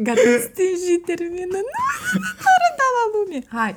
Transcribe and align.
Gata, 0.00 0.20
stingi, 0.46 1.00
termină. 1.06 1.58
Nu, 1.68 2.18
nu 2.18 2.48
arăta 2.54 2.86
la 2.96 3.04
lume. 3.14 3.38
Hai, 3.48 3.74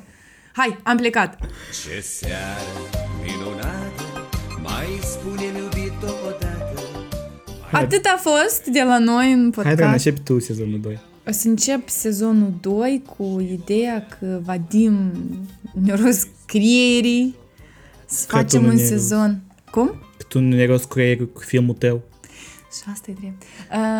hai, 0.54 0.78
am 0.83 0.97
plecat. 0.97 1.40
Ce 1.83 2.01
seară 2.01 2.78
minunată 3.24 4.30
Mai 4.64 5.00
spune-mi 5.02 5.58
iubito 5.58 6.14
odată 6.28 6.82
Atât 7.72 8.05
a 8.05 8.18
fost 8.20 8.66
de 8.66 8.82
la 8.84 8.98
noi 9.00 9.32
în 9.32 9.39
Hai, 9.42 9.50
podcast. 9.50 9.68
Adriana, 9.71 9.92
începi 9.92 10.20
tu 10.20 10.39
sezonul 10.39 10.80
2. 10.80 11.00
O 11.28 11.32
să 11.32 11.48
încep 11.48 11.89
sezonul 11.89 12.54
2 12.62 13.04
cu 13.18 13.48
ideea 13.52 14.08
că 14.20 14.40
Vadim 14.44 15.12
ne-a 15.84 15.96
rost 15.96 16.28
creierii 16.46 17.36
să 18.06 18.26
Că 18.28 18.36
tu 18.36 18.42
facem 18.42 18.62
nu 18.62 18.68
un 18.68 18.74
ne-ai 18.76 18.88
sezon. 18.88 19.42
Cum? 19.72 19.88
Că 20.18 20.24
tu 20.28 20.40
nu 20.40 20.56
ne 20.56 20.66
rost 20.66 20.88
creierul 20.88 21.28
cu 21.28 21.42
filmul 21.42 21.76
tău. 21.76 22.02
Și 22.78 22.82
asta 22.92 23.12
e 23.12 23.14
drept. 23.20 23.44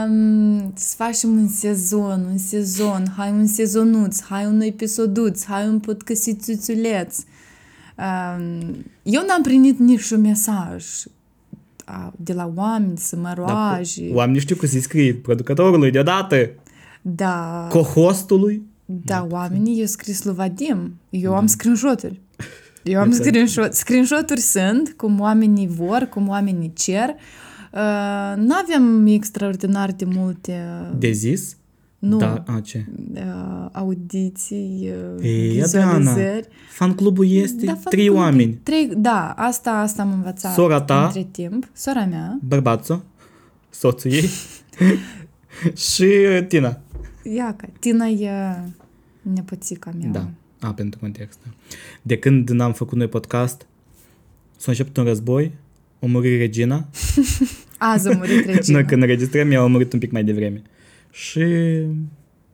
Um, 0.08 0.72
să 0.76 0.96
facem 0.96 1.30
un 1.30 1.48
sezon, 1.48 2.26
un 2.32 2.38
sezon, 2.38 3.04
hai 3.18 3.32
un 3.32 3.46
sezonuț, 3.46 4.22
hai 4.22 4.46
un 4.46 4.62
episoduț, 4.62 5.46
hai 5.46 5.68
un 5.68 5.80
podcăsițuțuleț. 5.80 7.18
Um, 7.98 8.86
eu 9.04 9.24
n-am 9.28 9.42
primit 9.42 9.80
niciun 9.80 10.22
mesaj 10.22 10.86
a, 11.86 12.14
de 12.18 12.34
la 12.34 12.52
oameni 12.56 12.98
să 12.98 13.16
mă 13.16 13.34
roage. 13.36 14.08
Da, 14.10 14.16
oamenii 14.16 14.40
știu 14.42 14.56
că 14.56 14.66
se 14.66 14.80
scrie 14.80 15.14
producătorului 15.14 15.92
deodată, 15.92 16.50
Da, 17.02 17.68
co-hostului. 17.72 18.62
da, 18.86 19.28
oamenii 19.30 19.78
i-au 19.78 19.88
scris 19.88 20.24
lui 20.24 20.34
Vadim. 20.34 21.00
Eu 21.10 21.36
am 21.36 21.46
screenshot-uri. 21.46 22.20
Eu 22.84 23.00
am 23.00 23.08
Exact. 23.08 23.26
screenshot. 23.26 23.74
Screenshot-uri 23.74 24.40
sunt, 24.40 24.94
cum 24.98 25.20
oamenii 25.20 25.68
vor, 25.68 26.08
cum 26.12 26.28
oamenii 26.28 26.74
cer. 26.74 27.10
Uh, 27.10 27.16
nu 28.36 28.54
avem 28.64 29.06
extraordinar 29.08 29.92
de 29.92 30.06
multe 30.06 30.62
De 30.98 31.12
zis? 31.12 31.56
nu, 32.00 32.18
Da, 32.18 32.44
a, 32.48 32.60
ce? 32.60 32.86
uh, 33.14 33.68
audiții, 33.72 34.90
uh, 35.18 35.24
Ei, 35.24 35.62
Adriana, 35.64 35.98
vizualizări. 35.98 36.48
fan 36.72 36.94
clubul 36.96 37.28
este 37.30 37.66
Da, 37.66 37.72
da, 37.72 37.78
fac 37.78 37.92
trei 37.92 38.08
cum- 38.08 38.18
oameni. 38.18 38.54
Trei, 38.64 38.90
da, 38.98 39.30
asta, 39.38 39.72
asta 39.72 40.02
am 40.02 40.12
învățat 40.12 40.54
Sora 40.54 40.82
ta. 40.82 41.04
între 41.06 41.28
timp. 41.32 41.70
Sora 41.74 42.06
mea. 42.06 42.40
Bărbațul, 42.44 43.02
soțul 43.70 44.12
ei 44.12 44.30
și 45.92 46.04
uh, 46.04 46.46
Tina. 46.48 46.80
Iaca, 47.36 47.68
Tina 47.80 48.06
e 48.08 48.30
nepoțica 49.22 49.92
mea. 50.00 50.10
Da, 50.10 50.30
a, 50.68 50.74
pentru 50.74 51.00
context. 51.00 51.40
Da. 51.44 51.50
De 52.02 52.18
când 52.18 52.50
n-am 52.50 52.74
făcut 52.74 52.98
noi 52.98 53.08
podcast, 53.08 53.66
s-a 54.58 54.72
început 54.72 54.98
un 54.98 55.04
război, 55.04 55.52
a 56.02 56.06
murit 56.06 56.38
regina. 56.38 56.88
Azi 57.78 58.08
a 58.08 58.16
murit 58.16 58.46
regina. 58.54 58.78
Noi 58.78 58.88
când 58.88 59.02
înregistrăm, 59.02 59.52
ea 59.52 59.62
a 59.62 59.68
murit 59.68 59.94
un 59.94 60.00
pic 60.00 60.12
mai 60.12 60.24
devreme. 60.24 60.62
Și 61.12 61.44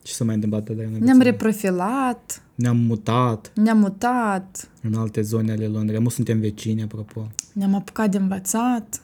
ce 0.02 0.12
s-a 0.12 0.24
mai 0.24 0.34
întâmplat, 0.34 0.68
Adriana? 0.68 0.96
Ne-am 1.00 1.20
reprofilat, 1.20 2.42
Ne-am 2.54 2.76
mutat 2.76 3.52
ne-am 3.54 3.78
mutat, 3.78 4.70
în 4.82 4.94
alte 4.94 5.22
zone 5.22 5.52
ale 5.52 5.66
Londrei. 5.66 6.00
Nu 6.00 6.08
suntem 6.08 6.40
vecini, 6.40 6.82
apropo. 6.82 7.30
ne-am 7.52 7.74
apucat 7.74 8.10
de 8.10 8.16
învățat. 8.16 9.02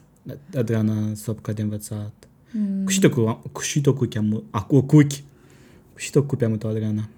Adriana 0.56 1.14
s-a 1.14 1.30
apucat 1.32 1.54
de 1.54 1.62
învățat. 1.62 2.12
Mm. 2.50 2.84
Cu 2.84 2.90
și 2.90 3.08
cu, 3.08 3.42
cu 3.52 3.60
și 3.60 3.80
cu 3.80 4.06
cheamă, 4.08 4.42
a, 4.50 4.62
cu 4.62 4.80
cuchi. 4.80 5.24
Cu 5.92 5.98
și 5.98 6.10
cu 6.10 6.36
pe 6.36 6.46
tu, 6.46 6.66
Adriana. 6.66 7.08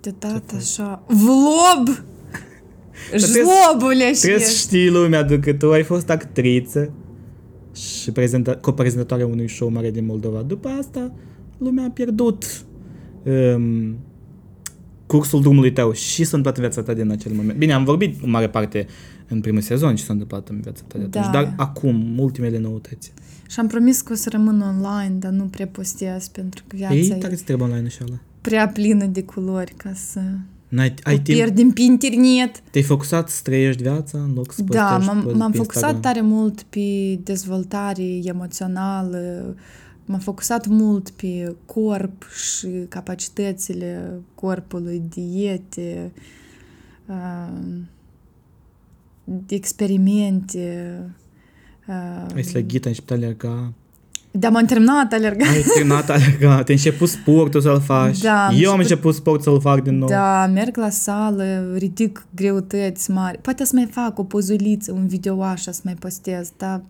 De 0.00 0.14
dat 0.18 0.52
așa. 0.56 1.02
Vlob! 1.06 2.04
Trebuie- 3.10 3.42
Jlobule 3.70 4.12
și 4.14 4.20
Trebuie 4.20 4.40
să 4.44 4.50
ești. 4.50 4.60
știi 4.60 4.88
lumea 4.90 5.22
de 5.22 5.38
că 5.38 5.52
tu 5.52 5.72
ai 5.72 5.82
fost 5.82 6.10
actriță 6.10 6.92
și 7.74 8.10
prezenta- 8.12 8.60
coprezentatoarea 8.60 9.26
unui 9.26 9.48
show 9.48 9.68
mare 9.68 9.90
din 9.90 10.04
Moldova. 10.06 10.42
După 10.42 10.68
asta, 10.68 11.12
lumea 11.58 11.84
a 11.84 11.90
pierdut 11.90 12.64
um, 13.24 13.96
cursul 15.06 15.40
drumului 15.40 15.72
tău 15.72 15.92
și 15.92 16.24
s-a 16.24 16.36
întâmplat 16.36 16.56
în 16.56 16.62
viața 16.62 16.82
ta 16.82 16.92
din 17.02 17.10
acel 17.10 17.32
moment. 17.32 17.58
Bine, 17.58 17.72
am 17.72 17.84
vorbit 17.84 18.22
în 18.22 18.30
mare 18.30 18.48
parte 18.48 18.86
în 19.28 19.40
primul 19.40 19.60
sezon 19.60 19.96
ce 19.96 20.04
s-a 20.04 20.12
întâmplat 20.12 20.48
în 20.48 20.60
viața 20.60 20.82
ta 20.86 20.98
de 20.98 21.04
atunci, 21.04 21.24
Da. 21.24 21.30
dar 21.30 21.54
acum, 21.56 22.18
ultimele 22.18 22.58
noutăți. 22.58 23.12
Și 23.48 23.60
am 23.60 23.66
promis 23.66 24.00
că 24.00 24.12
o 24.12 24.16
să 24.16 24.28
rămân 24.32 24.60
online, 24.60 25.14
dar 25.18 25.30
nu 25.32 25.44
prea 25.44 25.66
postez 25.66 26.28
pentru 26.28 26.64
că 26.66 26.76
viața 26.76 26.94
Ei, 26.94 27.08
e 27.10 27.14
tare 27.14 27.34
ți 27.34 27.44
trebuie 27.44 27.68
online 27.68 27.86
așa 27.86 28.04
ăla. 28.08 28.18
prea 28.40 28.68
plină 28.68 29.04
de 29.04 29.22
culori 29.22 29.72
ca 29.76 29.92
să 29.94 30.20
N-ai, 30.70 30.88
o 30.88 31.08
ai 31.08 31.14
timp, 31.20 31.36
pierdem 31.38 31.70
pe 31.70 31.80
internet. 31.82 32.60
te-ai 32.70 32.84
focusat 32.84 33.28
să 33.28 33.40
trăiești 33.42 33.82
viața 33.82 34.18
în 34.18 34.32
loc 34.34 34.52
să 34.52 34.62
Da, 34.62 34.84
postești 34.84 35.14
m-am, 35.14 35.24
pe- 35.26 35.32
m-am 35.32 35.50
pe 35.50 35.56
focusat 35.56 35.82
Instagram. 35.92 36.00
tare 36.00 36.20
mult 36.20 36.62
pe 36.62 37.18
dezvoltare 37.22 38.02
emoțională, 38.22 39.54
m-am 40.04 40.18
focusat 40.20 40.66
mult 40.66 41.10
pe 41.10 41.56
corp 41.66 42.22
și 42.32 42.68
capacitățile 42.88 44.20
corpului, 44.34 45.02
diete, 45.08 46.12
uh, 47.06 47.78
de 49.24 49.54
experimente. 49.54 50.96
Uh, 51.88 52.26
Ai 52.34 52.42
slăgit, 52.44 52.84
ai 52.84 52.90
început 52.90 53.10
alerga, 53.16 53.72
da, 54.30 54.48
m-am 54.48 54.64
terminat 54.64 55.12
alergat. 55.12 55.48
ai 55.48 55.62
terminat 55.74 56.10
alerga, 56.10 56.62
te-ai 56.62 56.76
început 56.84 57.08
sportul 57.08 57.60
să-l 57.60 57.80
faci. 57.80 58.18
Da, 58.20 58.46
am 58.46 58.54
Eu 58.58 58.70
am 58.70 58.78
început- 58.78 58.80
început 58.80 59.14
sport 59.14 59.42
să-l 59.42 59.60
fac 59.60 59.82
din 59.82 59.98
nou. 59.98 60.08
Da, 60.08 60.46
merg 60.46 60.76
la 60.76 60.90
sală, 60.90 61.72
ridic 61.76 62.26
greutăți 62.34 63.10
mari. 63.10 63.38
Poate 63.38 63.64
să 63.64 63.72
mai 63.74 63.86
fac 63.90 64.18
o 64.18 64.24
pozuliță, 64.24 64.92
un 64.92 65.06
video 65.06 65.42
așa 65.42 65.72
să 65.72 65.80
mai 65.84 65.94
postez, 65.94 66.52
dar 66.56 66.82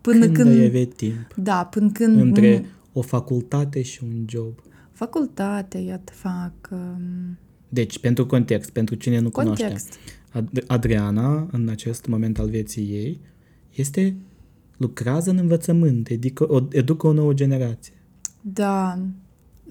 până 0.00 0.24
când, 0.24 0.36
când... 0.36 0.48
ai 0.60 0.64
avea 0.66 0.86
timp 0.96 1.34
Da, 1.36 1.64
până 1.70 1.90
când... 1.92 2.20
între 2.20 2.64
o 2.92 3.00
facultate 3.02 3.82
și 3.82 4.00
un 4.04 4.24
job. 4.28 4.52
Facultate, 4.92 5.78
iată, 5.78 6.12
fac 6.14 6.52
um, 6.70 7.38
Deci, 7.68 7.98
pentru 7.98 8.26
context, 8.26 8.70
pentru 8.70 8.94
cine 8.94 9.18
nu 9.18 9.30
cunoaște, 9.30 9.62
context. 9.62 9.98
Ad- 10.32 10.66
Adriana, 10.66 11.48
în 11.52 11.68
acest 11.68 12.06
moment 12.06 12.38
al 12.38 12.48
vieții 12.48 12.82
ei, 12.82 13.20
este 13.74 14.16
lucrează 14.80 15.30
în 15.30 15.36
învățământ, 15.36 16.08
educă 16.08 16.52
o, 16.52 16.60
educă 16.70 17.06
o 17.06 17.12
nouă 17.12 17.32
generație. 17.32 17.92
Da. 18.40 18.98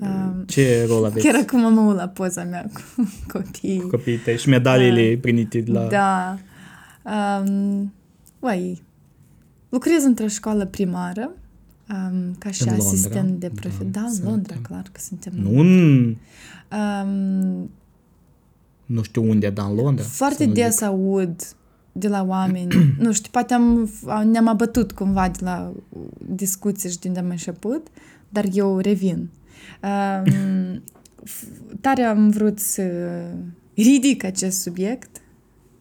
Um, 0.02 0.44
Ce 0.48 0.86
rol 0.88 1.06
aveți 1.06 1.26
chiar 1.26 1.42
acum 1.44 1.66
am 1.66 1.88
uit 1.88 1.96
la 1.96 2.08
poza 2.08 2.44
mea 2.44 2.70
cu 2.74 2.82
copiii. 3.34 3.80
cu 3.82 3.88
copiii 3.88 4.18
tăi 4.18 4.38
și 4.38 4.50
medaliile 4.50 5.18
primite 5.22 5.60
de 5.62 5.72
la... 5.72 5.88
Da. 5.88 6.38
Um, 7.46 7.94
uai, 8.40 8.82
lucrez 9.70 10.04
într-o 10.04 10.28
școală 10.28 10.66
primară 10.66 11.32
um, 11.90 12.36
ca 12.40 12.52
și 12.52 12.62
În 12.62 12.68
Londra. 12.68 12.88
asistent 12.88 13.40
de 13.40 13.50
profe. 13.56 13.84
Da, 13.84 13.90
Da, 14.00 14.02
în 14.06 14.12
suntem. 14.14 14.30
Londra, 14.32 14.56
clar 14.62 14.82
că 14.92 15.00
suntem. 15.00 15.34
Nu 15.36 15.60
în, 15.60 16.16
Um, 16.72 17.70
nu 18.86 19.02
știu 19.02 19.30
unde, 19.30 19.50
dar 19.50 19.70
în 19.70 19.76
Londra. 19.76 20.04
Foarte 20.04 20.36
să 20.44 20.48
nu 20.48 20.54
des 20.54 20.74
zic. 20.78 20.84
aud 20.86 21.42
de 21.92 22.08
la 22.08 22.24
oameni, 22.24 22.68
nu 23.00 23.12
știu, 23.12 23.30
poate 23.32 23.54
am, 23.54 23.90
ne-am 24.24 24.48
abătut 24.48 24.92
cumva 24.92 25.30
de 25.30 25.40
la 25.44 25.72
discuții 26.18 26.90
și 26.90 27.00
de 27.00 27.08
unde 27.08 27.20
am 27.20 27.30
început, 27.30 27.88
dar 28.30 28.46
eu 28.54 28.78
revin. 28.78 29.30
Um, 29.84 30.82
f- 31.26 31.80
tare 31.82 32.04
am 32.04 32.30
vrut 32.30 32.60
să 32.60 32.84
ridic 33.76 34.24
acest 34.24 34.62
subiect, 34.62 35.22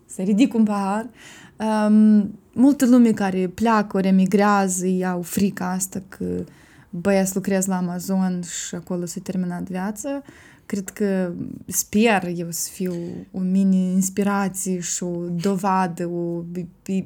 să 0.07 0.23
ridic 0.23 0.55
un 0.55 0.65
pahar. 0.65 1.09
Um, 1.57 2.39
multă 2.53 2.87
lume 2.87 3.13
care 3.13 3.49
pleacă, 3.49 3.97
ori 3.97 4.07
emigrează, 4.07 4.87
au 5.07 5.23
frica 5.23 5.71
asta 5.71 6.03
că 6.09 6.45
băia 6.91 7.25
să 7.25 7.33
lucrez 7.35 7.67
la 7.67 7.77
Amazon 7.77 8.41
și 8.43 8.75
acolo 8.75 9.05
s-a 9.05 9.21
terminat 9.23 9.63
viața. 9.63 10.23
Cred 10.69 10.89
că 10.89 11.33
sper 11.67 12.33
eu 12.37 12.47
să 12.51 12.69
fiu 12.73 12.95
o 13.33 13.39
mini-inspirație 13.39 14.81
și 14.81 15.03
o 15.03 15.17
dovadă, 15.43 16.07
o 16.07 16.43
b- 16.43 16.91
b- 16.91 17.05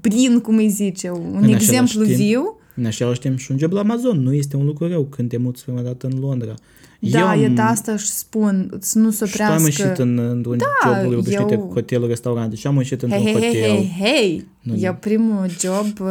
brin, 0.00 0.40
cum 0.40 0.56
îi 0.56 0.68
zice, 0.68 1.10
un 1.10 1.36
același 1.36 1.52
exemplu 1.64 2.04
timp, 2.04 2.16
viu. 2.16 2.56
În 2.76 2.84
același 2.86 3.20
timp 3.20 3.38
și 3.38 3.50
un 3.50 3.58
job 3.58 3.72
la 3.72 3.80
Amazon 3.80 4.20
nu 4.20 4.32
este 4.34 4.56
un 4.56 4.64
lucru 4.64 4.88
rău 4.88 5.04
când 5.04 5.28
te 5.28 5.36
muți 5.36 5.64
prima 5.64 5.80
dată 5.80 6.06
în 6.12 6.18
Londra. 6.20 6.54
Da, 7.00 7.30
am, 7.30 7.42
e 7.42 7.48
de 7.48 7.60
asta 7.60 7.96
și 7.96 8.06
spun, 8.06 8.76
să 8.80 8.98
nu 8.98 9.10
se 9.10 9.26
Și 9.26 9.36
tu 9.36 9.42
am 9.42 9.64
ieșit 9.64 9.80
oprească. 9.80 10.02
în, 10.02 10.18
într-un 10.18 10.58
Da, 10.58 11.02
job 11.02 11.12
obișnuite 11.18 11.54
eu- 11.54 11.60
cu 11.60 11.72
hotelul, 11.72 12.08
restaurante 12.08 12.56
și 12.56 12.66
am 12.66 12.76
ieșit 12.76 13.02
într-un 13.02 13.22
Hei, 13.22 13.32
hei, 13.32 13.42
hotel. 13.42 13.50
hei, 13.60 13.92
hei, 13.98 14.12
hei! 14.14 14.46
Nu, 14.62 14.76
Eu 14.76 14.90
nu. 14.92 14.96
primul 15.00 15.46
job... 15.60 16.00
uh, 16.00 16.08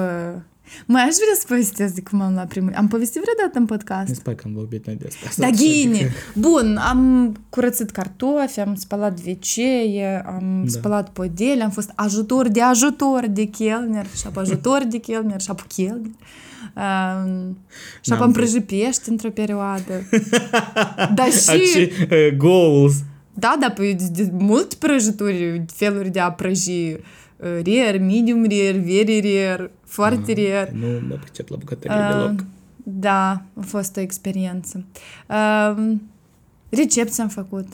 Mai 0.85 1.01
aș 1.01 1.07
vrea 1.15 1.35
să 1.39 1.43
povestesc 1.47 1.93
de 1.93 2.01
cum 2.01 2.21
am 2.21 2.33
la 2.33 2.41
primul... 2.41 2.73
Am 2.75 2.87
povestit 2.87 3.21
vreodată 3.21 3.57
în 3.57 3.61
Mi 3.61 3.67
podcast? 3.67 4.15
se 4.15 4.21
pare 4.23 4.35
că 4.35 4.43
am 4.45 4.53
vorbit 4.53 4.85
noi 4.85 4.95
despre 4.95 5.27
asta. 5.27 5.41
Da, 5.41 5.47
așa 5.47 5.55
ghine! 5.63 5.97
că- 5.99 6.39
Bun, 6.49 6.77
am 6.77 7.31
curățat 7.49 7.89
cartofi, 7.89 8.59
am 8.59 8.75
spălat 8.75 9.17
wc 9.25 9.57
am 10.25 10.61
Da. 10.63 10.69
spălat 10.71 11.09
podele, 11.09 11.63
am 11.63 11.69
fost 11.69 11.91
ajutor 11.95 12.47
de 12.47 12.61
ajutor 12.61 13.27
de 13.27 13.43
chelner 13.43 14.05
și 14.15 14.23
apă 14.27 14.39
ajutor 14.39 14.83
de 14.89 14.97
chelner 14.97 15.41
și 15.41 15.47
apă 15.49 15.63
chelner. 15.67 16.11
Um, 16.75 17.57
și 18.01 18.11
apă 18.11 18.19
N-am 18.19 18.21
am 18.21 18.31
vrut. 18.31 18.33
prăjit 18.49 18.65
pești 18.67 19.09
într-o 19.09 19.29
perioadă. 19.29 19.93
Dar 21.15 21.31
și... 21.31 21.49
Aci, 21.49 21.75
uh, 22.11 22.37
goals. 22.37 22.93
Da, 23.33 23.57
da, 23.59 23.69
păi 23.71 23.93
de, 23.95 24.23
de 24.23 24.31
mult 24.37 24.73
prăjituri, 24.73 25.65
feluri 25.73 26.09
de 26.09 26.19
a 26.19 26.31
prăji. 26.31 26.95
Uh, 27.37 27.47
Rare, 27.65 27.97
medium 27.97 28.43
rare, 28.43 28.77
very 28.77 29.45
rare, 29.45 29.71
foarte 29.83 30.33
rare. 30.33 30.71
Nu 30.73 30.87
mă 31.07 31.15
pricep 31.15 31.49
la 31.49 31.55
bucătărie 31.55 31.97
Uh, 31.97 32.09
deloc. 32.09 32.45
Da, 32.83 33.29
a 33.53 33.61
fost 33.61 33.97
o 33.97 33.99
experiență. 33.99 34.85
Um, 35.77 36.01
recepție 36.69 37.23
am 37.23 37.29
făcut. 37.29 37.67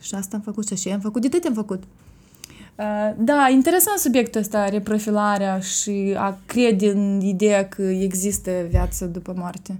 Și 0.00 0.14
asta 0.14 0.36
am 0.36 0.42
făcut 0.42 0.66
și 0.66 0.72
așa 0.72 0.92
am 0.92 1.00
făcut. 1.00 1.22
De 1.22 1.28
tot 1.28 1.44
am 1.44 1.54
făcut. 1.54 1.82
Uh, 2.74 3.14
da, 3.18 3.48
interesant 3.52 3.98
subiectul 3.98 4.40
ăsta, 4.40 4.68
reprofilarea 4.68 5.60
și 5.60 6.14
a 6.16 6.38
crede 6.46 6.90
în 6.90 7.20
ideea 7.20 7.68
că 7.68 7.82
există 7.82 8.50
viață 8.70 9.04
după 9.04 9.34
moarte. 9.36 9.78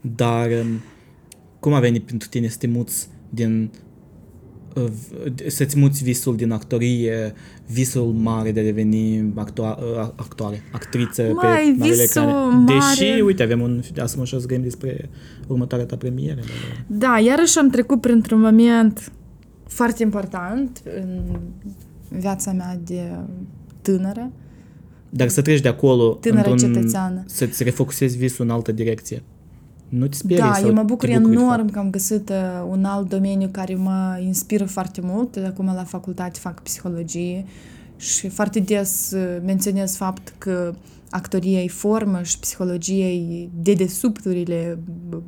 Dar 0.00 0.46
um, 0.50 0.80
cum 1.60 1.72
a 1.72 1.80
venit 1.80 2.04
pentru 2.06 2.28
tine 2.28 2.48
să 2.48 2.56
te 2.58 2.66
muți 2.66 3.08
din 3.28 3.62
uh, 3.62 3.80
să-ți 5.46 5.78
muți 5.78 6.02
visul 6.04 6.36
din 6.36 6.50
actorie, 6.50 7.32
visul 7.66 8.04
mare 8.12 8.52
de 8.52 8.60
a 8.60 8.62
deveni 8.62 9.32
actoare, 9.34 9.80
actoare 10.16 10.62
actriță 10.72 11.22
Mai, 11.22 11.34
pe 11.40 11.46
marele 11.78 11.92
visul 12.02 12.22
ecrane. 12.22 12.64
Deși, 12.64 13.08
mare- 13.10 13.20
uite, 13.22 13.42
avem 13.42 13.60
un, 13.60 13.80
asta 14.02 14.16
mă 14.18 14.26
să 14.26 14.36
gândim 14.38 14.62
despre 14.62 15.08
următoarea 15.46 15.86
ta 15.86 15.96
premieră. 15.96 16.40
Dar, 16.86 16.98
Da, 16.98 17.18
iarăși 17.18 17.58
am 17.58 17.68
trecut 17.70 18.00
printr-un 18.00 18.40
moment 18.40 19.12
foarte 19.66 20.02
important 20.02 20.82
în 21.00 21.20
viața 22.18 22.52
mea 22.52 22.80
de 22.84 23.00
tânără. 23.82 24.30
dar 25.10 25.28
să 25.28 25.42
treci 25.42 25.60
de 25.60 25.68
acolo 25.68 26.08
Tânără 26.20 26.50
într-un- 26.50 26.72
cetățeană. 26.72 27.22
să-ți 27.26 27.62
refocusezi 27.62 28.16
visul 28.16 28.44
în 28.44 28.50
altă 28.50 28.72
direcție. 28.72 29.22
Nu 29.88 30.06
te 30.06 30.16
sperii 30.16 30.42
Da, 30.42 30.52
sau 30.54 30.66
eu 30.66 30.72
mă 30.74 30.82
bucur 30.82 31.08
te 31.08 31.14
bucuri 31.18 31.34
de 31.34 31.40
enorm 31.40 31.58
fapt? 31.58 31.70
că 31.72 31.78
am 31.78 31.90
găsit 31.90 32.28
uh, 32.28 32.66
un 32.68 32.84
alt 32.84 33.08
domeniu 33.08 33.48
care 33.52 33.74
mă 33.74 34.20
inspiră 34.24 34.64
foarte 34.64 35.00
mult. 35.04 35.32
De 35.36 35.44
acum 35.46 35.66
la 35.66 35.84
facultate 35.84 36.38
fac 36.38 36.62
psihologie 36.62 37.44
și 37.96 38.28
foarte 38.28 38.60
des 38.60 39.10
uh, 39.10 39.38
menționez 39.44 39.96
fapt 39.96 40.34
că 40.38 40.74
actoria 41.10 41.62
e 41.62 41.68
formă 41.68 42.22
și 42.22 42.38
psihologia 42.38 42.92
e 43.04 43.48
dedesubturile 43.62 44.78
b- 45.08 45.22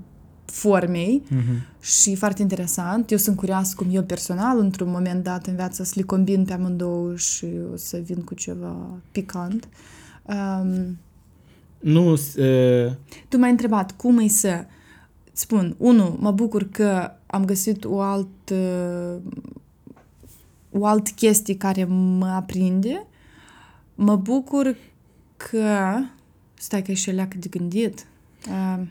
formei 0.44 1.22
Mhm. 1.30 1.66
și 1.80 2.14
foarte 2.14 2.42
interesant. 2.42 3.10
Eu 3.10 3.18
sunt 3.18 3.36
curioasă 3.36 3.74
cum 3.76 3.86
eu 3.90 4.02
personal, 4.02 4.58
într-un 4.58 4.90
moment 4.90 5.24
dat 5.24 5.46
în 5.46 5.54
viață, 5.54 5.84
să 5.84 5.92
le 5.96 6.02
combin 6.02 6.44
pe 6.44 6.52
amândouă 6.52 7.16
și 7.16 7.46
o 7.72 7.76
să 7.76 8.00
vin 8.04 8.20
cu 8.22 8.34
ceva 8.34 8.76
picant. 9.12 9.68
Um, 10.24 10.98
Nu, 11.80 12.14
s- 12.16 12.34
uh, 12.34 12.92
tu 13.28 13.38
m-ai 13.38 13.50
întrebat 13.50 13.96
cum 13.96 14.18
e 14.18 14.28
să 14.28 14.64
spun, 15.32 15.74
unu, 15.78 16.16
mă 16.20 16.30
bucur 16.30 16.68
că 16.70 17.10
am 17.26 17.44
găsit 17.44 17.84
o 17.84 18.00
altă 18.00 19.22
o 20.70 20.86
altă 20.86 21.10
chestie 21.16 21.56
care 21.56 21.84
mă 21.84 22.26
aprinde. 22.26 23.06
Mă 23.94 24.16
bucur 24.16 24.76
că 25.36 25.96
stai 26.54 26.82
că 26.82 26.90
e 26.90 26.94
și 26.94 27.08
o 27.08 27.12
leacă 27.12 27.36
de 27.40 27.48
gândit. 27.48 28.06
Uh, 28.48 28.82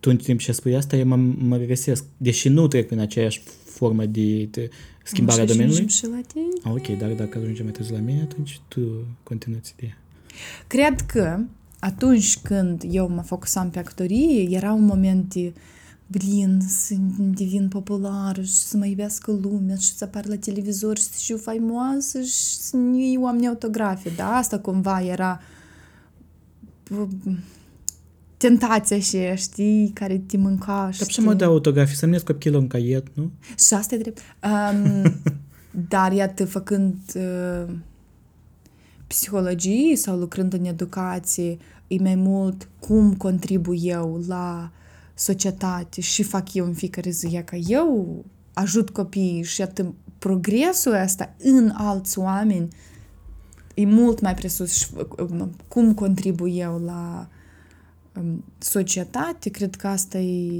tu 0.00 0.10
în 0.10 0.16
timp 0.16 0.40
ce 0.40 0.52
spui 0.52 0.76
asta, 0.76 0.96
eu 0.96 1.06
mă, 1.06 1.16
mă 1.38 1.56
regăsesc, 1.56 2.04
deși 2.16 2.48
nu 2.48 2.66
trec 2.68 2.86
prin 2.86 2.98
aceeași 2.98 3.40
formă 3.64 4.04
de, 4.04 4.44
de 4.44 4.70
schimbare 5.02 5.40
a 5.40 5.44
nu 5.44 5.48
știu, 5.50 5.60
domeniului. 5.62 5.90
și 5.92 6.06
la 6.06 6.20
tine. 6.26 6.44
Ah, 6.64 6.72
ok, 6.72 6.98
dar 6.98 7.10
dacă 7.10 7.38
ajungem 7.38 7.64
mai 7.64 7.72
târziu 7.72 7.94
la 7.94 8.00
mine, 8.00 8.20
atunci 8.20 8.60
tu 8.68 8.80
continuați 9.22 9.74
ideea. 9.78 9.98
Cred 10.66 11.00
că 11.00 11.38
atunci 11.84 12.38
când 12.38 12.82
eu 12.90 13.08
mă 13.08 13.22
focusam 13.22 13.70
pe 13.70 13.78
actorie, 13.78 14.56
era 14.56 14.72
un 14.72 14.84
moment 14.84 15.34
de 15.34 15.52
blin, 16.06 16.60
să 16.68 16.94
devin 17.18 17.68
populară 17.68 18.42
și 18.42 18.52
să 18.52 18.76
mă 18.76 18.86
iubească 18.86 19.32
lumea 19.42 19.76
și 19.76 19.94
să 19.94 20.04
apar 20.04 20.26
la 20.26 20.36
televizor 20.36 20.96
și 20.96 21.02
să 21.02 21.10
fiu 21.14 21.36
faimoasă 21.36 22.20
și 22.20 22.56
să 22.58 22.76
nu 22.76 22.98
iei 22.98 23.16
oameni 23.16 23.46
autografe. 23.46 24.10
Da, 24.16 24.36
asta 24.36 24.58
cumva 24.58 25.00
era 25.00 25.40
p- 26.90 27.38
tentația 28.36 28.98
și 28.98 29.18
știi, 29.34 29.90
care 29.94 30.18
te 30.18 30.36
mânca. 30.36 30.82
Dar 30.82 30.92
știi? 30.92 31.06
și 31.06 31.20
mă 31.20 31.34
dau 31.34 31.50
autografii, 31.50 31.96
să-mi 31.96 32.12
ies 32.12 32.22
copilul 32.22 32.60
în 32.60 32.66
caiet, 32.66 33.06
nu? 33.14 33.30
Și 33.66 33.74
asta 33.74 33.94
e 33.94 33.98
drept. 33.98 34.20
Um, 34.42 35.02
dar 35.88 36.12
iată, 36.12 36.44
făcând 36.44 36.96
uh, 37.14 37.74
psihologie 39.14 39.96
sau 39.96 40.18
lucrând 40.18 40.52
în 40.52 40.64
educație, 40.64 41.56
e 41.86 41.96
mai 42.00 42.14
mult 42.14 42.68
cum 42.80 43.14
contribui 43.14 43.80
eu 43.82 44.22
la 44.26 44.70
societate 45.14 46.00
și 46.00 46.22
fac 46.22 46.54
eu 46.54 46.64
în 46.66 46.72
fiecare 46.72 47.10
zi, 47.10 47.36
e 47.36 47.42
ca 47.42 47.56
eu 47.56 48.24
ajut 48.52 48.90
copiii 48.90 49.42
și 49.42 49.62
atât 49.62 49.86
progresul 50.18 50.92
ăsta 50.92 51.34
în 51.38 51.72
alți 51.74 52.18
oameni 52.18 52.68
e 53.74 53.84
mult 53.84 54.20
mai 54.20 54.34
presus 54.34 54.72
și 54.72 54.86
uh, 54.96 55.46
cum 55.68 55.94
contribui 55.94 56.58
eu 56.58 56.78
la 56.84 57.28
um, 57.28 57.33
societate, 58.58 59.50
cred 59.50 59.74
că 59.74 59.86
asta 59.86 60.18
e... 60.18 60.50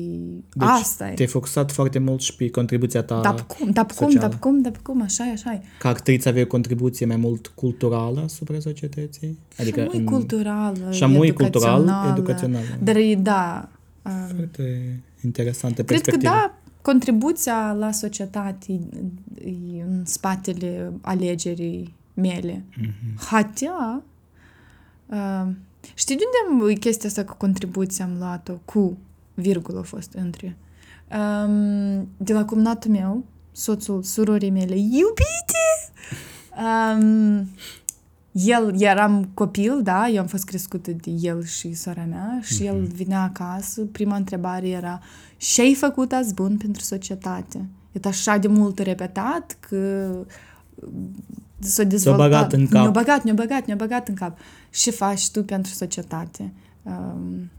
Deci 0.54 0.68
asta 0.68 1.10
e. 1.10 1.14
te-ai 1.14 1.28
focusat 1.28 1.72
foarte 1.72 1.98
mult 1.98 2.20
și 2.20 2.36
pe 2.36 2.50
contribuția 2.50 3.02
ta 3.02 3.20
Dar 3.20 3.46
cum, 3.46 3.70
dar 3.70 3.86
cum, 3.86 3.94
socială. 4.06 4.28
dar 4.28 4.38
cum, 4.38 4.60
dar 4.60 4.72
cum, 4.82 5.02
așa 5.02 5.26
e, 5.28 5.30
așa 5.32 5.52
e. 5.52 5.60
Ca 5.78 5.88
actriță 5.88 6.28
avea 6.28 6.42
o 6.42 6.46
contribuție 6.46 7.06
mai 7.06 7.16
mult 7.16 7.46
culturală 7.46 8.20
asupra 8.24 8.58
societății? 8.58 9.38
Adică 9.58 9.80
și 9.80 9.86
în- 9.86 10.02
mui 10.02 10.04
culturală, 10.04 10.90
și 10.90 11.04
mui 11.06 11.32
cultural, 11.32 11.80
educațională. 11.80 12.10
educațională. 12.18 12.64
Dar 12.82 12.96
e, 12.96 13.14
da, 13.14 13.68
um, 14.02 14.12
Foarte 14.36 15.00
interesantă 15.24 15.82
cred 15.82 15.86
că 15.86 15.92
perspectivă. 16.10 16.32
da, 16.32 16.54
contribuția 16.82 17.72
la 17.78 17.92
societate 17.92 18.72
e, 18.72 19.48
e 19.78 19.82
în 19.88 20.04
spatele 20.04 20.92
alegerii 21.00 21.94
mele. 22.14 22.64
Mhm. 22.76 23.24
Hatea, 23.26 24.02
uh, 25.06 25.46
știi 25.94 26.16
de 26.16 26.22
unde 26.48 26.64
am 26.66 26.74
chestia 26.74 27.08
asta 27.08 27.24
cu 27.24 27.34
contribuția 27.36 28.04
am 28.04 28.16
luat-o? 28.18 28.52
Cu, 28.64 28.98
virgulă 29.34 29.78
a 29.78 29.82
fost 29.82 30.12
între. 30.12 30.56
Um, 31.10 32.08
de 32.16 32.32
la 32.32 32.44
cumnatul 32.44 32.90
meu, 32.90 33.24
soțul 33.52 34.02
surorii 34.02 34.50
mele, 34.50 34.74
iubite! 34.76 35.64
Um, 36.56 37.48
el, 38.32 38.74
eram 38.82 39.30
copil, 39.34 39.82
da, 39.82 40.08
eu 40.08 40.20
am 40.20 40.26
fost 40.26 40.44
crescută 40.44 40.90
de 40.90 41.10
el 41.10 41.44
și 41.44 41.74
sora 41.74 42.04
mea 42.04 42.40
și 42.42 42.64
el 42.64 42.82
vinea 42.82 43.22
acasă, 43.22 43.82
prima 43.82 44.16
întrebare 44.16 44.68
era 44.68 45.00
ce 45.36 45.60
ai 45.60 45.74
făcut 45.74 46.12
azi 46.12 46.34
bun 46.34 46.56
pentru 46.56 46.82
societate? 46.82 47.68
E 47.92 48.08
așa 48.08 48.36
de 48.36 48.48
mult 48.48 48.78
repetat 48.78 49.56
că 49.60 50.10
s-a 51.68 51.82
dezvoltat. 51.82 52.22
băgat 52.28 52.52
în 52.52 52.66
cap. 52.66 52.80
Ne-a 52.82 52.90
băgat, 52.90 53.22
ne-a 53.24 53.34
băgat, 53.34 53.66
ne-a 53.66 53.76
băgat 53.76 54.08
în 54.08 54.14
cap. 54.14 54.38
Ce 54.70 54.90
faci 54.90 55.30
tu 55.30 55.44
pentru 55.44 55.72
societate? 55.72 56.52
Um, 56.82 57.50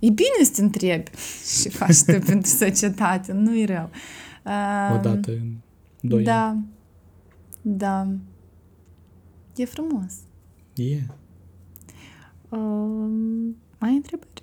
e 0.00 0.10
bine 0.10 0.44
să 0.44 0.50
te 0.54 0.62
întrebi 0.62 1.10
ce 1.62 1.68
faci 1.68 2.02
tu 2.02 2.18
pentru 2.30 2.50
societate, 2.50 3.32
nu 3.32 3.58
e 3.58 3.64
rău. 3.64 3.90
Um, 4.44 4.96
Odată 4.98 5.30
în 5.30 5.52
doi 6.00 6.22
da, 6.22 6.56
da. 7.62 8.08
E 9.56 9.64
frumos. 9.64 10.12
ani. 10.78 10.90
E. 10.92 11.06
Um, 12.48 13.56
mai 13.78 13.90
ai 13.90 13.94
întrebări? 13.96 14.42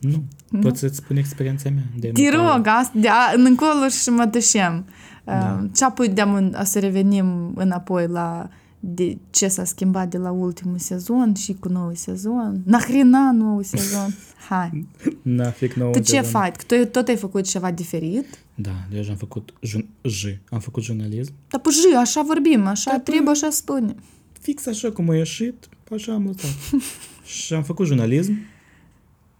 Nu. 0.00 0.24
Pot 0.62 0.76
să-ți 0.76 0.96
spun 0.96 1.16
experiența 1.16 1.70
mea. 1.70 1.82
De 1.98 2.08
Te 2.08 2.22
mutare. 2.22 2.36
rog, 2.56 2.66
asta, 2.66 2.92
de 2.98 3.08
a, 3.08 3.32
încolo 3.36 3.88
și 3.88 4.08
mă 4.08 4.26
tășem. 4.26 4.84
Da. 5.24 5.58
Um, 5.60 5.70
și 5.76 5.82
apoi 5.82 6.08
de 6.08 6.22
o 6.60 6.64
să 6.64 6.78
revenim 6.78 7.52
înapoi 7.56 8.06
la 8.06 8.48
de 8.80 9.18
ce 9.30 9.48
s-a 9.48 9.64
schimbat 9.64 10.08
de 10.10 10.18
la 10.18 10.30
ultimul 10.30 10.78
sezon 10.78 11.34
și 11.34 11.54
cu 11.54 11.68
nou 11.68 11.94
sezon. 11.94 12.60
Nahrina 12.64 13.32
nou 13.32 13.62
sezon. 13.62 14.14
Hai. 14.48 14.86
Na, 15.22 15.50
fic 15.50 15.72
nouă 15.72 15.92
Tu 15.92 15.98
ce 15.98 16.04
sezon. 16.14 16.30
faci? 16.30 16.56
Că 16.56 16.64
Tu 16.76 16.86
tot 16.86 17.08
ai 17.08 17.16
făcut 17.16 17.44
ceva 17.44 17.70
diferit? 17.70 18.26
Da, 18.54 18.70
deja 18.90 19.10
am 19.10 19.16
făcut 19.16 19.52
jun- 19.66 19.86
J. 20.02 20.24
Am 20.50 20.58
făcut 20.60 20.82
jurnalism. 20.82 21.32
Dar 21.48 21.60
păi 21.60 21.72
zi, 21.72 21.94
așa 21.96 22.22
vorbim, 22.22 22.66
așa 22.66 22.90
Da, 22.90 22.98
trebuie, 22.98 23.30
așa 23.30 23.50
spune. 23.50 23.94
Fix 24.40 24.66
așa 24.66 24.92
cum 24.92 25.08
a 25.10 25.14
ieșit, 25.16 25.68
așa 25.92 26.12
am 26.12 26.26
lăsat. 26.26 26.80
și 27.44 27.54
am 27.54 27.62
făcut 27.62 27.86
jurnalism. 27.86 28.32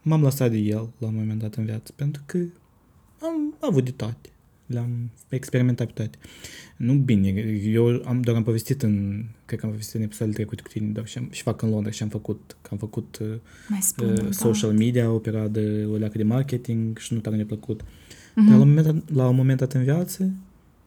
M-am 0.02 0.22
lăsat 0.22 0.50
de 0.50 0.56
el 0.56 0.88
la 0.98 1.06
un 1.06 1.14
moment 1.14 1.40
dat 1.40 1.54
în 1.54 1.64
viață, 1.64 1.92
pentru 1.96 2.22
că 2.26 2.38
am 3.22 3.54
avut 3.60 3.84
de 3.84 3.90
toate. 3.90 4.28
Le-am 4.70 5.10
experimentat 5.28 5.86
pe 5.86 5.92
toate. 5.92 6.18
Nu 6.76 6.94
bine, 6.94 7.28
eu 7.64 8.02
am, 8.04 8.20
doar 8.20 8.36
am 8.36 8.42
povestit 8.42 8.82
în, 8.82 9.24
cred 9.44 9.58
că 9.58 9.64
am 9.66 9.70
povestit 9.70 9.94
în 9.94 10.02
episodul 10.02 10.32
trecut 10.34 10.60
cu 10.60 10.68
tine, 10.68 10.86
doar 10.86 11.06
și, 11.06 11.18
am, 11.18 11.28
și 11.30 11.42
fac 11.42 11.62
în 11.62 11.70
Londra 11.70 11.90
și 11.90 12.02
am 12.02 12.08
făcut, 12.08 12.56
că 12.62 12.68
am 12.72 12.78
făcut 12.78 13.18
uh, 13.20 13.28
Mai 13.68 13.80
spune, 13.82 14.12
uh, 14.12 14.18
da. 14.22 14.30
social 14.30 14.72
media, 14.72 15.10
o 15.10 15.18
perioadă, 15.18 15.60
o 15.92 15.96
leacă 15.96 16.16
de 16.18 16.24
marketing 16.24 16.98
și 16.98 17.14
nu 17.14 17.20
tare 17.20 17.36
mi-a 17.36 17.44
plăcut. 17.44 17.80
Mhm. 18.34 18.46
Dar 18.48 18.56
la 18.56 18.62
un, 18.62 18.68
moment, 18.68 18.86
dat- 18.86 19.14
la 19.16 19.28
un 19.28 19.36
moment 19.36 19.58
dat 19.58 19.72
în 19.72 19.82
viață 19.82 20.30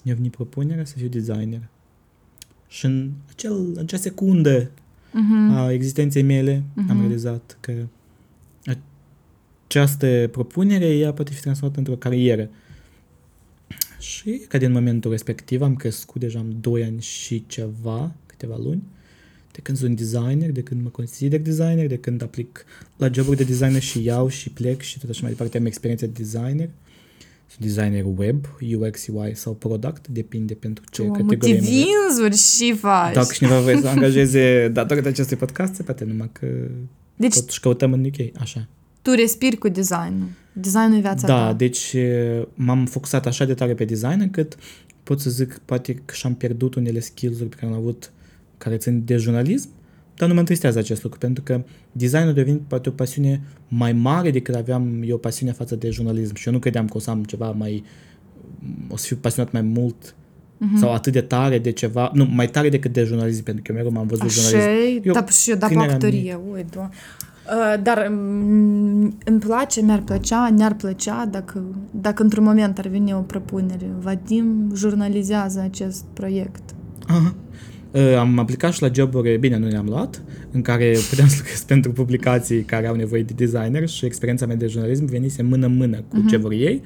mi-a 0.03 0.13
venit 0.13 0.31
propunerea 0.31 0.85
să 0.85 0.93
fiu 0.97 1.07
designer. 1.07 1.61
Și 2.67 2.85
în 2.85 3.11
acel, 3.29 3.77
acea 3.79 3.97
secundă 3.97 4.71
Mhm. 5.11 5.51
a 5.51 5.71
existenței 5.71 6.21
mele 6.23 6.63
am 6.75 6.83
Mhm. 6.83 6.99
realizat 6.99 7.57
că 7.59 7.73
această 9.67 10.27
propunere 10.31 10.95
ea 10.97 11.13
poate 11.13 11.31
fi 11.33 11.41
transformată 11.41 11.79
într-o 11.79 11.95
carieră. 11.95 12.49
Și 14.03 14.41
ca 14.47 14.57
din 14.57 14.71
momentul 14.71 15.11
respectiv 15.11 15.61
am 15.61 15.75
crescut 15.75 16.21
deja 16.21 16.39
am 16.39 16.55
2 16.61 16.83
ani 16.83 17.01
și 17.01 17.43
ceva, 17.47 18.15
câteva 18.25 18.55
luni, 18.63 18.83
de 19.51 19.59
când 19.63 19.77
sunt 19.77 19.97
designer, 19.97 20.51
de 20.51 20.61
când 20.61 20.83
mă 20.83 20.89
consider 20.89 21.39
designer, 21.41 21.87
de 21.87 21.97
când 21.97 22.21
aplic 22.21 22.65
la 22.97 23.09
joburi 23.13 23.37
de 23.37 23.43
designer 23.43 23.81
și 23.81 24.03
iau 24.03 24.27
și 24.27 24.49
plec 24.49 24.81
și 24.81 24.99
tot 24.99 25.09
așa 25.09 25.19
mai 25.21 25.31
departe 25.31 25.57
am 25.57 25.65
experiență 25.65 26.05
de 26.05 26.11
designer. 26.15 26.69
Sunt 27.47 27.65
designer 27.65 28.03
web, 28.15 28.45
UX, 28.75 29.07
UI 29.07 29.35
sau 29.35 29.53
product, 29.53 30.07
depinde 30.07 30.53
pentru 30.53 30.83
ce 30.91 31.01
Tu 31.01 31.11
categorie. 31.11 31.53
mă- 31.53 31.59
multivinzuri 31.59 32.35
și 32.37 32.73
faci. 32.73 33.13
Dacă 33.13 33.33
cineva 33.33 33.59
vrea 33.59 33.79
să 33.79 33.87
angajeze 33.95 34.67
datorită 34.73 35.07
acestui 35.07 35.37
podcast, 35.37 35.73
se 35.73 35.83
poate 35.83 36.03
numai 36.03 36.29
că 36.31 36.47
Deci 37.15 37.33
totuși 37.33 37.59
căutăm 37.59 37.93
în 37.93 38.05
UK, 38.05 38.41
așa. 38.41 38.67
tu 39.01 39.11
respiri 39.11 39.55
cu 39.57 39.67
designul. 39.67 40.27
Designul 40.53 40.97
e 40.97 40.99
viața 40.99 41.27
Da, 41.27 41.45
ta. 41.45 41.53
deci 41.53 41.93
e, 41.93 42.47
m-am 42.53 42.85
focusat 42.85 43.25
așa 43.25 43.45
de 43.45 43.53
tare 43.53 43.73
pe 43.73 43.85
design 43.85 44.19
încât 44.19 44.57
pot 45.03 45.19
să 45.19 45.29
zic 45.29 45.57
poate 45.65 45.93
că 46.05 46.13
și-am 46.13 46.33
pierdut 46.35 46.75
unele 46.75 46.99
skills-uri 46.99 47.49
pe 47.49 47.55
care 47.55 47.67
le-am 47.67 47.79
avut 47.81 48.11
care 48.57 48.77
țin 48.77 49.01
de 49.05 49.17
jurnalism, 49.17 49.69
dar 50.15 50.27
nu 50.27 50.33
mă 50.33 50.39
întristează 50.39 50.79
acest 50.79 51.03
lucru, 51.03 51.17
pentru 51.19 51.43
că 51.43 51.63
designul 51.91 52.29
a 52.29 52.31
devenit 52.33 52.61
poate 52.67 52.89
o 52.89 52.91
pasiune 52.91 53.41
mai 53.67 53.93
mare 53.93 54.31
decât 54.31 54.55
aveam 54.55 55.01
eu 55.05 55.17
pasiune 55.17 55.51
față 55.51 55.75
de 55.75 55.89
jurnalism 55.89 56.35
și 56.35 56.47
eu 56.47 56.53
nu 56.53 56.59
credeam 56.59 56.87
că 56.87 56.97
o 56.97 56.99
să 56.99 57.09
am 57.09 57.23
ceva 57.23 57.51
mai 57.51 57.83
o 58.89 58.97
să 58.97 59.05
fiu 59.07 59.15
pasionat 59.21 59.51
mai 59.51 59.61
mult 59.61 60.15
Mhm. 60.57 60.77
sau 60.77 60.93
atât 60.93 61.13
de 61.13 61.21
tare 61.21 61.59
de 61.59 61.71
ceva, 61.71 62.11
nu, 62.13 62.25
mai 62.31 62.47
tare 62.49 62.69
decât 62.69 62.93
de 62.93 63.03
jurnalism, 63.03 63.43
pentru 63.43 63.63
că 63.63 63.71
eu 63.71 63.77
mereu 63.77 63.91
m-am 63.91 64.07
văzut 64.07 64.25
Așa 64.25 64.41
jurnalism. 64.41 64.69
e, 64.69 65.01
Eu, 65.07 65.13
da, 65.13 65.25
și 65.25 65.49
eu, 65.49 65.55
da, 65.55 65.67
pe 65.67 65.73
când 65.73 65.85
eram 65.85 65.93
actorie, 65.95 66.39
ui, 66.51 66.65
doamne. 66.71 66.93
Uh, 67.47 67.81
dar 67.83 68.07
mm, 68.11 69.17
îmi 69.25 69.39
place, 69.39 69.81
mi-ar 69.81 70.01
plăcea, 70.01 70.49
ne-ar 70.49 70.73
plăcea 70.73 71.25
dacă, 71.31 71.63
dacă 71.91 72.23
într-un 72.23 72.43
moment 72.43 72.77
ar 72.77 72.87
veni 72.87 73.13
o 73.13 73.19
propunere. 73.19 73.85
Vadim 73.99 74.71
jurnalizează 74.75 75.59
acest 75.59 76.03
proiect. 76.13 76.61
Aha. 77.07 77.35
Uh, 77.91 78.15
Am 78.19 78.39
aplicat 78.39 78.71
și 78.73 78.81
la 78.81 78.89
joburi, 78.93 79.37
bine, 79.37 79.57
nu 79.57 79.67
le-am 79.67 79.85
luat, 79.85 80.21
în 80.51 80.61
care 80.61 80.97
puteam 81.09 81.27
să 81.27 81.35
lucrez 81.37 81.61
pentru 81.63 81.91
publicații 81.91 82.61
care 82.61 82.87
au 82.87 82.95
nevoie 82.95 83.23
de 83.23 83.33
designer 83.45 83.87
și 83.87 84.05
experiența 84.05 84.45
mea 84.45 84.55
de 84.55 84.67
jurnalism 84.67 85.05
venise 85.05 85.41
mână-mână 85.41 85.97
cu 85.97 86.17
Mhm. 86.17 86.27
ce 86.27 86.37
vor 86.37 86.51
ei 86.51 86.81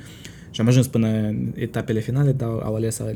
și 0.58 0.64
am 0.64 0.70
ajuns 0.70 0.88
până 0.88 1.08
în 1.08 1.54
etapele 1.56 2.00
finale, 2.00 2.32
dar 2.32 2.50
au 2.50 2.76
ales 2.76 2.96
să 2.96 3.16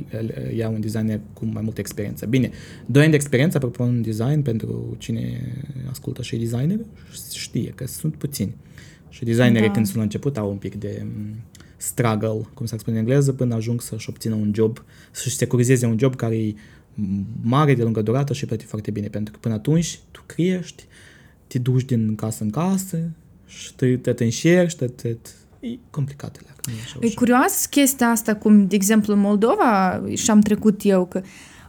ia 0.55 0.69
un 0.69 0.79
designer 0.79 1.19
cu 1.33 1.45
mai 1.45 1.62
multă 1.62 1.79
experiență. 1.79 2.25
Bine, 2.25 2.50
doi 2.86 3.01
ani 3.01 3.10
de 3.10 3.15
experiență, 3.15 3.57
apropo, 3.57 3.83
în 3.83 4.01
design, 4.01 4.41
pentru 4.41 4.95
cine 4.98 5.53
ascultă 5.89 6.21
și 6.21 6.36
e 6.36 6.38
designer, 6.38 6.79
știe 7.33 7.71
că 7.75 7.88
sunt 7.88 8.15
puțini. 8.15 8.55
Și 9.10 9.24
designerii 9.24 9.67
Da. 9.67 9.74
când 9.74 9.86
sunt 9.86 9.98
la 9.98 10.03
început 10.03 10.38
au 10.38 10.50
un 10.50 10.57
pic 10.57 10.75
de 10.75 11.05
mm, 11.05 11.36
struggle, 11.77 12.41
cum 12.53 12.65
se 12.65 12.77
spune 12.77 12.95
în 12.95 13.01
engleză, 13.01 13.33
până 13.33 13.55
ajung 13.55 13.81
să-și 13.81 14.10
obțină 14.10 14.36
un 14.36 14.51
job, 14.55 14.83
să-și 15.12 15.36
securizeze 15.36 15.86
un 15.86 15.98
job 16.00 16.15
care 16.15 16.38
e 16.38 16.53
mare, 17.41 17.75
de 17.75 17.83
lungă 17.83 18.01
durată 18.01 18.33
și 18.33 18.45
plătit 18.45 18.67
foarte 18.67 18.91
bine, 18.91 19.07
pentru 19.07 19.33
că 19.33 19.39
până 19.41 19.53
atunci 19.53 20.00
tu 20.12 20.24
crești, 20.25 20.83
te 21.48 21.60
duci 21.60 21.86
din 21.86 22.15
casă 22.15 22.43
în 22.43 22.50
casă 22.50 23.10
și 23.48 23.74
te, 23.75 23.98
te, 23.98 24.13
te 24.13 24.24
înșerci, 24.24 24.75
te, 24.75 24.86
te, 24.86 25.15
e 25.62 25.80
complicat. 25.89 26.38
alea, 26.41 26.53
că 26.56 26.70
nu 26.70 26.77
e 26.77 26.82
așa 26.84 26.96
E 27.01 27.06
ușor. 27.06 27.18
curioasă 27.18 27.68
chestia 27.70 28.08
asta, 28.08 28.36
cum, 28.36 28.68
de 28.68 28.75
exemplu, 28.75 29.13
în 29.13 29.20
Moldova 29.20 30.01
și 30.13 30.30
am 30.30 30.39
trecut 30.41 30.80
eu 30.84 31.06
că 31.06 31.22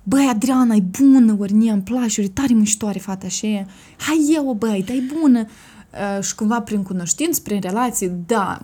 Băi, 0.04 0.28
Adriana, 0.30 0.74
e 0.74 0.80
bună, 0.80 1.36
ori 1.38 1.52
mie 1.52 1.70
îmi 1.70 1.82
place, 1.82 2.20
ori 2.20 2.28
e 2.28 2.32
tare 2.32 2.52
miștoare 2.52 2.98
fata 2.98 3.26
așa. 3.26 3.66
Hai 3.98 4.30
eu, 4.34 4.52
băi, 4.58 4.84
dar 4.86 4.96
e 4.96 5.02
bună. 5.20 5.46
Uh, 5.92 6.24
și 6.24 6.34
cumva 6.34 6.60
prin 6.60 6.82
cunoștință, 6.82 7.40
prin 7.40 7.60
relații, 7.60 8.12
da, 8.26 8.58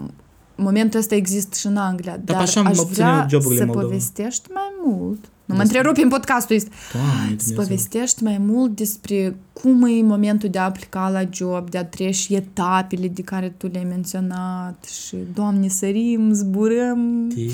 momentul 0.58 0.98
ăsta 1.00 1.14
există 1.14 1.56
și 1.58 1.66
în 1.66 1.76
Anglia, 1.76 2.16
dar, 2.24 2.36
pe 2.36 2.42
așa 2.42 2.60
am 2.60 2.66
aș 2.66 2.78
obținut 2.78 2.94
vrea 3.10 3.26
joburile 3.28 3.56
să 3.56 3.62
în 3.62 3.66
Moldova. 3.68 3.86
povestești 3.88 4.48
mai 4.52 4.72
mult. 4.84 5.24
Nu 5.44 5.54
mă 5.54 5.60
întrerupi 5.62 6.02
în 6.02 6.08
podcastul 6.08 6.56
ăsta. 6.56 6.70
Doamne, 6.92 7.14
Să 7.16 7.26
Dumnezeu. 7.36 7.56
povestești 7.56 8.22
mai 8.22 8.38
mult 8.38 8.76
despre 8.76 9.36
cum 9.52 9.82
e 9.86 10.02
momentul 10.02 10.48
de 10.48 10.58
a 10.58 10.64
aplica 10.64 11.08
la 11.08 11.22
job, 11.32 11.70
de 11.70 11.78
a 11.78 11.84
trece 11.84 12.34
etapele 12.34 13.08
de 13.08 13.22
care 13.22 13.54
tu 13.56 13.66
le-ai 13.66 13.84
menționat 13.88 14.84
și, 15.06 15.16
Doamne, 15.34 15.68
sărim, 15.68 16.32
zburăm 16.32 17.28
Te- 17.34 17.40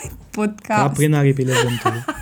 Ca 0.00 0.10
podcast. 0.30 0.94
prin 0.94 1.14
aripile 1.14 1.52
vântului. 1.52 2.04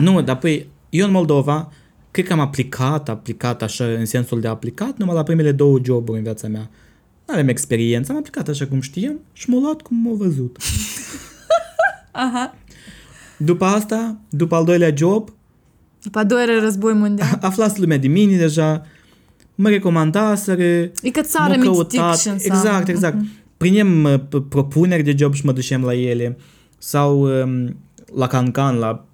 Nu, 0.00 0.22
dar 0.22 0.36
păi, 0.38 0.66
eu 0.90 1.06
în 1.06 1.12
Moldova, 1.12 1.72
cred 2.10 2.26
că 2.26 2.32
am 2.32 2.40
aplicat, 2.40 3.08
aplicat 3.08 3.62
așa, 3.62 3.84
în 3.84 4.04
sensul 4.06 4.40
de 4.40 4.48
aplicat, 4.48 4.96
numai 4.96 5.14
la 5.14 5.22
primele 5.22 5.52
două 5.52 5.78
joburi 5.82 6.16
în 6.18 6.24
viața 6.24 6.48
mea. 6.48 6.70
Nu 7.26 7.34
avem 7.34 7.48
experiență, 7.48 8.12
am 8.12 8.18
aplicat 8.18 8.48
așa 8.48 8.66
cum 8.66 8.80
știam 8.80 9.14
și 9.32 9.50
m-au 9.50 9.60
luat 9.60 9.80
cum 9.82 9.96
m-au 10.02 10.14
văzut. 10.14 10.56
Aha. 12.12 12.54
După 13.38 13.64
asta, 13.64 14.16
după 14.30 14.54
al 14.54 14.64
doilea 14.64 14.92
job, 14.96 15.28
După 16.02 16.18
a 16.18 16.24
doua 16.24 16.42
era 16.42 16.60
război 16.60 16.92
mondial. 16.92 17.38
aflați 17.50 17.80
lumea 17.80 17.98
de 17.98 18.08
mine 18.08 18.36
deja, 18.36 18.86
mă 19.54 19.68
recomandaseră, 19.68 20.62
E 20.62 21.10
că 21.12 21.20
țară 21.20 21.48
m-au 21.56 21.74
mitic 21.76 21.98
căutat. 22.00 22.18
și 22.18 22.28
înseamnă. 22.28 22.62
Exact, 22.64 22.88
exact. 22.88 23.16
Prinem 23.56 24.04
uh, 24.04 24.14
p- 24.18 24.48
propuneri 24.48 25.02
de 25.02 25.14
job 25.18 25.34
și 25.34 25.44
mă 25.44 25.52
ducem 25.52 25.82
la 25.82 25.94
ele. 25.94 26.36
Sau 26.78 27.40
um, 27.42 27.76
la 28.14 28.26
Cancan, 28.26 28.76
la 28.78 29.04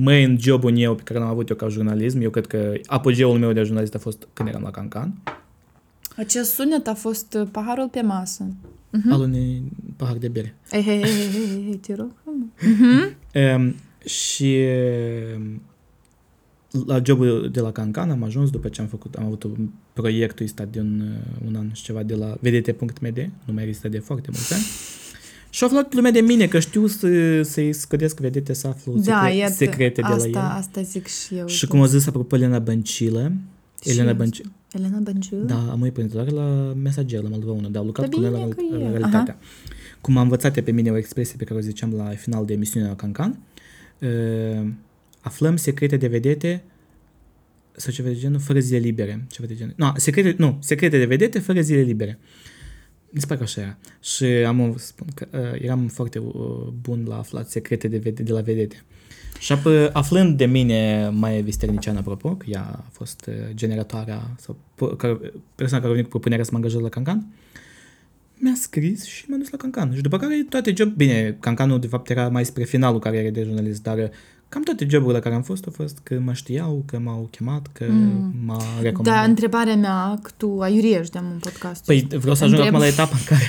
main 0.00 0.36
job-ul 0.40 0.72
meu 0.72 0.94
pe 0.94 1.02
care 1.02 1.18
l-am 1.18 1.28
avut 1.28 1.48
eu 1.48 1.56
ca 1.56 1.68
jurnalism. 1.68 2.20
Eu 2.20 2.30
cred 2.30 2.46
că 2.46 2.72
apogeul 2.86 3.38
meu 3.38 3.52
de 3.52 3.62
jurnalist 3.62 3.94
a 3.94 3.98
fost 3.98 4.28
când 4.32 4.48
eram 4.48 4.62
la 4.62 4.70
Cancan. 4.70 5.14
Acest 6.18 6.52
sunet 6.54 6.86
a 6.86 6.94
fost 6.94 7.34
uh, 7.40 7.48
paharul 7.52 7.88
pe 7.88 8.00
masă. 8.00 8.46
Uh-huh. 8.88 9.10
Al 9.10 9.20
unui 9.20 9.62
pahar 9.96 10.16
de 10.16 10.28
bere. 10.28 10.54
Ei, 10.72 10.82
hei, 10.82 11.02
hei, 11.02 11.10
hei, 11.12 11.30
hei, 11.30 11.64
hei, 11.64 11.76
te 11.76 11.94
rog. 11.94 12.10
Um, 13.56 13.74
și 14.04 14.56
um, 15.36 15.62
la 16.86 17.00
jobul 17.04 17.48
de 17.52 17.60
la 17.60 17.72
Cancan 17.72 18.10
am 18.10 18.22
ajuns 18.22 18.50
după 18.50 18.68
ce 18.68 18.80
am 18.80 18.86
făcut, 18.86 19.14
am 19.14 19.24
avut 19.24 19.42
un 19.42 19.68
proiectul 19.92 20.44
ăsta 20.44 20.64
de 20.64 20.80
un, 20.80 21.00
uh, 21.00 21.46
un 21.46 21.54
an 21.56 21.70
și 21.72 21.82
ceva 21.82 22.02
de 22.02 22.14
la 22.14 22.36
vedete.md, 22.40 23.30
nu 23.44 23.52
mai 23.52 23.64
există 23.66 23.88
de 23.88 23.98
foarte 23.98 24.28
mulți 24.32 24.54
ani. 24.54 24.62
Și 25.50 25.62
au 25.62 25.68
aflat 25.68 25.94
lumea 25.94 26.10
de 26.10 26.20
mine 26.20 26.46
că 26.46 26.58
știu 26.58 26.86
să, 26.86 27.42
să-i 27.42 27.72
scădesc 27.72 28.20
vedete 28.20 28.52
să 28.52 28.66
aflu 28.66 28.92
Da, 28.92 29.20
secre- 29.20 29.36
iată, 29.36 29.52
secrete 29.52 30.00
de 30.00 30.06
asta, 30.06 30.16
la 30.18 30.26
ele. 30.26 30.38
asta 30.38 30.82
zic 30.82 31.06
și 31.06 31.34
eu. 31.36 31.46
Și 31.46 31.66
cum 31.66 31.80
a 31.82 31.86
zis 31.86 32.06
apropo 32.06 32.36
Elena 32.36 32.58
Băncilă, 32.58 33.32
Și 33.82 33.90
Elena 33.90 34.10
eu 34.10 34.16
Băncilă, 34.16 34.50
Elena 34.72 34.98
Bănciu? 34.98 35.36
da, 35.36 35.70
am 35.70 35.78
mai 35.78 35.90
prezentare 35.90 36.30
la 36.30 36.72
Mesager, 36.82 37.22
la 37.22 37.28
Moldova 37.28 37.52
1, 37.52 37.68
dar 37.68 37.80
am 37.80 37.86
lucrat 37.86 38.08
Da 38.08 38.16
cu 38.16 38.22
ea 38.22 38.30
bine 38.30 38.42
la, 38.44 38.48
că 38.54 38.62
la 38.70 38.84
e. 38.84 38.88
realitatea. 38.88 39.38
Cum 40.00 40.16
am 40.16 40.22
învățat 40.22 40.56
ea 40.56 40.62
pe 40.62 40.70
mine 40.70 40.90
o 40.90 40.96
expresie 40.96 41.34
pe 41.38 41.44
care 41.44 41.58
o 41.58 41.62
ziceam 41.62 41.92
la 41.94 42.04
final 42.08 42.44
de 42.44 42.52
emisiune 42.52 42.86
la 42.86 42.96
Cancan, 42.96 43.38
uh, 44.00 44.68
aflăm 45.20 45.56
secrete 45.56 45.96
de 45.96 46.06
vedete 46.06 46.62
sau 47.72 47.92
ceva 47.92 48.08
de 48.08 48.14
genul, 48.14 48.38
fără 48.40 48.58
zile 48.58 48.78
libere. 48.78 49.24
Ceva 49.30 49.46
de 49.48 49.54
genul. 49.54 49.72
No, 49.76 49.92
secrete, 49.96 50.34
nu, 50.38 50.58
secrete 50.60 50.98
de 50.98 51.04
vedete 51.04 51.38
fără 51.38 51.60
zile 51.60 51.80
libere. 51.80 52.18
Mi 53.10 53.20
se 53.20 53.26
pare 53.26 53.38
că 53.38 53.44
așa 53.44 53.60
era. 53.60 53.78
Și 54.02 54.24
am 54.24 54.60
o- 54.60 54.76
spun 54.76 55.06
că 55.14 55.26
uh, 55.32 55.62
eram 55.62 55.86
foarte 55.88 56.18
uh, 56.18 56.32
bun 56.82 57.04
la 57.08 57.18
aflat 57.18 57.50
secrete 57.50 57.88
de, 57.88 57.98
vede, 57.98 58.22
de 58.22 58.32
la 58.32 58.40
vedete. 58.40 58.82
Și 59.38 59.52
apă, 59.52 59.90
aflând 59.92 60.36
de 60.36 60.46
mine 60.46 61.10
mai 61.12 61.40
Visternician, 61.42 61.96
apropo, 61.96 62.28
că 62.34 62.46
ea 62.48 62.66
a 62.76 62.84
fost 62.92 63.24
uh, 63.28 63.34
generatoarea 63.54 64.20
sau 64.38 64.56
po- 64.74 64.96
care, 64.96 65.18
persoana 65.54 65.82
care 65.82 65.88
a 65.88 65.96
venit 65.96 66.04
cu 66.04 66.10
propunerea 66.10 66.44
să 66.44 66.50
mă 66.52 66.56
angajez 66.56 66.80
la 66.80 66.88
Cancan, 66.88 67.26
mi-a 68.34 68.54
scris 68.60 69.04
și 69.04 69.24
m-a 69.28 69.36
dus 69.36 69.50
la 69.50 69.56
Cancan. 69.56 69.94
Și 69.94 70.00
după 70.00 70.16
care 70.18 70.46
toate 70.48 70.72
job, 70.76 70.88
bine, 70.88 71.36
Cancanul 71.40 71.80
de 71.80 71.86
fapt 71.86 72.10
era 72.10 72.28
mai 72.28 72.44
spre 72.44 72.64
finalul 72.64 72.98
carierei 73.00 73.30
de 73.30 73.42
jurnalist, 73.42 73.82
dar 73.82 73.98
uh, 73.98 74.04
cam 74.48 74.62
toate 74.62 74.86
joburile 74.88 75.16
la 75.16 75.22
care 75.22 75.34
am 75.34 75.42
fost 75.42 75.64
au 75.66 75.72
fost 75.76 75.98
că 76.02 76.20
mă 76.24 76.32
știau, 76.32 76.82
că 76.86 76.98
m-au 76.98 77.28
chemat, 77.30 77.66
că 77.72 77.84
mm. 77.88 78.32
m-a 78.44 78.62
recomandat. 78.80 79.14
Da, 79.14 79.22
întrebarea 79.28 79.76
mea, 79.76 80.18
că 80.22 80.30
tu 80.36 80.58
aiuriești 80.60 81.12
de 81.12 81.18
un 81.18 81.38
podcast. 81.40 81.84
Păi 81.84 82.06
vreau 82.18 82.34
să 82.34 82.44
ajung 82.44 82.58
Întreb- 82.58 82.74
acum 82.74 82.86
la 82.86 82.92
etapa 82.92 83.16
în 83.16 83.24
care 83.24 83.46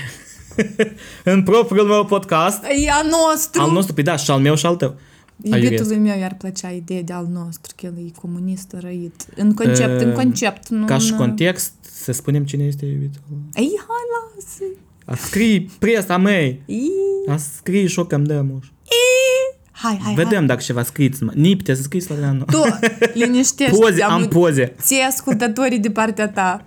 în 1.35 1.43
propriul 1.43 1.87
meu 1.87 2.05
podcast, 2.05 2.63
E 2.63 2.89
a 2.91 3.01
nostru! 3.01 3.61
al 3.61 3.71
nostru, 3.71 3.93
păi 3.93 4.03
da, 4.03 4.15
și 4.15 4.31
al 4.31 4.39
meu 4.39 4.55
și 4.55 4.65
al 4.65 4.75
tău. 4.75 4.87
aiuresc. 4.87 5.03
Iubitului 5.41 5.97
meu 5.97 6.17
i-ar 6.19 6.35
plăcea 6.37 6.69
ideea 6.69 7.01
de 7.01 7.13
al 7.13 7.27
nostru, 7.33 7.73
că 7.77 7.85
el 7.85 7.93
e 7.97 8.11
comunist 8.21 8.75
răit. 8.79 9.25
În 9.35 9.53
concept, 9.53 10.01
în 10.01 10.07
Ehm, 10.07 10.15
concept. 10.15 10.69
Nu 10.69 10.85
Ca 10.85 10.97
și 10.97 11.11
în- 11.11 11.17
context, 11.17 11.73
să 11.81 12.11
spunem 12.11 12.43
cine 12.45 12.63
este 12.63 12.85
iubitul. 12.85 13.21
Ei, 13.53 13.71
hai, 13.77 14.05
lasă! 14.35 14.63
A 15.05 15.15
scrii 15.15 15.69
presa 15.79 16.17
mei, 16.17 16.61
Ii, 16.67 16.91
a 17.27 17.37
scrii 17.37 17.87
și 17.87 17.99
o 17.99 18.05
cam 18.05 18.23
dă 18.23 18.41
muș. 18.51 18.67
Hai, 19.71 19.99
hai, 20.03 20.13
Vedem 20.13 20.45
dacă 20.45 20.61
ceva 20.61 20.83
scriți. 20.83 21.23
mă. 21.23 21.31
Nipte 21.35 21.73
să 21.73 21.81
scriți 21.81 22.11
la 22.19 22.31
nu. 22.31 22.43
hai. 22.47 22.61
Tu, 22.61 23.17
liniștește 23.19 23.77
Poze, 23.79 24.03
am 24.03 24.27
poze. 24.27 24.73
Ție 24.81 25.03
ascultătorii 25.03 25.79
de 25.79 25.89
partea 25.91 26.29
ta. 26.29 26.63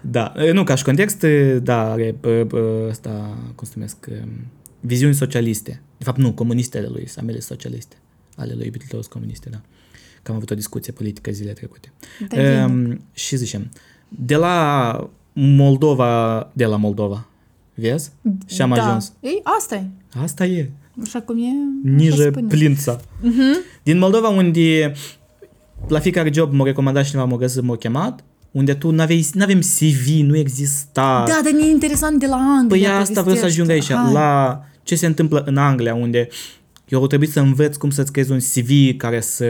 Da, 0.00 0.32
e, 0.36 0.50
nu, 0.52 0.64
ca 0.64 0.74
și 0.74 0.84
context, 0.84 1.22
e, 1.22 1.58
da, 1.62 1.90
are 1.90 2.02
e, 2.24 2.28
e, 2.30 2.46
ăsta, 2.88 3.38
cum 3.54 3.66
se 3.66 3.72
numesc, 3.74 3.96
e, 4.10 4.24
viziuni 4.80 5.14
socialiste. 5.14 5.82
De 6.02 6.08
fapt, 6.08 6.18
nu, 6.20 6.32
comuniste 6.32 6.78
ale 6.78 6.86
lui, 6.86 7.08
amele 7.16 7.40
socialiste. 7.40 7.96
Ale 8.36 8.52
lui 8.54 8.64
iubitul 8.64 8.86
tău 8.88 9.00
sunt 9.00 9.12
comuniste, 9.12 9.48
da. 9.50 9.60
Că 10.22 10.30
am 10.30 10.36
avut 10.36 10.50
o 10.50 10.54
discuție 10.54 10.92
politică 10.92 11.30
zile 11.30 11.52
trecute. 11.52 11.92
Da, 12.28 12.36
bine. 12.36 12.64
Um, 12.64 13.00
și 13.12 13.36
zicem, 13.36 13.70
de 14.08 14.36
la 14.36 15.10
Moldova, 15.32 16.50
de 16.52 16.64
la 16.64 16.76
Moldova, 16.76 17.26
vezi? 17.74 18.10
Și 18.46 18.62
am 18.62 18.74
da. 18.74 18.86
ajuns. 18.86 19.12
Ei, 19.20 19.40
asta 19.42 19.74
e. 19.74 19.86
Asta 20.22 20.44
e, 20.46 20.70
Așa 21.02 21.20
cum 21.20 21.38
e. 21.38 21.46
așa 21.46 21.94
Nije 21.96 22.30
spune. 22.30 22.46
plința. 22.48 23.00
Mhm. 23.20 23.58
Din 23.82 23.98
Moldova, 23.98 24.28
unde 24.28 24.92
la 25.88 25.98
fiecare 25.98 26.30
job 26.32 26.52
m-a 26.52 26.64
recomandat 26.64 27.04
cineva, 27.04 27.24
m-a 27.24 27.36
găsit, 27.36 27.62
m-a 27.62 27.76
chemat, 27.76 28.24
unde 28.50 28.74
tu 28.74 28.90
n-aveai, 28.90 29.26
n-avem 29.32 29.60
CV, 29.60 30.08
nu 30.22 30.36
exista. 30.36 31.24
Da, 31.26 31.40
dar 31.44 31.60
e 31.60 31.70
interesant 31.70 32.18
de 32.18 32.26
la 32.26 32.36
Anglia. 32.36 32.90
Păi 32.90 32.98
asta 33.00 33.20
vreau 33.22 33.36
să 33.36 33.44
ajung 33.44 33.68
aici, 33.70 33.92
Hai. 33.92 34.12
la 34.12 34.64
ce 34.82 34.94
se 34.94 35.06
întâmplă 35.06 35.42
în 35.46 35.56
Anglia, 35.56 35.94
unde 35.94 36.28
eu 36.88 37.00
au 37.00 37.06
trebuit 37.06 37.30
să 37.30 37.40
învăț 37.40 37.76
cum 37.76 37.90
să-ți 37.90 38.12
creezi 38.12 38.30
un 38.32 38.38
CV 38.38 38.96
care 38.96 39.20
să 39.20 39.46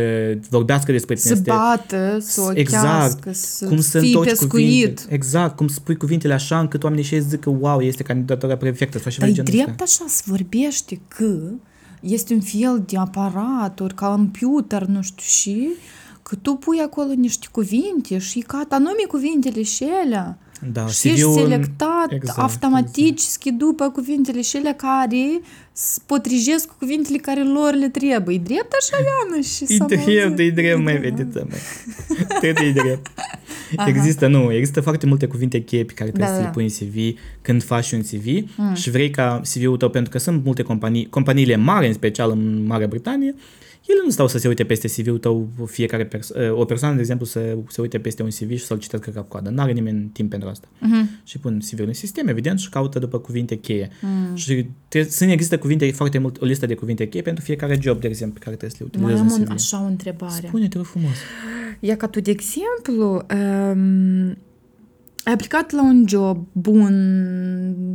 vorbească 0.50 0.92
despre 0.92 1.14
tine. 1.14 1.34
Să 1.34 1.34
să 1.36 1.42
te- 1.42 1.50
bată, 1.50 2.18
să 2.20 2.40
o 2.40 2.50
exact, 2.54 2.84
chească, 2.84 3.32
să 3.32 3.66
cum 3.66 3.80
să 3.80 3.98
fii 3.98 4.08
întorci 4.08 4.28
pescuit. 4.28 4.50
cuvinte. 4.50 5.02
Exact, 5.08 5.56
cum 5.56 5.68
spui 5.68 5.96
cuvintele 5.96 6.32
așa 6.34 6.60
încât 6.60 6.82
oamenii 6.82 7.04
și 7.04 7.20
zic 7.20 7.40
că 7.40 7.50
wow, 7.50 7.80
este 7.80 8.02
candidatura 8.02 8.56
perfectă 8.56 8.98
sau 8.98 9.10
ceva 9.10 9.26
Dar 9.26 9.34
de 9.34 9.40
e 9.40 9.44
genul 9.44 9.64
drept 9.64 9.80
ăsta. 9.80 10.02
așa 10.02 10.12
se 10.12 10.22
vorbește 10.26 11.00
că 11.08 11.38
este 12.00 12.34
un 12.34 12.40
fel 12.40 12.82
de 12.86 12.96
aparaturi 12.96 13.94
ca 13.94 14.06
computer, 14.06 14.82
nu 14.84 15.02
știu 15.02 15.24
și, 15.26 15.68
că 16.22 16.34
tu 16.42 16.54
pui 16.54 16.78
acolo 16.78 17.12
niște 17.16 17.46
cuvinte 17.52 18.18
și 18.18 18.38
ca 18.38 18.66
anume 18.68 19.02
cuvintele 19.08 19.62
și 19.62 19.86
alea. 20.04 20.38
Da, 20.72 20.86
și 20.86 21.08
ești 21.08 21.20
CV-ul- 21.20 21.34
selectat 21.38 22.06
exact, 22.12 22.38
automatic 22.38 23.06
exact. 23.18 23.50
după 23.58 23.90
cuvintele 23.90 24.42
și 24.42 24.56
alea 24.56 24.74
care 24.74 25.40
se 25.72 26.00
potrivesc 26.06 26.66
cu 26.66 26.74
cuvintele 26.78 27.16
care 27.18 27.44
lor 27.44 27.74
le 27.74 27.88
trebuie. 27.88 28.36
E 28.36 28.38
drept 28.44 28.72
așa, 28.80 28.96
Iana? 29.04 29.42
Și 29.42 29.62
E 29.68 29.76
s-a 29.76 29.84
drept, 29.84 30.06
auzit. 30.06 30.38
e 30.38 30.50
drept, 30.50 30.82
mai 30.82 30.98
drept. 30.98 31.16
vedeți, 31.16 31.46
mai. 31.48 31.58
Trebuie 32.40 32.66
e 32.66 32.72
drept. 32.72 33.06
Există, 33.86 34.26
nu, 34.26 34.52
există 34.52 34.80
foarte 34.80 35.06
multe 35.06 35.26
cuvinte 35.26 35.60
cheie 35.62 35.84
pe 35.84 35.92
care 35.92 36.10
trebuie 36.10 36.28
Da, 36.30 36.36
să 36.36 36.40
da, 36.42 36.46
le 36.46 36.52
pui 36.54 36.62
în 36.64 36.68
CV 36.88 37.18
când 37.42 37.62
faci 37.62 37.92
un 37.92 38.00
CV 38.00 38.26
și 38.74 38.90
vrei 38.90 39.10
ca 39.10 39.40
CV-ul 39.54 39.76
tău, 39.76 39.88
pentru 39.90 40.10
că 40.10 40.18
sunt 40.18 40.44
multe 40.44 40.62
companii, 40.62 41.06
companiile 41.08 41.56
mari, 41.56 41.86
în 41.86 41.92
special 41.92 42.30
în 42.30 42.66
Marea 42.66 42.86
Britanie, 42.86 43.34
ele 43.86 44.00
nu 44.04 44.10
stau 44.10 44.28
să 44.28 44.38
se 44.38 44.48
uite 44.48 44.64
peste 44.64 44.88
CV-ul 44.88 45.18
tău 45.18 45.48
fiecare 45.66 46.04
perso- 46.08 46.50
o 46.50 46.64
persoană, 46.64 46.94
de 46.94 47.00
exemplu, 47.00 47.26
să 47.26 47.56
se 47.68 47.80
uite 47.80 47.98
peste 47.98 48.22
un 48.22 48.28
CV 48.28 48.50
și 48.50 48.64
să-l 48.64 48.78
citească 48.78 49.10
ca 49.10 49.20
coadă. 49.22 49.50
N-are 49.50 49.72
nimeni 49.72 50.10
timp 50.12 50.30
pentru 50.30 50.48
asta. 50.48 50.68
Mhm. 50.78 51.08
Și 51.24 51.38
pun 51.38 51.58
CV-ul 51.70 51.86
în 51.86 51.92
sistem, 51.92 52.28
evident, 52.28 52.58
și 52.58 52.68
caută 52.68 52.98
după 52.98 53.18
cuvinte 53.18 53.54
cheie. 53.58 53.90
Și 54.34 54.66
te, 54.88 55.02
sunt 55.02 55.30
există 55.30 55.58
cuvinte, 55.58 55.90
foarte 55.90 56.18
mult, 56.18 56.40
o 56.40 56.44
listă 56.44 56.66
de 56.66 56.74
cuvinte 56.74 57.08
cheie 57.08 57.22
pentru 57.22 57.44
fiecare 57.44 57.78
job, 57.80 58.00
de 58.00 58.08
exemplu, 58.08 58.38
pe 58.38 58.44
care 58.44 58.56
trebuie 58.56 58.78
să 58.78 58.84
le 58.84 59.00
Mai 59.02 59.12
utilizezi 59.12 59.34
am 59.34 59.40
în 59.42 59.48
un, 59.50 59.56
CV. 59.56 59.62
așa 59.64 59.82
o 59.82 59.86
întrebare. 59.86 60.46
Spune, 60.46 60.68
te 60.68 60.76
rog 60.76 60.86
frumos. 60.86 61.16
Ia 61.80 61.96
ca 61.96 62.06
tu, 62.06 62.20
de 62.20 62.30
exemplu, 62.30 63.26
um, 63.74 64.36
ai 65.24 65.32
aplicat 65.32 65.70
la 65.70 65.82
un 65.82 66.04
job 66.08 66.46
bun, 66.52 66.94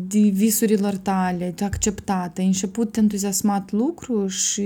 de 0.07 0.19
visurilor 0.19 0.95
tale, 0.95 1.51
te 1.55 1.63
acceptat, 1.63 2.37
ai 2.37 2.45
început 2.45 2.95
entuziasmat 2.95 3.71
lucru 3.71 4.27
și 4.27 4.63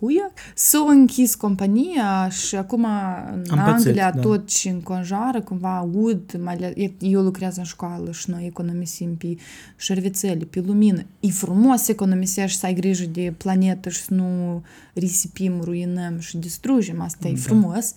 huia, 0.00 0.32
s-a 0.54 0.78
închis 0.88 1.34
compania 1.34 2.28
și 2.28 2.56
acum 2.56 2.84
în 3.32 3.58
Am 3.58 3.72
pățit, 3.72 3.86
Anglia 3.86 4.10
da. 4.10 4.20
tot 4.20 4.50
și 4.50 4.68
înconjoară, 4.68 5.40
cumva 5.40 5.76
aud, 5.76 6.40
mai 6.42 6.54
ales, 6.54 6.72
eu 6.98 7.20
lucrez 7.20 7.56
în 7.56 7.64
școală 7.64 8.10
și 8.12 8.30
noi 8.30 8.46
economisim 8.46 9.16
pe 9.16 9.36
șervețele, 9.76 10.44
pe 10.44 10.62
lumină. 10.66 11.02
E 11.20 11.28
frumos 11.28 11.88
economisești, 11.88 12.58
să 12.58 12.66
ai 12.66 12.74
grijă 12.74 13.04
de 13.04 13.34
planetă 13.36 13.88
și 13.88 14.00
să 14.00 14.14
nu 14.14 14.62
risipim, 14.92 15.60
ruinăm 15.60 16.18
și 16.18 16.36
distrugem, 16.36 17.00
asta 17.00 17.28
e 17.28 17.34
frumos. 17.34 17.94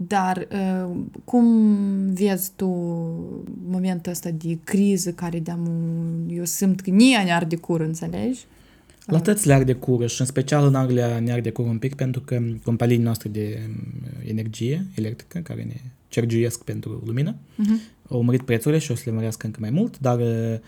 Dar 0.00 0.46
uh, 0.52 0.96
cum 1.24 1.46
vezi 2.12 2.50
tu 2.56 2.66
momentul 3.68 4.12
ăsta 4.12 4.30
de 4.30 4.58
criză 4.64 5.12
care 5.12 5.38
de 5.38 5.52
eu 6.28 6.44
simt 6.44 6.80
că 6.80 6.90
nie 6.90 7.22
ne 7.24 7.32
arde 7.34 7.56
cur, 7.56 7.80
înțelegi? 7.80 8.46
La 9.10 9.20
toți 9.20 9.46
le 9.46 9.52
arde 9.54 9.72
cură 9.72 10.06
și 10.06 10.20
în 10.20 10.26
special 10.26 10.66
în 10.66 10.74
Anglia 10.74 11.18
ne 11.18 11.32
arde 11.32 11.50
cură 11.50 11.68
un 11.68 11.78
pic 11.78 11.94
pentru 11.94 12.20
că 12.20 12.40
companiile 12.64 13.02
noastre 13.02 13.28
de 13.28 13.58
um, 13.68 14.08
energie 14.24 14.86
electrică 14.94 15.38
care 15.38 15.62
ne 15.62 15.80
cergiuiesc 16.08 16.62
pentru 16.64 17.02
lumină 17.06 17.34
Uh-huh. 17.34 18.08
au 18.10 18.20
mărit 18.22 18.42
prețurile 18.42 18.80
și 18.80 18.90
o 18.90 18.94
să 18.94 19.02
le 19.06 19.12
mărească 19.12 19.46
încă 19.46 19.58
mai 19.60 19.70
mult, 19.70 19.98
dar 19.98 20.18
uh, 20.18 20.58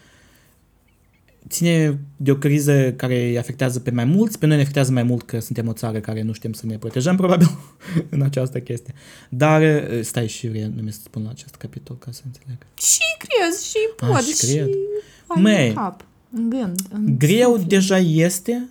ține 1.48 1.98
de 2.16 2.30
o 2.30 2.36
criză 2.36 2.92
care 2.92 3.26
îi 3.28 3.38
afectează 3.38 3.80
pe 3.80 3.90
mai 3.90 4.04
mulți, 4.04 4.38
pe 4.38 4.46
noi 4.46 4.54
ne 4.56 4.60
afectează 4.62 4.92
mai 4.92 5.02
mult 5.02 5.22
că 5.22 5.38
suntem 5.38 5.68
o 5.68 5.72
țară 5.72 6.00
care 6.00 6.22
nu 6.22 6.32
știm 6.32 6.52
să 6.52 6.66
ne 6.66 6.78
protejăm 6.78 7.16
probabil 7.22 7.48
în 8.10 8.22
această 8.22 8.60
chestie. 8.60 8.94
Dar 9.28 9.62
uh, 9.62 10.00
stai 10.02 10.26
și 10.28 10.48
vrei 10.48 10.72
nume 10.76 10.90
să 10.90 11.00
spun 11.04 11.22
la 11.22 11.30
acest 11.30 11.54
capitol 11.54 11.96
ca 11.98 12.10
să 12.12 12.22
înțeleg. 12.24 12.56
Și 12.74 12.98
crezi, 13.18 13.68
și 13.68 13.76
Ah, 14.00 14.08
pot, 14.08 14.22
și 14.22 14.34
și, 14.46 14.54
cred. 14.54 14.68
ai 15.26 15.42
Măi, 15.42 15.68
în 15.68 15.74
cap, 15.74 16.04
în 16.32 16.48
gând. 16.50 16.80
În 16.92 17.18
Greu 17.18 17.50
suflet. 17.50 17.68
deja 17.68 17.98
este, 17.98 18.68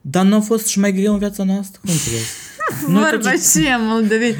dar 0.00 0.24
nu 0.24 0.34
a 0.34 0.40
fost 0.40 0.66
și 0.66 0.78
mai 0.78 0.92
greu 0.92 1.12
în 1.12 1.18
viața 1.18 1.44
noastră? 1.44 1.80
Cum 1.84 1.94
crezi? 2.06 2.30
Noi 2.92 3.02
Vorba 3.10 3.30
toți- 3.30 3.58
și 3.60 3.66
moldoveni. 3.78 4.36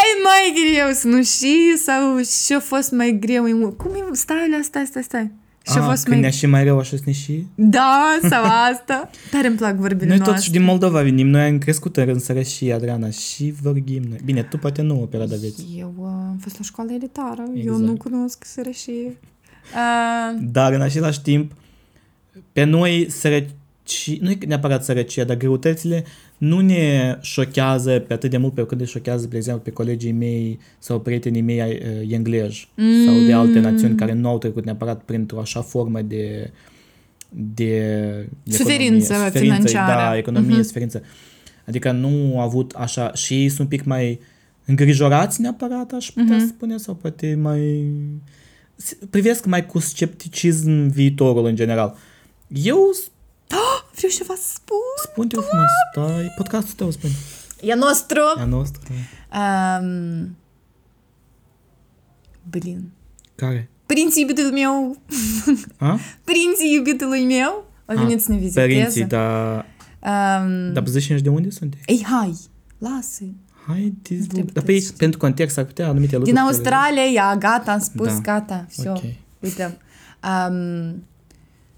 Ei, 0.00 0.22
mai 0.24 0.54
greu 0.74 0.92
să 0.94 1.06
nu 1.06 1.22
știi 1.22 1.76
sau 1.84 2.20
ce-a 2.46 2.60
fost 2.60 2.90
mai 2.92 3.16
greu? 3.20 3.44
în- 3.44 3.72
Cum 3.72 3.90
e? 3.94 4.14
Stai, 4.14 4.48
la, 4.50 4.58
stai, 4.62 4.86
stai, 4.86 5.02
stai. 5.02 5.30
Și 5.70 5.78
a 5.78 5.80
Ah, 5.80 5.88
fost 5.88 6.02
când 6.04 6.14
ne-a 6.20 6.28
mai... 6.28 6.38
și 6.38 6.46
mai 6.46 6.64
rău, 6.64 6.78
așa 6.78 6.96
să 6.96 7.02
ne 7.06 7.12
și... 7.12 7.44
Da, 7.54 8.18
sau 8.28 8.44
asta. 8.72 9.10
Tare 9.30 9.46
îmi 9.46 9.56
plac 9.56 9.74
vorbile 9.76 10.06
Noi 10.08 10.16
noastre. 10.16 10.32
totuși 10.34 10.50
din 10.50 10.62
Moldova 10.62 11.02
venim, 11.02 11.26
noi 11.26 11.40
am 11.42 11.58
crescut 11.58 11.96
în 11.96 12.18
sărășie, 12.18 12.72
Adriana, 12.72 13.10
și 13.10 13.54
vorbim 13.62 14.02
noi. 14.08 14.18
Bine, 14.24 14.42
tu 14.42 14.58
poate 14.58 14.82
nu 14.82 15.00
o 15.02 15.04
perioadă 15.04 15.36
vieții. 15.36 15.76
Eu 15.78 15.94
uh, 15.98 16.06
am 16.06 16.38
fost 16.42 16.58
la 16.58 16.64
școală 16.64 16.92
elitară. 16.92 17.42
Eu 17.54 17.60
Exact. 17.60 17.80
nu 17.80 17.94
cunosc 17.96 18.44
sărășie. 18.44 19.16
Uh, 19.74 20.38
Dar 20.52 20.72
în 20.72 20.80
același 20.80 21.22
timp, 21.22 21.52
pe 22.52 22.64
noi 22.64 23.06
sărăci, 23.10 23.50
nu 24.20 24.30
e 24.30 24.38
neapărat 24.46 24.84
sărăcia, 24.84 25.24
dar 25.24 25.36
greutățile 25.36 26.04
nu 26.38 26.60
ne 26.60 27.16
șochează 27.20 27.98
pe 27.98 28.12
atât 28.12 28.30
de 28.30 28.36
mult 28.36 28.54
pe 28.54 28.66
când 28.66 28.80
le 28.80 28.86
șochează, 28.86 29.26
de 29.26 29.36
exemplu, 29.36 29.62
pe 29.62 29.70
colegii 29.70 30.12
mei 30.12 30.58
sau 30.78 31.00
prietenii 31.00 31.40
mei 31.40 31.60
uh, 31.60 32.12
englezi 32.12 32.68
mm. 32.76 33.04
sau 33.06 33.14
de 33.26 33.32
alte 33.32 33.58
națiuni 33.58 33.96
care 33.96 34.12
nu 34.12 34.28
au 34.28 34.38
trecut 34.38 34.64
neapărat 34.64 35.00
printr-o 35.02 35.40
așa 35.40 35.62
formă 35.62 36.00
de 36.02 36.50
de 37.32 38.28
Suferință 38.48 39.12
economie, 39.12 39.40
financiară. 39.40 39.92
Da, 39.92 40.16
economie, 40.16 40.50
Mhm. 40.50 40.60
uh-huh. 40.60 40.64
suferință. 40.66 41.02
Adică 41.66 41.90
nu 41.92 42.08
au 42.08 42.40
avut 42.40 42.72
așa, 42.76 43.12
și 43.12 43.34
ei 43.34 43.48
sunt 43.48 43.60
un 43.60 43.66
pic 43.66 43.84
mai 43.84 44.20
îngrijorați 44.64 45.40
neapărat, 45.40 45.92
aș 45.92 46.06
putea 46.06 46.36
Mhm. 46.36 46.44
uh-huh. 46.44 46.48
spune, 46.48 46.76
sau 46.76 46.94
poate 46.94 47.38
mai... 47.42 47.86
Privesc 49.10 49.44
mai 49.44 49.66
cu 49.66 49.78
scepticism 49.78 50.88
viitorul 50.88 51.44
în 51.44 51.54
general. 51.54 51.96
Eu 52.48 52.78
vreau 53.94 54.12
ceva 54.12 54.34
să 54.34 54.50
spun. 54.54 54.76
spun 55.02 55.28
te 55.28 55.36
frumos, 55.36 55.70
da, 55.94 56.22
e 56.22 56.32
podcastul 56.36 56.74
tău, 56.76 56.90
spune. 56.90 57.12
E 57.60 57.74
nostru. 57.74 58.20
A 58.36 58.44
nostru. 58.44 58.80
Um, 59.32 60.36
blin. 62.50 62.90
Care? 63.34 63.70
Părinții 63.86 64.22
iubitului 64.22 64.50
meu, 64.50 64.96
A? 65.78 65.98
părinții 66.28 66.74
iubitului 66.74 67.24
meu, 67.24 67.70
au 67.86 67.96
A, 67.96 68.02
venit 68.02 68.22
să 68.22 68.32
ne 68.32 68.38
viziteze. 68.38 68.66
Părinții, 68.66 69.04
dar... 69.04 69.66
Um, 70.42 70.72
Dar 70.72 70.86
zici 70.86 71.20
de 71.20 71.28
unde 71.28 71.50
sunt? 71.50 71.74
Ei, 71.86 72.04
hai, 72.04 72.34
lasă. 72.78 73.24
Hai, 73.67 73.93
dis- 74.01 74.27
Dreptăți. 74.27 74.53
dar 74.53 74.63
pe, 74.63 74.93
pentru 74.97 75.19
context 75.19 75.57
ar 75.57 75.63
putea 75.65 75.87
anumite 75.87 76.15
lucruri. 76.17 76.35
Din 76.35 76.45
care- 76.45 76.55
Australia, 76.55 77.03
ia, 77.03 77.35
gata, 77.37 77.71
am 77.71 77.79
spus, 77.79 78.07
Da. 78.07 78.19
gata, 78.19 78.65
все. 78.69 78.89
Ok. 78.89 79.03
Uite. 79.39 79.77
Um, 80.49 81.03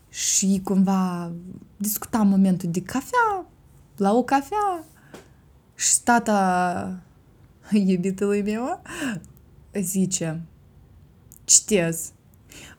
și 0.10 0.62
cumva 0.63 1.32
discutam 1.77 2.27
momentul 2.27 2.69
de 2.71 2.82
cafea, 2.82 3.45
la 3.97 4.13
o 4.13 4.23
cafea 4.23 4.84
și 5.75 6.01
tata 6.03 6.99
iubitului 7.71 8.41
meu 8.41 8.82
zice, 9.82 10.41
citez, 11.43 12.12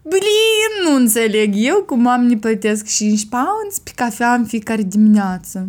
Blin, 0.03 0.91
nu 0.91 0.95
înțeleg 0.97 1.53
eu 1.57 1.83
cum 1.87 2.07
am 2.07 2.39
plătesc 2.39 2.87
5 2.87 3.27
pounds 3.29 3.79
pe 3.85 3.91
cafea 3.95 4.35
în 4.35 4.45
fiecare 4.45 4.83
dimineață. 4.83 5.69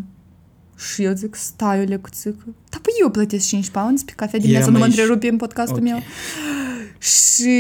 Și 0.93 1.03
eu 1.03 1.13
zic, 1.15 1.35
stai 1.35 1.81
o 1.81 1.85
lecuțică. 1.85 2.45
Da, 2.71 2.79
păi 2.83 2.93
eu 3.01 3.11
plătesc 3.11 3.47
5 3.47 3.69
pounds 3.71 4.03
pe 4.03 4.13
cafea 4.17 4.39
dimineața, 4.39 4.71
nu 4.71 4.79
mă 4.79 4.85
aici. 4.85 4.93
întrerupi 4.93 5.27
în 5.27 5.37
podcastul 5.37 5.77
Ok. 5.77 5.83
meu. 5.83 5.99
Și, 6.99 7.51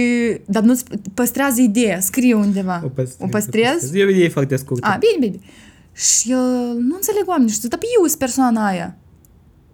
dar 0.47 0.63
nu 0.63 0.79
păstrează 1.15 1.61
ideea, 1.61 2.01
scrie 2.01 2.35
undeva. 2.35 2.81
O 2.85 2.89
păstrez. 2.89 3.17
O 3.19 3.27
păstrez? 3.27 3.93
E 3.95 4.05
o 4.05 4.09
idee 4.09 4.29
foarte 4.29 4.57
scurtă. 4.57 4.87
A, 4.87 4.97
bine, 4.97 5.27
bine. 5.31 5.45
Și 5.93 6.31
el 6.31 6.77
nu 6.79 6.95
înțeleg 6.95 7.23
oamenii 7.29 7.53
și 7.53 7.61
zic, 7.61 7.71
dar 7.71 7.79
pe 7.79 7.87
eu 8.01 8.07
sunt 8.07 8.19
persoana 8.19 8.67
aia. 8.67 8.97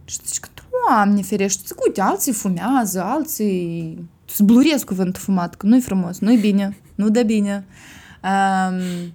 Și 0.04 0.16
zici 0.26 0.40
că, 0.40 0.48
Doamne 0.88 1.22
ferește, 1.22 1.62
zic, 1.66 1.84
uite, 1.86 2.00
alții 2.00 2.32
fumează, 2.32 3.02
alții 3.02 3.98
zbluresc 4.36 4.84
cuvântul 4.84 5.22
fumat, 5.22 5.54
că 5.54 5.66
nu-i 5.66 5.80
frumos, 5.80 6.18
nu-i 6.18 6.36
bine, 6.36 6.76
nu 6.94 7.10
dă 7.10 7.22
bine. 7.22 7.64
Um, 8.22 9.12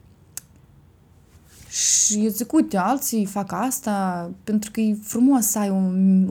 și 1.75 2.13
eu 2.23 2.29
zic, 2.29 2.53
uite, 2.53 2.77
alții 2.77 3.25
fac 3.25 3.51
asta 3.51 4.29
pentru 4.43 4.71
că 4.71 4.79
e 4.79 4.95
frumos 5.03 5.45
să 5.45 5.59
ai 5.59 5.69
o, 5.69 5.75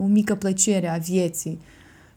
o 0.03 0.05
mică 0.07 0.35
plăcere 0.35 0.89
a 0.89 0.97
vieții. 0.97 1.59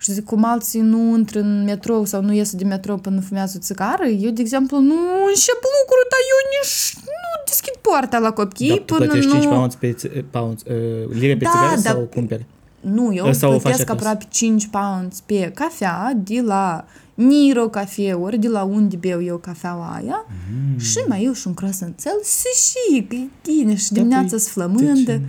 Și 0.01 0.13
zic, 0.13 0.25
cum 0.25 0.45
alții 0.45 0.81
nu 0.81 1.17
intră 1.17 1.41
în 1.41 1.65
metrou 1.65 2.05
sau 2.05 2.23
nu 2.23 2.33
ies 2.33 2.55
din 2.55 2.67
metrou 2.67 2.97
până 2.97 3.21
fumează 3.21 3.55
o 3.57 3.61
țigară, 3.63 4.05
eu, 4.07 4.31
de 4.31 4.41
exemplu, 4.41 4.79
nu 4.79 4.95
încep 5.29 5.59
lucruri, 5.79 6.09
dar 6.13 6.21
eu 6.33 6.39
nici 6.55 6.97
nu 7.05 7.43
deschid 7.47 7.75
poarta 7.81 8.19
la 8.19 8.31
copii 8.31 8.69
Dar 8.69 8.79
tu 8.79 8.95
până 8.95 9.05
plătești 9.05 9.27
nu... 9.31 9.39
5 9.41 9.47
pounds 9.53 9.75
pe 9.75 9.93
ți- 9.93 10.09
pounds, 10.09 10.63
uh, 10.63 11.09
lire 11.19 11.37
pe 11.37 11.45
Da, 11.45 11.51
țigare 11.51 11.81
dar- 11.83 11.93
sau 11.95 12.01
cumperi? 12.03 12.47
Nu, 12.81 13.15
eu 13.15 13.33
Sau 13.33 13.51
o 13.51 13.53
faci 13.53 13.63
plătesc 13.63 13.81
acasă? 13.91 13.93
aproape 14.09 14.25
5 14.31 14.67
pounds 14.67 15.21
pe 15.21 15.51
cafea 15.55 16.13
de 16.25 16.41
la 16.41 16.85
Niro 17.27 17.69
cafeuri, 17.69 18.39
de 18.39 18.49
la 18.49 18.63
unde 18.63 18.97
beau 18.97 19.23
eu 19.23 19.37
cafeaua 19.37 19.95
aia 19.95 20.25
Mm. 20.53 20.79
și 20.79 20.99
mai 21.09 21.25
eu 21.25 21.33
și 21.33 21.47
un 21.47 21.55
croissantțel 21.55 22.13
și 22.25 22.69
și, 22.69 23.03
că 23.07 23.15
e 23.15 23.29
bine 23.45 23.75
și 23.75 23.93
dimineața 23.93 24.29
păi, 24.29 24.39
sunt 24.39 24.53
flămândă. 24.53 25.13
Deci, 25.13 25.23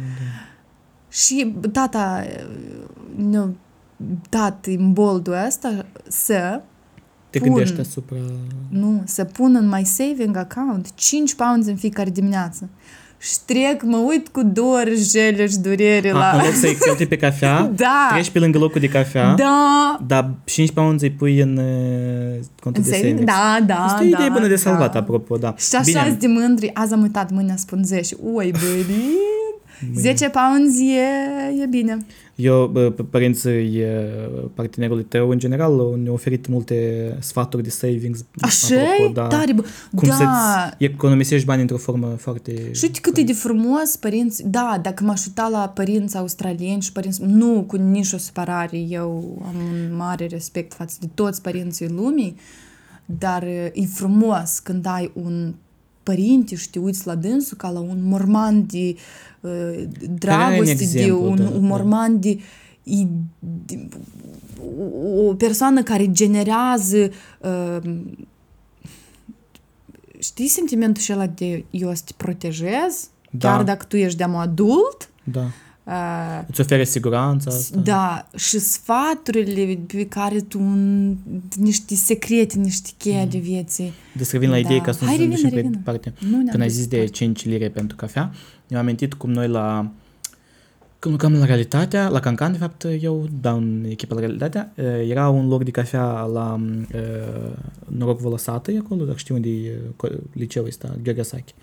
Și 1.09 1.55
tata 1.71 2.23
ne-a 3.15 3.49
dat 4.29 4.65
în 4.65 4.93
boldul 4.93 5.33
ăsta 5.47 5.85
să 6.07 6.61
te 7.29 7.39
Pun. 7.39 7.47
gândești 7.47 7.79
asupra... 7.79 8.17
nu, 8.69 9.01
să 9.05 9.23
pun 9.23 9.55
în 9.55 9.67
my 9.67 9.85
saving 9.85 10.35
account 10.35 10.93
5 10.95 11.33
pounds 11.35 11.67
în 11.67 11.75
fiecare 11.75 12.09
dimineață. 12.09 12.69
Și 13.21 13.35
trec, 13.45 13.81
mă 13.83 13.97
uit 13.97 14.27
cu 14.27 14.43
dor, 14.43 14.87
jele 15.11 15.47
și 15.47 15.57
durere 15.57 16.09
A, 16.09 16.17
la... 16.17 16.31
în 16.33 16.43
loc 16.43 16.53
să-i 16.53 16.75
cheltui 16.75 17.07
pe 17.07 17.17
cafea, 17.17 17.61
Da. 17.75 18.09
treci 18.11 18.29
pe 18.29 18.39
lângă 18.39 18.57
locul 18.57 18.79
de 18.81 18.87
cafea, 18.87 19.33
Da, 19.33 19.99
dar 20.07 20.31
5 20.43 20.71
pounds 20.71 21.01
îi 21.03 21.11
pui 21.11 21.39
în 21.39 21.57
uh, 21.57 22.39
contul 22.61 22.83
în 22.85 22.89
de 22.89 22.95
saving? 22.95 23.17
savings. 23.19 23.25
Da, 23.25 23.65
da, 23.65 23.83
Asta 23.85 24.03
e 24.03 24.07
o 24.07 24.09
da, 24.11 24.17
idee 24.17 24.29
bună 24.29 24.47
de 24.47 24.53
da. 24.53 24.59
salvat, 24.59 24.95
apropo, 24.95 25.37
da. 25.37 25.55
Și 25.57 25.75
așa 25.75 26.03
Bine, 26.03 26.15
de 26.19 26.27
mândri, 26.27 26.71
azi 26.73 26.93
am 26.93 27.01
uitat, 27.01 27.31
mâine 27.31 27.53
spun 27.57 27.83
10. 27.83 28.15
Ui, 28.33 28.51
băi, 28.51 28.85
10 29.95 30.29
pounds 30.29 30.79
e, 30.79 31.61
e 31.61 31.65
bine. 31.65 31.97
Eu, 32.39 32.67
bă, 32.67 32.93
p- 32.93 33.09
părinții 33.09 33.77
e, 33.77 34.09
partenerului 34.53 35.03
tău, 35.03 35.29
în 35.29 35.39
general, 35.39 35.99
ne-au 36.01 36.13
oferit 36.13 36.47
multe 36.47 37.17
sfaturi 37.19 37.63
de 37.63 37.69
savings. 37.69 38.25
Așa 38.39 38.75
apropo, 38.75 39.21
e? 39.21 39.27
Tare, 39.27 39.53
bă. 39.53 39.63
Cum 39.95 40.07
da. 40.07 40.13
să-ți 40.13 40.83
economisești 40.83 41.45
bani 41.45 41.61
într-o 41.61 41.77
formă 41.77 42.07
foarte... 42.07 42.71
Și 42.71 42.83
uite 42.83 42.99
cât 42.99 43.17
e 43.17 43.23
de 43.23 43.33
frumos 43.33 43.95
părinți, 43.95 44.43
da, 44.47 44.79
dacă 44.81 45.03
m-aș 45.03 45.25
uita 45.25 45.47
la 45.51 45.69
părinți 45.69 46.17
australieni 46.17 46.81
și 46.81 46.91
părinți, 46.91 47.21
nu 47.23 47.63
cu 47.67 47.75
nici 47.75 48.11
o 48.11 48.17
separare, 48.17 48.77
eu 48.77 49.41
am 49.47 49.55
un 49.55 49.95
mare 49.95 50.25
respect 50.25 50.73
față 50.73 50.97
de 50.99 51.07
toți 51.13 51.41
părinții 51.41 51.89
lumii, 51.89 52.35
dar 53.05 53.43
e 53.43 53.85
frumos 53.93 54.59
când 54.59 54.85
ai 54.85 55.11
un 55.13 55.53
părinte 56.09 56.55
și 56.55 56.69
te 56.69 56.79
uiți 56.79 57.07
la 57.07 57.15
dânsul 57.15 57.57
ca 57.57 57.69
la 57.69 57.79
un 57.79 58.03
morman 58.03 58.65
de 58.65 58.95
uh, 59.39 59.83
dragoste, 60.19 60.73
de 60.73 60.81
exemplu, 60.83 61.29
un, 61.29 61.35
da, 61.35 61.43
un 61.43 61.61
da. 61.61 61.67
morman 61.67 62.19
de, 62.19 62.39
e- 62.83 63.07
de 63.65 63.87
o 64.61 65.27
o 65.27 65.33
persoană 65.33 65.83
care 65.83 66.11
generează 66.11 67.09
uh, 67.39 67.95
știi 70.19 70.47
sentimentul 70.47 71.01
acela 71.01 71.27
de 71.27 71.65
eu 71.69 71.93
să 71.93 72.01
te 72.05 72.11
protejez, 72.17 73.09
Da. 73.31 73.49
chiar 73.49 73.63
dacă 73.63 73.85
tu 73.85 73.97
ești 73.97 74.17
de 74.17 74.23
adult, 74.23 75.09
Da. 75.23 75.45
Uh, 75.89 76.43
Îți 76.47 76.61
oferă 76.61 76.83
siguranța 76.83 77.51
asta. 77.51 77.77
da, 77.79 78.27
și 78.35 78.59
sfaturile 78.59 79.79
pe 79.87 80.05
care 80.05 80.39
tu, 80.39 80.59
niște 81.55 81.95
secrete, 81.95 82.57
niște 82.57 82.89
cheie 82.97 83.25
de 83.25 83.37
vieții. 83.37 83.93
Deci 84.17 84.29
revin 84.31 84.49
la 84.49 84.53
Da. 84.55 84.59
ideea 84.61 84.81
ca 84.81 84.91
să 84.91 84.97
nu 85.01 85.07
Hai, 85.07 85.15
se 85.15 85.21
revină, 85.21 85.35
ducem 85.35 85.49
pe 85.49 85.55
revină. 85.55 85.75
departe. 85.75 86.13
Nu 86.19 86.29
ne-am 86.29 86.45
Când 86.45 86.61
ai 86.61 86.67
dus 86.67 86.75
zis 86.77 86.87
de 86.87 86.95
departe. 86.95 87.15
5 87.15 87.45
lire 87.45 87.69
pentru 87.69 87.95
cafea, 87.95 88.31
mi-am 88.69 88.81
amintit 88.81 89.13
cum 89.13 89.31
noi 89.31 89.47
la... 89.47 89.91
Când 90.99 91.13
lucram 91.13 91.33
la 91.39 91.45
Realitatea, 91.45 92.07
la 92.07 92.19
Cancan, 92.19 92.51
de 92.51 92.57
fapt, 92.57 92.85
eu 93.01 93.27
dau 93.41 93.57
în 93.57 93.85
echipa 93.89 94.13
la 94.15 94.19
Realitatea, 94.19 94.71
eh, 94.75 95.09
era 95.09 95.29
un 95.29 95.47
loc 95.47 95.63
de 95.63 95.71
cafea 95.71 96.03
la 96.21 96.59
uh, 96.93 97.51
Noroc 97.87 98.19
Volosată, 98.19 98.71
acolo, 98.85 99.05
dacă 99.05 99.17
știi 99.17 99.35
unde 99.35 99.49
e 99.49 99.67
eh, 99.67 99.73
co- 100.07 100.19
liceul 100.33 100.65
ăsta, 100.65 100.95
Gheorghe 101.03 101.21
Sachi. 101.21 101.53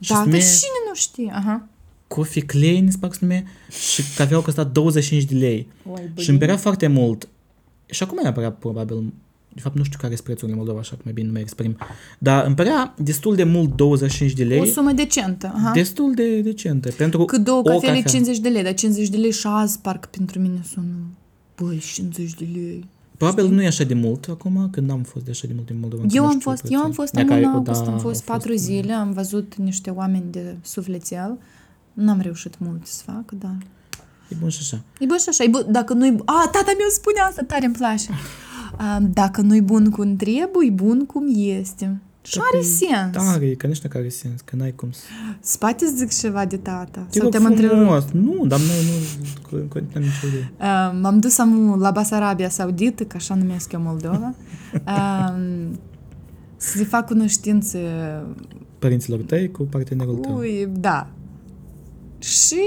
Și 0.00 0.08
Da, 0.10 0.14
se 0.14 0.14
dar 0.14 0.24
numea 0.24 0.40
cine 0.40 0.78
nu 0.88 0.94
știe? 0.94 1.32
Aha. 1.34 1.68
Coffee 2.14 2.42
Klein, 2.42 2.90
se 2.90 2.96
parcă 3.00 3.16
se 3.20 3.24
numea, 3.24 3.42
și 3.92 4.02
cafeaua 4.16 4.42
costa 4.42 4.64
25 4.64 5.24
de 5.24 5.34
lei. 5.34 5.68
Oi, 5.90 6.10
Și 6.16 6.30
îmi 6.30 6.38
părea 6.38 6.56
foarte 6.56 6.86
mult. 6.86 7.28
Și 7.86 8.02
acum 8.02 8.18
mai 8.22 8.30
apărea 8.30 8.50
probabil, 8.52 9.12
de 9.54 9.60
fapt 9.60 9.76
nu 9.76 9.84
știu 9.84 9.98
care 10.00 10.12
sunt 10.14 10.24
prețurile 10.26 10.52
în 10.52 10.56
Moldova, 10.58 10.78
așa 10.80 10.94
că 10.96 11.00
mai 11.04 11.12
bine 11.12 11.26
nu 11.26 11.32
mai 11.32 11.40
exprim. 11.42 11.76
Dar 12.18 12.46
îmi 12.46 12.54
părea 12.54 12.94
destul 12.98 13.34
de 13.34 13.44
mult 13.44 13.76
25 13.76 14.32
de 14.32 14.44
lei. 14.44 14.60
O 14.60 14.64
sumă 14.64 14.92
decentă. 14.92 15.52
Aha. 15.54 15.70
Destul 15.72 16.14
de 16.14 16.40
decentă. 16.40 16.90
Pentru 16.90 17.24
Cât 17.24 17.44
două 17.44 17.58
o 17.58 17.62
cafele 17.62 17.92
cafea. 17.92 18.10
50 18.10 18.38
de 18.38 18.48
lei, 18.48 18.62
dar 18.62 18.74
50 18.74 19.08
de 19.08 19.16
lei 19.16 19.30
și 19.32 19.46
azi 19.46 19.78
parcă 19.78 20.08
pentru 20.10 20.40
mine 20.40 20.60
sună 20.72 20.94
Băi, 21.56 21.82
50 21.94 22.34
de 22.34 22.46
lei. 22.52 22.84
Probabil 23.16 23.48
nu 23.48 23.62
e 23.62 23.66
așa 23.66 23.84
de 23.84 23.94
mult 23.94 24.26
acum, 24.30 24.68
când 24.70 24.88
n-am 24.88 25.02
fost 25.02 25.24
de 25.24 25.30
așa 25.30 25.46
de 25.46 25.52
mult 25.56 25.70
în 25.70 25.76
Moldova. 25.80 26.02
încă 26.02 26.16
Eu 26.16 26.22
nu 26.22 26.28
am 26.28 26.38
știu 26.38 26.50
fost, 26.50 26.62
eu 26.62 26.68
prețul. 26.68 26.86
am 26.86 26.92
fost 26.92 27.14
Ea 27.14 27.22
în 27.22 27.28
care- 27.28 27.44
august, 27.44 27.84
da, 27.84 27.92
am 27.92 27.98
fost 27.98 28.28
au 28.28 28.36
patru 28.36 28.54
zile, 28.54 28.92
am 28.92 29.12
văzut 29.12 29.54
niște 29.56 29.90
oameni 29.90 30.24
de 30.30 30.56
sufletel. 30.62 31.38
N-am 31.94 32.20
reușit 32.20 32.54
mult 32.58 32.86
să 32.86 33.02
fac, 33.06 33.30
dar... 33.30 33.56
E 34.28 34.34
bun 34.40 34.48
și 34.48 34.58
așa. 34.60 34.82
E 34.98 35.06
bun 35.06 35.18
și 35.18 35.28
așa, 35.28 35.44
e 35.44 35.48
bun, 35.48 35.66
dacă 35.68 35.92
nu-i... 35.92 36.16
A, 36.24 36.48
tata 36.52 36.72
meu 36.78 36.88
spune 36.90 37.20
asta, 37.20 37.42
tare 37.46 37.64
îmi 37.64 37.74
place. 37.74 38.10
A, 38.76 39.00
dacă 39.00 39.40
nu-i 39.40 39.60
bun 39.60 39.90
cum 39.90 40.16
trebuie, 40.16 40.66
e 40.66 40.70
bun 40.70 41.06
cum 41.06 41.24
este. 41.36 42.00
Și 42.22 42.40
are 42.52 42.62
sens. 42.62 43.16
Tare, 43.16 43.54
că 43.54 43.66
nici 43.66 43.80
nu 43.80 43.90
are 43.94 44.08
sens, 44.08 44.40
că 44.40 44.56
n-ai 44.56 44.72
cum 44.74 44.90
să... 44.90 45.02
Spate 45.40 45.86
zic 45.86 46.18
ceva 46.18 46.44
de 46.44 46.56
tata. 46.56 47.00
Te 47.00 47.18
Sau 47.18 47.22
rog 47.22 47.30
te-am 47.30 47.44
întrerupt. 47.44 47.76
frumos. 47.76 48.04
Nu, 48.12 48.46
dar 48.46 48.58
noi 48.58 48.84
nu 49.50 49.58
nu 49.58 49.64
continuăm 49.64 50.02
nicio 50.02 50.26
idee. 50.26 50.52
Uh, 50.60 50.98
m-am 51.00 51.18
dus 51.18 51.38
am 51.38 51.78
la 51.80 51.90
Basarabia 51.90 52.48
Saudită, 52.48 53.04
că 53.04 53.16
așa 53.16 53.34
numesc 53.34 53.72
eu 53.72 53.80
Moldova, 53.80 54.34
uh, 54.86 55.34
să 56.56 56.78
le 56.78 56.84
fac 56.84 57.06
cunoștință 57.06 57.78
Părinților 58.78 59.20
tăi 59.20 59.50
cu 59.50 59.62
partenerul 59.62 60.14
tău. 60.14 60.36
Ui, 60.36 60.68
da. 60.72 61.08
Și 62.24 62.60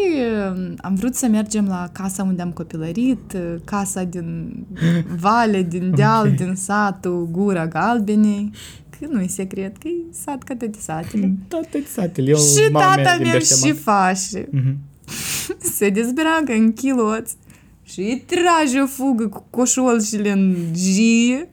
uh, 0.53 0.71
am 0.77 0.95
vrut 0.95 1.15
să 1.15 1.27
mergem 1.27 1.67
la 1.67 1.89
casa 1.91 2.23
unde 2.23 2.41
am 2.41 2.51
copilărit, 2.51 3.33
uh, 3.33 3.55
casa 3.63 4.03
din 4.03 4.53
vale, 5.19 5.61
din 5.61 5.95
deal, 5.95 6.27
Ok. 6.27 6.35
din 6.35 6.55
satul 6.55 7.27
Gura 7.31 7.67
Galbenei. 7.67 8.51
Că 8.99 9.07
nu 9.11 9.21
e 9.21 9.27
secret, 9.27 9.77
că 9.77 9.87
e 9.87 9.93
sat 10.11 10.43
ca 10.43 10.55
toate 10.55 10.77
satele. 10.79 11.33
Toate 11.47 11.83
satele. 11.93 12.29
Eu, 12.29 12.37
și 12.37 12.71
mama 12.71 12.95
mea 12.95 13.03
tata 13.03 13.17
din 13.17 13.27
meu 13.27 13.37
Beșteman. 13.37 13.75
și 13.75 13.81
fașe. 13.81 14.47
Mhm. 14.51 14.77
Se 15.75 15.89
dezbracă 15.89 16.51
în 16.57 16.73
chiloți 16.73 17.35
și 17.83 17.99
îi 17.99 18.23
trage 18.25 18.79
o 18.79 18.85
fugă 18.85 19.27
cu 19.27 19.45
coșolșile 19.49 20.31
în 20.31 20.55
jie. 20.75 21.49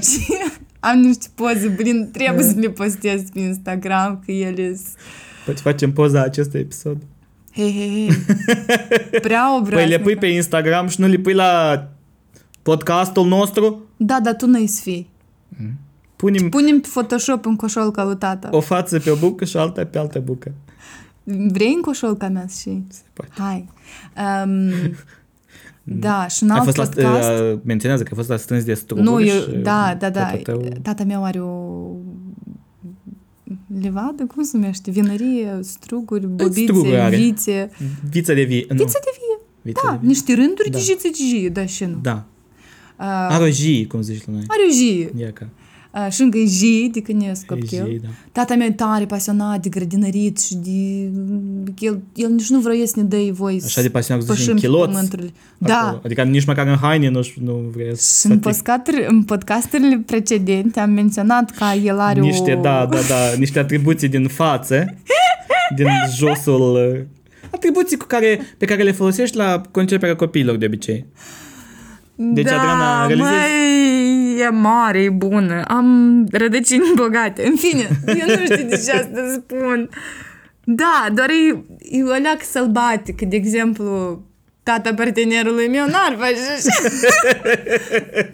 și 0.00 0.26
am 0.80 0.98
niște 0.98 1.26
poze, 1.34 1.68
blin, 1.68 2.08
trebuie 2.12 2.44
să 2.44 2.54
le 2.56 2.68
postez 2.70 3.22
pe 3.32 3.40
Instagram, 3.40 4.22
că 4.24 4.32
ele 4.32 4.74
sunt 4.74 4.86
Poți 5.48 5.62
facem 5.62 5.92
poza 5.92 6.22
acestui 6.22 6.60
episod. 6.60 6.96
Hei, 7.52 7.72
hei, 7.72 7.88
hei. 7.88 8.16
Prea 9.20 9.44
Păi 9.50 9.58
obraznică. 9.60 9.96
le 9.96 10.02
pui 10.02 10.16
pe 10.16 10.26
Instagram 10.26 10.88
și 10.88 11.00
nu 11.00 11.06
le 11.06 11.16
pui 11.16 11.34
la 11.34 11.84
podcastul 12.62 13.26
nostru? 13.26 13.82
Da, 13.96 14.20
dar 14.22 14.34
tu 14.34 14.46
nu-i 14.46 14.66
să 14.66 14.80
fii. 14.82 15.10
Punem 16.16 16.48
Punem 16.48 16.80
pe 16.80 16.88
Photoshop 16.90 17.46
în 17.46 17.56
coșolca 17.56 18.04
lui 18.04 18.16
tata. 18.16 18.48
o 18.52 18.60
față 18.60 18.98
pe 18.98 19.10
o 19.10 19.14
bucă 19.14 19.44
și 19.44 19.56
alta 19.56 19.84
pe 19.84 19.98
altă 19.98 20.18
bucă. 20.18 20.52
Vrei 21.24 21.72
în 21.74 21.80
coșolca 21.80 22.28
mea 22.28 22.46
și... 22.46 22.82
Se 22.88 23.00
poate. 23.12 23.32
Hai. 23.36 23.68
Um, 24.44 24.70
da, 26.00 26.26
și 26.26 26.42
un 26.42 26.50
Ai 26.50 26.56
alt 26.58 26.64
fost 26.64 26.76
la, 26.76 26.84
podcast... 26.84 27.40
uh, 27.40 27.58
menționează 27.62 28.02
că 28.02 28.08
a 28.12 28.16
fost 28.16 28.28
la 28.28 28.36
strâns 28.36 28.64
de 28.64 28.74
struguri 28.74 29.06
nu, 29.06 29.20
eu, 29.20 29.40
și 29.40 29.50
da, 29.50 29.96
da, 29.98 30.10
da. 30.10 30.24
tatăl 30.24 30.40
Tău... 30.42 30.68
Tata 30.82 31.04
meu 31.04 31.24
are 31.24 31.40
o 31.40 31.86
levadă, 33.82 34.24
cum 34.34 34.42
se 34.42 34.56
numește? 34.56 34.90
Vinărie, 34.90 35.58
struguri, 35.62 36.26
bobițe, 36.26 36.60
struguri 36.62 36.96
are. 37.00 37.16
vițe. 37.16 37.70
Viță 38.10 38.34
de 38.34 38.42
vie. 38.44 38.64
Nu, 38.68 38.76
Viță 38.76 38.98
de 39.04 39.10
vie. 39.18 39.46
viță 39.62 39.80
Da, 39.84 39.90
de 39.92 39.98
vie. 40.00 40.08
niște 40.08 40.34
rânduri 40.34 40.70
Da. 40.70 40.78
de 40.78 40.84
jiță 40.84 41.08
de 41.08 41.16
jie, 41.16 41.48
da, 41.48 41.66
și 41.66 41.84
nu. 41.84 41.98
Da. 42.02 42.26
Uh, 42.98 43.04
Are 43.06 43.44
o 43.44 43.48
jie, 43.48 43.86
cum 43.86 44.00
zici 44.02 44.24
la 44.26 44.32
noi. 44.32 44.44
are 44.48 44.62
o 44.70 44.72
jie. 45.92 46.00
Ia 46.00 46.00
ca. 46.00 46.06
Uh, 46.06 46.12
și 46.12 46.22
încă 46.22 46.38
e 46.38 46.46
jie, 46.46 46.88
de 46.92 47.00
când 47.00 47.22
ești 47.22 47.42
E 47.44 47.46
copil. 47.46 47.66
jie, 47.68 48.00
da. 48.02 48.08
Tata 48.32 48.54
meu 48.54 48.66
e 48.66 48.70
tare 48.70 49.04
pasionat 49.06 49.60
de 49.62 49.68
grădinărit 49.68 50.38
și 50.40 50.54
de... 50.56 50.70
El, 51.78 52.00
el 52.14 52.30
nici 52.30 52.48
nu 52.48 52.60
vrea 52.60 52.74
să 52.84 52.92
ne 52.96 53.02
dă 53.02 53.16
voi 53.32 53.60
Așa 53.64 53.82
de 53.82 53.88
pasionat 53.88 54.24
că 54.24 54.32
zici 54.32 54.36
pășim 54.44 54.54
în 54.54 54.60
pe 54.60 54.66
chiloți. 54.66 54.92
pământurile. 54.92 55.30
Da. 55.58 55.78
Acolo. 55.78 56.00
Adică 56.04 56.22
nici 56.22 56.44
măcar 56.44 56.66
în 56.66 56.76
haine 56.76 57.08
nu, 57.08 57.20
nu 57.42 57.52
vrei 57.74 57.88
Și 57.88 57.94
să 58.02 58.28
în, 58.28 58.38
te... 58.38 58.48
podcasturi, 58.48 59.04
în 59.08 59.22
podcasturile 59.22 60.02
precedente 60.06 60.80
am 60.80 60.90
menționat 60.90 61.50
că 61.50 61.64
el 61.84 61.98
are 61.98 62.20
Niște, 62.20 62.54
o... 62.54 62.60
da, 62.60 62.86
da, 62.90 62.98
da, 63.08 63.34
niște 63.38 63.58
atribuții 63.58 64.08
din 64.08 64.26
față, 64.28 64.94
din 65.76 65.86
josul... 66.16 66.74
uh, 66.94 67.04
Atribuții 67.50 67.96
cu 67.96 68.04
care, 68.06 68.40
pe 68.58 68.64
care 68.64 68.82
le 68.82 68.92
folosești 68.92 69.36
la 69.36 69.60
conceperea 69.70 70.16
copiilor 70.16 70.56
de 70.56 70.66
obicei. 70.66 71.06
Deci, 72.14 72.44
da, 72.44 72.56
Adriana, 72.56 73.06
realizezi- 73.06 73.18
măi, 73.20 74.07
e 74.38 74.48
mare, 74.48 75.02
e 75.02 75.10
bună. 75.10 75.62
Am 75.62 76.26
rădăcini 76.30 76.92
bogate. 76.94 77.46
În 77.46 77.56
fine, 77.56 77.88
eu 78.06 78.26
nu 78.26 78.44
știu 78.44 78.68
de 78.68 78.82
ce 78.84 78.92
asta 78.92 79.32
spun. 79.32 79.90
Da, 80.64 81.06
doar 81.14 81.28
e, 81.28 81.64
e 81.78 82.02
o 82.02 82.06
leac 82.06 82.42
sălbatic. 82.42 83.22
De 83.22 83.36
exemplu, 83.36 84.22
tata 84.62 84.94
partenerului 84.94 85.68
meu 85.68 85.86
n-ar 85.86 86.16
face 86.18 86.36
așa. 86.56 86.94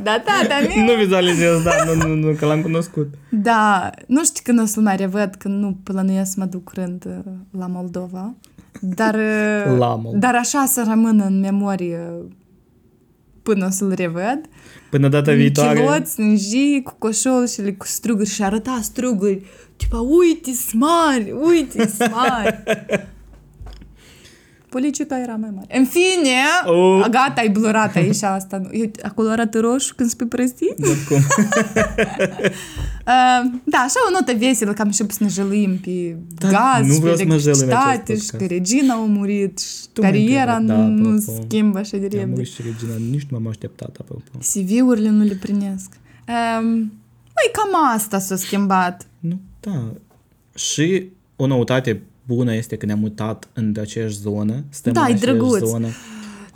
da, 0.03 0.23
tata 0.25 0.61
meu... 0.69 0.85
Nu 0.85 0.95
vizualizez, 0.95 1.63
da, 1.63 1.71
nu, 1.87 2.09
nu, 2.09 2.15
nu, 2.15 2.33
că 2.33 2.47
l-am 2.47 2.63
cunoscut. 2.63 3.09
Da, 3.31 3.91
nu 4.07 4.25
știu 4.25 4.43
când 4.45 4.61
o 4.61 4.65
să-l 4.65 4.83
mai 4.83 4.97
revăd, 4.97 5.35
când 5.39 5.63
nu 5.63 5.77
plănuiesc 5.83 6.31
să 6.31 6.37
mă 6.39 6.45
duc 6.45 6.65
curând 6.65 7.05
uh, 7.07 7.33
la 7.59 7.67
Moldova. 7.67 8.35
Dar, 8.81 9.15
uh, 9.15 9.79
Lamul. 9.79 10.13
dar 10.19 10.35
așa 10.35 10.65
să 10.67 10.85
rămână 10.89 11.25
în 11.25 11.41
memorie 11.41 11.99
până 13.45 13.67
o 13.67 13.71
să-l 13.71 13.93
revăd. 13.97 14.41
Până 14.91 15.09
data 15.09 15.31
În 15.31 15.37
viitoare. 15.37 15.81
chiloți, 15.81 16.21
în 16.21 16.37
ji, 16.37 16.81
cu 16.85 16.95
coșolușele, 16.99 17.73
cu 17.73 17.87
struguri 17.87 18.29
și 18.29 18.43
arăta 18.43 18.79
struguri. 18.83 19.43
Tipa, 19.77 19.99
uite, 19.99 20.53
smari, 20.53 21.35
uite, 21.43 21.87
smari. 21.87 22.63
Policiuca 24.79 25.19
era 25.21 25.35
mai 25.35 25.51
mare. 25.55 25.79
În 25.79 25.85
fine, 25.85 26.37
Oh. 26.67 27.01
gata, 27.11 27.35
ai 27.41 27.49
blurat 27.49 27.97
aici 27.97 28.23
asta. 28.23 28.57
nu- 28.59 28.69
Eu, 28.73 28.91
acolo 29.03 29.29
arată 29.29 29.61
roșu 29.61 29.95
când 29.95 30.09
spui 30.11 30.27
prostii. 30.27 30.75
Nu 30.77 30.87
cum. 31.09 31.19
Uh, 33.07 33.51
da, 33.65 33.79
așa 33.79 33.99
o 34.09 34.11
notă 34.13 34.33
veselă, 34.39 34.73
cam 34.73 34.91
și 34.91 34.97
să 35.09 35.17
ne 35.19 35.29
jăluim 35.29 35.79
pe 35.79 36.17
Da, 36.39 36.49
gaz, 36.49 36.87
nu 36.87 36.93
și 36.93 37.01
pe 37.01 37.01
vreau 37.01 37.17
să 37.17 37.25
mă 37.27 37.37
jălui 37.39 37.61
în 37.61 37.61
acest 37.61 37.63
electricitate, 37.63 38.15
și 38.15 38.21
că 38.31 38.37
podcast. 38.37 38.51
regina 38.51 38.95
a 38.95 38.97
murit, 38.97 39.59
și 39.59 39.87
Tu 39.93 40.01
m-ai 40.01 40.11
cariera 40.11 40.57
întrebat, 40.57 40.83
da, 40.85 40.89
nu 40.89 41.09
apropo. 41.17 41.41
schimbă 41.43 41.79
așa 41.79 41.97
de 41.97 42.05
Am 42.05 42.11
repede. 42.11 42.31
murit 42.31 42.47
și 42.47 42.63
Regina, 42.63 42.95
nici 43.11 43.23
nu 43.31 43.39
m-am 43.39 43.49
așteptat, 43.49 43.97
apropo. 44.01 44.23
CV-urile 44.39 45.09
nu 45.09 45.25
le 45.25 45.35
primesc. 45.35 45.89
Um, 46.29 46.67
Măi, 47.37 47.51
cam 47.53 47.93
asta 47.95 48.19
s-a 48.19 48.37
schimbat. 48.37 49.07
Nu, 49.19 49.41
da. 49.61 49.93
Și 50.55 51.07
o 51.37 51.47
noutate 51.47 52.03
bună 52.27 52.55
este 52.55 52.77
că 52.77 52.87
ne-am 52.87 52.99
mutat 52.99 53.49
în 53.53 53.75
aceeași 53.81 54.17
zonă. 54.19 54.65
Stăm 54.69 54.93
Da, 54.93 55.01
în 55.01 55.07
e 55.11 55.13
aceeași 55.13 55.39
drăguț. 55.39 55.59
zonă. 55.69 55.89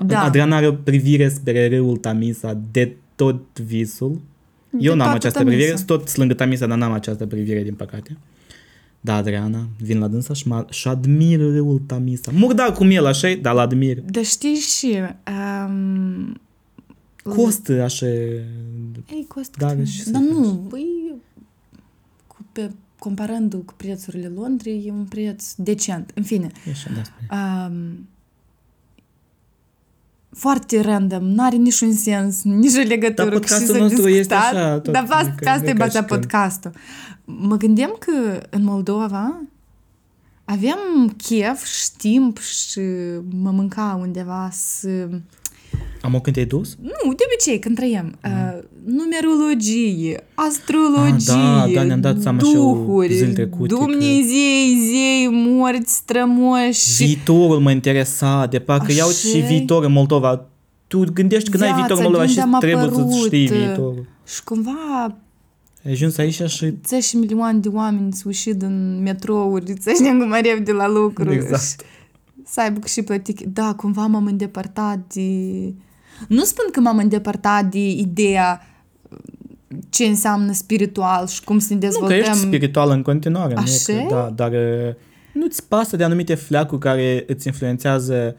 Da. 0.06 0.22
Adrian 0.22 0.52
are 0.52 0.66
o 0.66 0.72
privire 0.72 1.28
spre 1.28 1.68
râul 1.68 1.96
Tamisa 1.96 2.60
de 2.72 2.96
tot 3.14 3.58
visul. 3.60 4.20
Eu 4.78 4.88
n-am 4.94 4.98
toată 4.98 5.14
această 5.16 5.38
Tamisa. 5.38 5.56
privire, 5.56 5.76
sunt 5.76 5.86
tot 5.86 6.16
lângă 6.16 6.34
Tamisa, 6.34 6.66
dar 6.66 6.78
n-am 6.78 6.92
această 6.92 7.26
privire, 7.26 7.62
din 7.62 7.74
păcate. 7.74 8.16
Da, 9.00 9.14
Adriana, 9.14 9.68
vin 9.80 9.98
la 9.98 10.06
dânsa 10.08 10.34
și, 10.34 10.48
mă- 10.48 10.66
și 10.70 10.88
admir 10.88 11.38
râul 11.40 11.82
Tamisa. 11.86 12.30
Murdar 12.34 12.72
cum 12.72 12.90
el, 12.90 13.06
așa 13.06 13.34
dar 13.42 13.54
l 13.54 13.58
admir. 13.58 14.00
Dar 14.00 14.24
știi 14.24 14.54
și... 14.54 14.96
Um, 15.66 16.40
Costă, 17.22 17.82
așa... 17.82 18.06
Ei, 18.06 19.24
costă. 19.28 19.56
Da, 19.58 19.74
cât- 19.74 19.86
și 19.86 20.02
să 20.02 20.10
Dar 20.10 20.22
faci. 20.22 20.30
nu, 20.32 20.64
băi, 20.68 21.14
cu, 22.26 22.36
pe, 22.52 22.70
comparându 22.98 23.58
cu 23.58 23.72
prețurile 23.76 24.28
Londrei, 24.28 24.84
e 24.86 24.90
un 24.90 25.04
preț 25.04 25.52
decent. 25.56 26.10
În 26.14 26.22
fine, 26.22 26.50
E 26.66 26.70
așa, 26.70 26.90
da, 26.94 27.02
spune. 27.02 27.40
um, 27.66 28.08
foarte 30.30 30.80
random, 30.80 31.24
n-are 31.24 31.56
niciun 31.56 31.92
sens, 31.92 32.42
nici 32.42 32.76
o 32.76 32.80
legătură 32.88 33.28
Dar 33.28 33.38
cu 33.38 33.44
ce 33.44 33.52
podcastul 33.52 33.74
s-a 33.74 33.80
nostru 33.82 34.08
este 34.08 34.34
discutat. 34.34 34.54
așa, 34.54 34.80
tot, 34.80 34.92
Dar 34.92 35.02
pe 35.06 35.12
asta, 35.12 35.24
mică- 35.28 35.34
pe 35.44 35.48
asta 35.48 35.64
e 35.68 35.72
mică 35.72 35.84
baza 35.84 35.98
și 36.00 36.04
când. 36.06 36.20
podcastul. 36.20 36.72
Mă 37.24 37.56
gândeam 37.56 37.96
că 37.98 38.40
în 38.50 38.64
Moldova 38.64 39.40
aveam 40.44 40.78
chef 41.16 41.64
și 41.64 41.82
știmp 41.82 42.38
și 42.38 42.80
mă 43.30 43.50
mânca 43.50 43.98
undeva 44.00 44.48
să... 44.52 45.08
Am 46.02 46.14
o 46.14 46.20
când 46.20 46.34
te-ai 46.34 46.46
dus? 46.48 46.76
Nu, 46.80 47.12
de 47.12 47.22
obicei, 47.32 47.58
când 47.58 47.76
trăiem, 47.76 48.18
uh, 48.24 48.58
numerologie, 48.84 50.24
astrologie, 50.34 51.32
Ah, 51.32 51.64
da, 51.66 51.66
da, 51.74 51.82
ne-am 51.82 52.00
dat 52.00 52.20
seama 52.20 52.38
și 52.38 52.54
eu 52.54 52.60
duhuri, 52.62 53.14
zilele 53.14 53.32
trecute 53.32 53.74
că- 53.74 53.80
Dumnezei, 53.80 54.78
zei, 54.90 55.28
morți, 55.30 55.94
strămoși. 55.94 57.04
Viitorul 57.04 57.58
mă 57.60 57.70
interesa, 57.70 58.46
de 58.46 58.58
parcă 58.58 58.92
iau 58.92 59.08
Așa 59.08 59.28
și 59.28 59.36
e. 59.38 59.46
viitor 59.46 59.84
în 59.84 59.92
Moldova. 59.92 60.46
Tu 60.86 61.04
gândești 61.12 61.50
că 61.50 61.56
n-ai 61.56 61.66
Viața, 61.72 61.80
viitor 61.80 61.96
în 61.96 62.02
Moldova 62.02 62.24
de 62.24 62.30
și 62.32 62.38
unde 62.38 62.54
am 62.54 62.60
trebuie 62.60 62.82
să 62.82 63.00
apărut. 63.00 63.24
știi 63.24 63.46
viitorul. 63.46 64.06
Și 64.26 64.44
cumva 64.44 65.16
Ai 65.84 65.92
ajuns 65.92 66.16
aici 66.18 66.42
și 66.46 66.74
10 66.86 67.16
milioane 67.16 67.58
de 67.58 67.68
oameni 67.68 68.12
s-au 68.12 68.30
ieșit 68.30 68.54
din 68.54 69.02
metrouri, 69.02 69.74
să 69.80 69.90
ajungă 70.02 70.24
mai 70.24 70.40
repede 70.40 70.72
la 70.72 70.88
lucru. 70.88 71.32
Exact. 71.32 71.62
Și 71.62 71.76
Să 72.47 72.61
aibă 72.61 72.87
și 72.87 73.01
plătit. 73.01 73.39
Da, 73.41 73.73
cumva 73.77 74.05
m-am 74.05 74.25
îndepărtat 74.25 74.99
de... 75.13 75.29
Nu 76.27 76.43
spun 76.43 76.65
că 76.71 76.79
m-am 76.79 76.97
îndepărtat 76.97 77.65
de 77.65 77.89
ideea 77.89 78.61
ce 79.89 80.03
înseamnă 80.05 80.51
spiritual 80.53 81.27
și 81.27 81.43
cum 81.43 81.59
să 81.59 81.67
ne 81.69 81.73
nu 81.73 81.79
că 81.79 81.85
dezvoltăm. 81.87 82.17
ești 82.17 82.37
spiritual 82.47 82.89
în 82.89 83.01
continuare. 83.01 83.53
nu 83.53 83.59
e 83.59 83.63
Așa 83.63 83.77
că, 83.85 83.91
e? 83.91 84.05
da, 84.09 84.31
dar 84.35 84.51
uh, 84.51 84.93
nu-ți 85.33 85.67
pasă 85.67 85.95
de 85.95 86.03
anumite 86.03 86.35
fleacuri 86.35 86.81
care 86.81 87.23
îți 87.27 87.47
influențează 87.47 88.35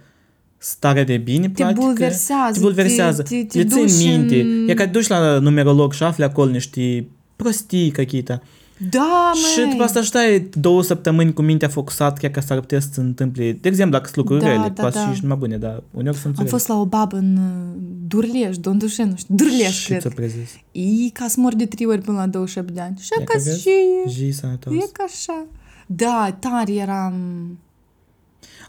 starea 0.59 1.05
de 1.05 1.17
bine, 1.17 1.47
Te 1.49 1.53
practic. 1.63 1.85
bulversează, 1.85 2.53
Te 2.53 2.59
bulversează. 2.61 3.23
te- 3.23 3.29
te- 3.29 3.45
te 3.45 3.59
Le 3.59 3.65
ții 3.65 3.81
duci 3.81 3.97
minte. 4.07 4.41
în- 4.41 4.69
E 4.69 4.75
ca 4.75 4.85
te 4.85 4.91
duci 4.91 5.07
la 5.07 5.39
numerolog 5.39 5.93
și 5.93 6.03
afli 6.03 6.25
acolo 6.25 6.51
niște 6.51 7.07
prostii 7.37 7.91
какие-то. 7.91 8.43
Da, 8.90 9.32
Și 9.54 9.60
măi! 9.60 9.70
după 9.72 9.84
asta 9.84 10.02
stai 10.02 10.50
două 10.54 10.84
săptămâni 10.84 11.34
cu 11.34 11.42
mintea 11.42 11.68
focusat, 11.68 12.18
chiar 12.18 12.32
că 12.32 12.40
s-ar 12.40 12.60
putea 12.60 12.80
să 12.80 12.88
se 12.92 13.00
întâmple. 13.00 13.52
De 13.52 13.68
exemplu, 13.68 13.98
dacă 13.98 14.06
sunt 14.14 14.18
lucruri 14.18 14.42
Da, 14.42 14.48
rele, 14.48 14.72
da, 14.74 14.82
poate 14.82 14.98
da. 14.98 15.04
și 15.04 15.10
ești 15.12 15.22
numai 15.24 15.38
bune, 15.38 15.58
dar 15.58 15.84
uneori 15.92 16.18
sunt 16.18 16.34
Am 16.34 16.44
rele. 16.44 16.50
fost 16.50 16.68
la 16.68 16.80
o 16.80 16.86
babă 16.86 17.16
în 17.18 17.38
uh, 17.38 17.76
Durleș, 18.08 18.58
Dondușen, 18.58 19.10
nu 19.10 19.16
știu, 19.16 19.36
Durleș, 19.36 19.78
și 19.80 19.88
cred. 19.88 20.00
ți-o 20.02 20.10
prezis. 20.16 20.50
E 20.72 21.10
ca 21.14 21.26
să 21.28 21.40
mor 21.40 21.56
de 21.56 21.66
trei 21.66 21.86
ori 21.88 22.02
până 22.02 22.18
la 22.18 22.28
27 22.28 22.74
de 22.74 22.82
ani. 22.82 22.98
Și 23.02 23.10
E 23.20 23.24
ca 23.24 23.34
că 23.34 23.40
vezi? 23.44 23.62
și 23.62 23.70
Zi 24.08 24.30
sănătos. 24.32 24.74
e 24.74 24.90
ca 24.92 25.04
așa. 25.08 25.46
Da, 25.86 26.38
tare 26.40 26.74
eram... 26.74 27.14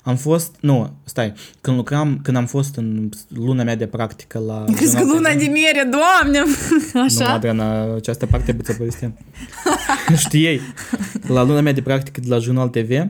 Am 0.03 0.17
fost, 0.17 0.57
nu, 0.61 0.93
stai, 1.05 1.33
când 1.61 1.77
lucram, 1.77 2.21
când 2.23 2.37
am 2.37 2.47
fost 2.47 2.77
în 2.77 3.09
luna 3.29 3.63
mea 3.63 3.77
de 3.77 3.87
practică 3.87 4.39
la... 4.39 4.65
Crezi 4.65 4.97
că 4.97 4.99
Jurnal 4.99 5.17
luna 5.17 5.31
TV, 5.31 5.39
de 5.39 5.47
miere, 5.47 5.89
doamne! 5.91 6.39
Nu, 6.93 7.03
Așa? 7.03 7.33
Adriana, 7.33 7.95
această 7.95 8.27
parte 8.27 8.57
ți-o 8.63 8.75
povesteam. 8.75 9.19
nu 10.09 10.17
știai. 10.17 10.61
La 11.27 11.43
luna 11.43 11.61
mea 11.61 11.73
de 11.73 11.83
practică 11.83 12.21
de 12.21 12.29
la 12.29 12.39
Jurnal 12.39 12.69
TV, 12.69 12.91
uh, 12.91 13.07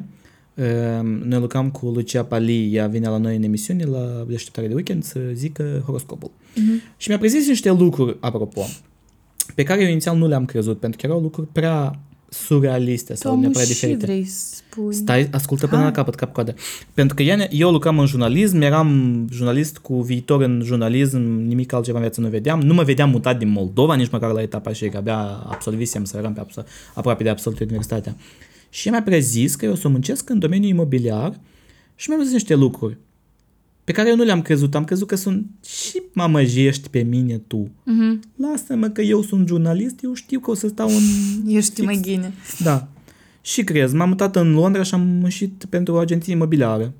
noi 1.24 1.40
lucram 1.40 1.70
cu 1.70 1.86
Lucia 1.86 2.24
Pali, 2.24 2.74
ea 2.74 2.86
vine 2.86 3.08
la 3.08 3.16
noi 3.16 3.36
în 3.36 3.42
emisiune 3.42 3.84
la 3.84 4.24
deșteptare 4.28 4.66
de 4.66 4.74
weekend 4.74 5.04
să 5.04 5.20
zică 5.32 5.82
horoscopul. 5.84 6.30
Mhm. 6.54 6.82
Și 6.96 7.08
mi-a 7.08 7.18
prezis 7.18 7.48
niște 7.48 7.70
lucruri, 7.70 8.16
apropo, 8.20 8.66
pe 9.54 9.62
care 9.62 9.82
eu 9.82 9.88
inițial 9.88 10.16
nu 10.16 10.26
le-am 10.26 10.44
crezut, 10.44 10.78
pentru 10.80 11.00
că 11.00 11.06
erau 11.06 11.20
lucruri 11.20 11.48
prea 11.52 11.98
surrealiste 12.30 13.14
sau 13.14 13.30
Tomu 13.30 13.42
neapărat 13.42 13.66
și 13.66 13.72
diferite. 13.72 14.04
vrei 14.06 14.24
să 14.24 14.54
spui. 14.54 14.94
Stai, 14.94 15.28
ascultă 15.32 15.66
până 15.66 15.76
Hai. 15.80 15.90
la 15.90 15.94
capăt, 15.96 16.14
cap 16.14 16.32
coadă. 16.32 16.54
Pentru 16.94 17.14
că 17.14 17.22
ea- 17.22 17.48
eu 17.50 17.70
lucram 17.70 17.98
în 17.98 18.06
jurnalism, 18.06 18.60
eram 18.60 19.26
jurnalist 19.32 19.78
cu 19.78 20.02
viitor 20.02 20.42
în 20.42 20.62
jurnalism, 20.64 21.18
nimic 21.20 21.72
altceva 21.72 21.96
în 21.96 22.02
viață 22.02 22.20
nu 22.20 22.28
vedeam. 22.28 22.60
Nu 22.60 22.74
mă 22.74 22.82
vedeam 22.82 23.10
mutat 23.10 23.38
din 23.38 23.48
Moldova, 23.48 23.94
nici 23.94 24.10
măcar 24.10 24.32
la 24.32 24.42
etapa 24.42 24.72
și 24.72 24.88
că 24.88 24.96
abia 24.96 25.18
absolvisem 25.48 26.04
să 26.04 26.16
eram 26.16 26.32
pe 26.32 26.40
absol- 26.40 26.66
aproape 26.94 27.22
de 27.22 27.28
absolvit 27.28 27.60
universitatea. 27.60 28.16
Și 28.70 28.86
ea 28.86 28.92
mi-a 28.92 29.02
prezis 29.02 29.54
că 29.54 29.64
eu 29.64 29.72
o 29.72 29.74
să 29.74 29.88
muncesc 29.88 30.28
în 30.30 30.38
domeniul 30.38 30.70
imobiliar 30.70 31.40
și 31.94 32.10
mi-a 32.10 32.18
zis 32.22 32.32
niște 32.32 32.54
lucruri 32.54 32.98
pe 33.84 33.92
care 33.92 34.08
eu 34.08 34.16
nu 34.16 34.22
le-am 34.22 34.42
crezut. 34.42 34.74
Am 34.74 34.84
crezut 34.84 35.06
că 35.06 35.14
sunt 35.16 35.46
și 35.66 36.02
mamăjești 36.12 36.88
pe 36.88 37.00
mine 37.02 37.38
tu. 37.46 37.70
Mhm. 37.84 38.20
Lasă-mă 38.36 38.88
că 38.88 39.00
eu 39.02 39.22
sunt 39.22 39.48
jurnalist, 39.48 40.02
eu 40.02 40.14
știu 40.14 40.40
că 40.40 40.50
o 40.50 40.54
să 40.54 40.68
stau 40.68 40.88
în 40.88 41.02
Ești 41.56 41.82
mai 41.82 41.98
ghine. 42.02 42.32
da. 42.62 42.88
Și 43.40 43.64
crezi, 43.64 43.94
m-am 43.94 44.08
mutat 44.08 44.36
în 44.36 44.52
Londra 44.52 44.82
și 44.82 44.94
am 44.94 45.00
muncit 45.00 45.64
pentru 45.68 45.94
o 45.94 45.96
agenție 45.98 46.32
imobiliară. 46.32 46.92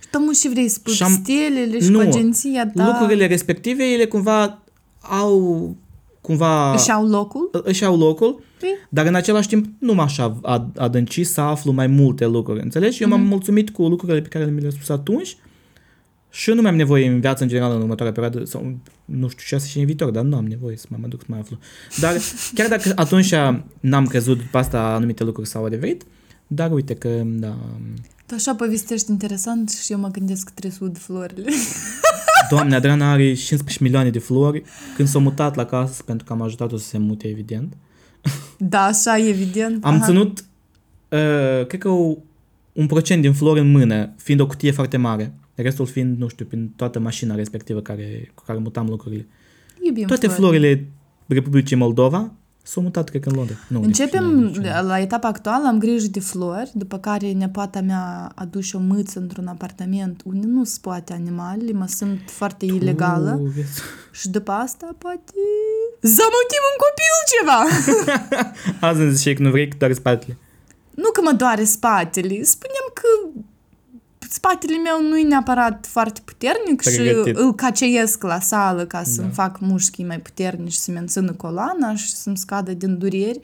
Și 0.00 0.08
Tomu 0.10 0.32
și 0.32 0.48
vrei 0.48 0.68
să 0.68 0.74
spui 0.74 0.92
Și 0.92 1.02
am- 1.02 1.20
stelele 1.22 1.80
și 1.80 1.90
Nu. 1.90 1.98
cu 1.98 2.04
agenția 2.08 2.66
ta. 2.74 2.86
Lucrurile 2.86 3.26
respective, 3.26 3.84
ele 3.84 4.04
cumva 4.06 4.62
au 5.00 5.76
cumva 6.20 6.72
Își 6.74 6.90
au 6.90 7.06
locul? 7.06 7.50
își 7.64 7.84
au 7.84 7.96
locul, 7.96 8.42
Păi, 8.60 8.68
dar 8.90 9.06
în 9.06 9.14
același 9.14 9.48
timp 9.48 9.66
nu 9.78 9.94
m-aș 9.94 10.18
ad- 10.18 10.40
ad- 10.58 10.76
adânci 10.76 11.24
să 11.24 11.40
aflu 11.40 11.72
mai 11.72 11.86
multe 11.86 12.26
lucruri, 12.26 12.62
înțelegi? 12.62 13.02
Eu 13.02 13.08
m-am 13.08 13.20
Mhm. 13.20 13.28
mulțumit 13.28 13.70
cu 13.70 13.88
lucrurile 13.88 14.20
pe 14.20 14.28
care 14.28 14.44
mi 14.50 14.60
le-am 14.60 14.72
spus 14.72 14.88
atunci 14.88 15.36
și 16.30 16.48
eu 16.48 16.54
nu 16.54 16.62
mai 16.62 16.70
am 16.70 16.76
nevoie 16.76 17.08
în 17.08 17.20
viață 17.20 17.42
în 17.42 17.48
general 17.48 17.72
în 17.74 17.80
următoarea 17.80 18.12
perioadă, 18.20 18.44
sau 18.44 18.76
nu 19.04 19.28
știu 19.28 19.44
ce 19.46 19.64
să 19.64 19.68
și 19.68 19.78
în 19.78 19.84
viitor, 19.84 20.10
dar 20.10 20.24
nu 20.24 20.36
am 20.36 20.46
nevoie 20.46 20.76
să 20.76 20.86
mă 20.88 20.96
mă 21.00 21.06
duc 21.06 21.20
să 21.20 21.26
mai 21.28 21.38
aflu. 21.38 21.58
Dar 22.00 22.16
chiar 22.54 22.68
dacă 22.68 22.92
atunci 22.94 23.34
n-am 23.80 24.06
crezut 24.06 24.38
după 24.38 24.58
asta 24.58 24.80
anumite 24.80 25.24
lucruri 25.24 25.48
s-au 25.48 25.64
adeverit, 25.64 26.02
dar 26.46 26.72
uite 26.72 26.94
că, 26.94 27.22
da, 27.24 27.56
tu 28.26 28.34
așa 28.34 28.54
povestești 28.54 29.10
interesant 29.10 29.70
și 29.70 29.92
eu 29.92 29.98
mă 29.98 30.08
gândesc 30.08 30.44
că 30.44 30.50
trebuie 30.54 30.78
să 30.78 30.84
ud 30.84 30.98
florile. 30.98 31.50
Doamne, 32.50 32.74
Adriana 32.74 33.12
are 33.12 33.34
15 33.34 33.82
milioane 33.82 34.10
de 34.10 34.18
flori. 34.18 34.62
Când 34.96 35.08
s-a 35.08 35.18
mutat 35.18 35.54
la 35.54 35.64
casă, 35.64 36.02
pentru 36.02 36.26
că 36.26 36.32
am 36.32 36.42
ajutat-o 36.42 36.76
să 36.76 36.84
se 36.84 36.98
mute, 36.98 37.28
evident, 37.28 37.76
Da, 38.58 38.84
așa, 38.84 39.18
evident. 39.18 39.84
am 39.84 39.94
Aha. 39.94 40.04
ținut, 40.04 40.38
uh, 41.08 41.66
cred 41.66 41.80
că 41.80 41.88
o, 41.88 42.16
un 42.72 42.86
procent 42.86 43.22
din 43.22 43.32
flori 43.32 43.60
în 43.60 43.70
mână, 43.70 44.12
fiind 44.16 44.40
o 44.40 44.46
cutie 44.46 44.70
foarte 44.70 44.96
mare. 44.96 45.32
Restul 45.62 45.86
fiind, 45.86 46.18
nu 46.18 46.28
știu, 46.28 46.44
prin 46.44 46.72
toată 46.76 46.98
mașina 46.98 47.34
respectivă 47.34 47.80
care, 47.80 48.30
cu 48.34 48.42
care 48.46 48.58
mutam 48.58 48.86
lucrurile. 48.88 49.26
Iubim 49.82 50.06
Toate 50.06 50.26
flori. 50.26 50.40
florile 50.40 50.88
Republicii 51.26 51.76
Moldova 51.76 52.32
s-au 52.62 52.82
mutat, 52.82 53.08
cred 53.08 53.22
că 53.22 53.28
în 53.28 53.34
Londra. 53.36 53.54
Nu, 53.68 53.82
Începem, 53.82 54.24
nu, 54.24 54.48
nici- 54.48 54.82
la 54.82 55.00
etapa 55.00 55.28
actuală, 55.28 55.66
am 55.66 55.78
grijă 55.78 56.06
de 56.10 56.20
flori, 56.20 56.70
după 56.74 56.98
care 56.98 57.32
nepoata 57.32 57.80
mea 57.80 58.32
aduce 58.34 58.76
o 58.76 58.80
mâță 58.80 59.18
într-un 59.18 59.46
apartament 59.46 60.22
unde 60.24 60.46
nu 60.46 60.64
se 60.64 60.78
poate 60.80 61.12
animale, 61.12 61.72
mă 61.72 61.86
simt 61.86 62.30
foarte 62.30 62.64
ilegală. 62.64 63.30
Tu, 63.30 63.42
vezi? 63.42 63.80
Și 64.12 64.28
după 64.28 64.50
asta, 64.52 64.94
poate, 64.98 65.32
zamutim 66.00 66.62
un 66.70 66.76
copil 66.84 67.14
ceva. 67.32 67.60
Azi 68.88 69.00
îmi 69.00 69.14
zice 69.14 69.32
că 69.34 69.42
nu 69.42 69.50
vrei, 69.50 69.68
că 69.68 69.76
doar 69.78 69.92
spatele. 69.92 70.36
nu 70.94 71.10
că 71.12 71.20
mă 71.24 71.32
doare 71.36 71.64
spatele, 71.64 72.42
spunem 72.42 72.86
că 72.94 73.02
spatele 74.28 74.76
meu 74.76 75.08
nu 75.08 75.18
e 75.18 75.22
neapărat 75.22 75.86
foarte 75.86 76.20
puternic 76.24 76.82
Pregătit. 76.82 77.36
și 77.36 77.42
îl 77.42 77.54
caceiesc 77.54 78.22
la 78.22 78.40
sală 78.40 78.86
ca 78.86 79.02
să-mi 79.02 79.30
fac 79.32 79.60
mușchii 79.60 80.04
mai 80.04 80.20
puternici 80.20 80.72
și 80.72 80.78
să 80.78 80.90
mențină 80.90 81.32
coloana 81.32 81.94
și 81.94 82.14
să-mi 82.14 82.36
scadă 82.36 82.72
din 82.72 82.98
dureri. 82.98 83.40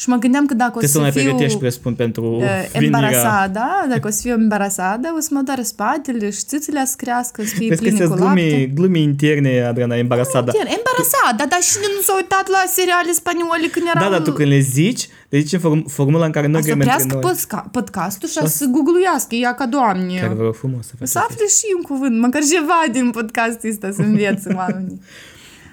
Și 0.00 0.08
mă 0.08 0.16
gândeam 0.16 0.46
că 0.46 0.54
dacă 0.54 0.72
o 0.76 0.80
Te 0.80 0.86
să 0.86 0.98
mai 1.00 1.12
să 1.12 1.18
fiu 1.18 1.26
pregătești, 1.28 1.58
presupun, 1.58 1.92
pentru 1.94 2.22
uh, 2.24 2.38
venirea... 2.72 2.80
embarasada, 3.00 3.68
dacă 3.92 4.06
o 4.08 4.10
să 4.10 4.20
fiu 4.22 4.32
embarasada, 4.32 5.08
o 5.16 5.20
să 5.20 5.28
mă 5.32 5.40
doare 5.48 5.62
spatele 5.62 6.30
și 6.30 6.42
țâțele 6.50 6.82
să 6.84 6.94
crească, 6.96 7.42
să 7.44 7.54
fie 7.58 7.68
Vezi 7.68 7.82
că 7.82 7.88
pline 7.88 8.04
cu 8.04 8.06
sunt 8.06 8.20
lapte. 8.24 8.40
glume, 8.42 8.64
glume 8.78 8.98
interne, 8.98 9.52
Adriana, 9.70 9.96
embarasada. 9.96 10.50
Chiar, 10.52 10.68
embarasada, 10.78 11.42
dar 11.52 11.60
cine 11.70 11.86
nu 11.96 12.00
s-a 12.06 12.14
uitat 12.20 12.46
la 12.56 12.62
seriale 12.78 13.12
spaniole 13.22 13.66
când 13.74 13.84
eram... 13.92 14.02
Da, 14.04 14.10
dar 14.16 14.22
tu 14.26 14.32
când 14.38 14.48
le 14.48 14.58
zici, 14.78 15.02
le 15.28 15.38
zici 15.38 15.52
în 15.58 15.60
form- 15.66 15.86
formula 15.98 16.24
în 16.24 16.34
care 16.36 16.46
noi 16.46 16.60
să 16.62 16.66
grem 16.68 16.78
între 16.80 16.92
oprească 16.92 17.14
noi. 17.14 17.24
podca- 17.30 17.66
podcastul 17.76 18.28
și 18.34 18.38
să 18.58 18.64
googluiască, 18.74 19.34
ea 19.44 19.54
ca 19.60 19.66
doamne. 19.76 20.18
Chiar 20.20 20.32
vă 20.40 20.42
rog 20.48 20.54
frumos 20.62 20.84
să 20.86 20.92
faci 20.98 21.08
Să 21.08 21.18
afle 21.18 21.46
și 21.58 21.66
un 21.78 21.82
cuvânt, 21.90 22.16
măcar 22.24 22.42
ceva 22.54 22.80
din 22.96 23.06
podcastul 23.18 23.68
ăsta 23.74 23.88
să 23.96 24.00
învețe 24.08 24.48
oamenii. 24.60 25.00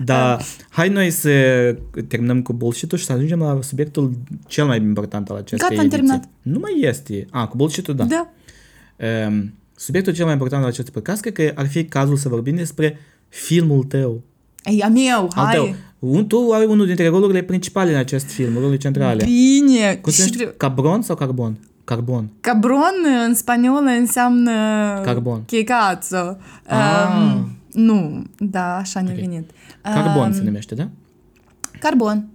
Da, 0.05 0.37
hai 0.69 0.89
noi 0.89 1.09
să 1.09 1.29
terminăm 2.07 2.41
cu 2.41 2.53
bullshit 2.53 2.91
și 2.91 3.05
să 3.05 3.11
ajungem 3.11 3.39
la 3.39 3.59
subiectul 3.61 4.11
cel 4.47 4.65
mai 4.65 4.77
important 4.77 5.29
al 5.29 5.35
acestei 5.35 5.57
Gata, 5.57 5.73
am 5.73 5.79
ediții. 5.79 5.97
terminat. 5.97 6.29
Nu 6.41 6.59
mai 6.59 6.77
este. 6.79 7.25
A, 7.31 7.47
cu 7.47 7.55
bullshit 7.55 7.87
da. 7.87 8.03
Da. 8.03 8.29
Um, 9.27 9.53
subiectul 9.75 10.13
cel 10.13 10.23
mai 10.23 10.33
important 10.33 10.63
al 10.63 10.69
acestui 10.69 10.93
podcast 10.93 11.21
cred 11.21 11.33
că 11.33 11.51
ar 11.55 11.67
fi 11.67 11.85
cazul 11.85 12.15
să 12.17 12.29
vorbim 12.29 12.55
despre 12.55 12.97
filmul 13.29 13.83
tău. 13.83 14.21
Ei, 14.63 14.81
a 14.81 14.87
meu, 14.87 15.29
Al 15.35 15.45
hai. 15.45 15.55
tău. 15.55 15.75
Un, 15.99 16.27
tu 16.27 16.51
ai 16.51 16.65
unul 16.65 16.85
dintre 16.85 17.07
rolurile 17.07 17.41
principale 17.41 17.91
în 17.91 17.97
acest 17.97 18.25
film, 18.25 18.53
rolurile 18.53 18.77
centrale. 18.77 19.23
Bine. 19.23 19.95
Cum 20.01 20.11
se 20.11 20.23
Și 20.23 20.29
numește? 20.31 20.53
Cabron 20.57 21.01
sau 21.01 21.15
carbon? 21.15 21.59
Carbon. 21.83 22.29
Cabron 22.41 22.93
în 23.27 23.33
spaniolă 23.35 23.89
înseamnă... 23.89 24.51
Carbon. 25.03 25.43
Checațo. 25.45 26.37
Ah. 26.67 27.33
Um, 27.35 27.57
nu, 27.73 28.23
da, 28.39 28.75
așa 28.77 29.01
ne-a 29.01 29.13
venit. 29.13 29.51
Carbon 29.81 30.25
Um, 30.27 30.33
se 30.33 30.41
numește, 30.43 30.75
da? 30.75 30.89
Carbon. 31.79 32.27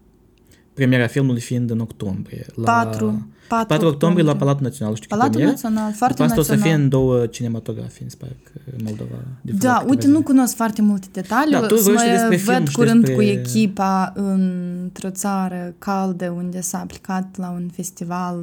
Premiera 0.74 1.06
filmului 1.06 1.40
fiind 1.40 1.70
în 1.70 1.78
octombrie. 1.78 2.46
La... 2.54 2.62
4, 2.64 3.28
4, 3.48 3.66
4 3.66 3.86
octombrie 3.88 4.24
la 4.24 4.36
Palatul 4.36 4.62
Național. 4.62 4.94
Știu 4.94 5.08
că 5.08 5.14
Palatul 5.14 5.34
premieră. 5.40 5.58
Național, 5.62 5.92
foarte 5.92 6.14
După 6.16 6.28
asta 6.28 6.40
o 6.40 6.42
să 6.42 6.50
național. 6.54 6.74
fie 6.76 6.82
în 6.84 6.88
două 6.88 7.26
cinematografii 7.26 8.02
în 8.04 8.08
Spark, 8.10 8.36
în 8.76 8.78
Moldova. 8.84 9.10
de 9.42 9.52
Da, 9.52 9.56
câteva 9.72 9.90
uite, 9.90 10.00
zile. 10.00 10.12
nu 10.12 10.22
cunosc 10.22 10.54
foarte 10.56 10.82
multe 10.82 11.06
detalii. 11.12 11.52
Da, 11.52 11.66
tu 11.66 11.76
să 11.76 11.82
vorbește 11.82 12.06
mă 12.08 12.12
despre 12.28 12.36
văd 12.36 12.54
film 12.54 12.66
și 12.66 12.76
curând 12.76 13.04
despre- 13.04 13.14
cu 13.14 13.22
echipa 13.30 14.12
într-o 14.14 15.10
țară 15.10 15.74
caldă 15.78 16.30
unde 16.30 16.60
s-a 16.60 16.78
aplicat 16.80 17.36
la 17.36 17.50
un 17.50 17.68
festival, 17.72 18.36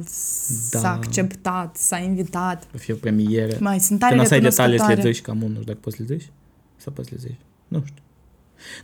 Da. 0.70 0.78
s-a 0.78 0.92
acceptat, 0.92 1.76
s-a 1.76 1.98
invitat. 1.98 2.66
O 2.74 2.78
fie 2.78 2.94
o 2.94 2.96
premieră. 2.96 3.56
Mai 3.60 3.80
sunt 3.80 3.98
tare 3.98 4.14
Când 4.14 4.26
să 4.26 4.34
ai 4.34 4.40
detalii 4.40 4.56
să 4.56 4.62
le 4.62 4.94
recunoscătoare. 4.94 5.10
zici 5.12 5.22
cam 5.22 5.36
unul, 5.36 5.48
nu 5.48 5.60
știu 5.60 5.66
dacă 5.72 5.78
poți 5.82 5.96
să 5.96 6.02
le 6.08 6.16
zici. 6.16 6.30
Sau 6.86 6.94
poți 6.94 7.08
să 7.08 7.14
le 7.14 7.20
zici. 7.28 7.38
Nu 7.68 7.82
știu. 7.86 8.02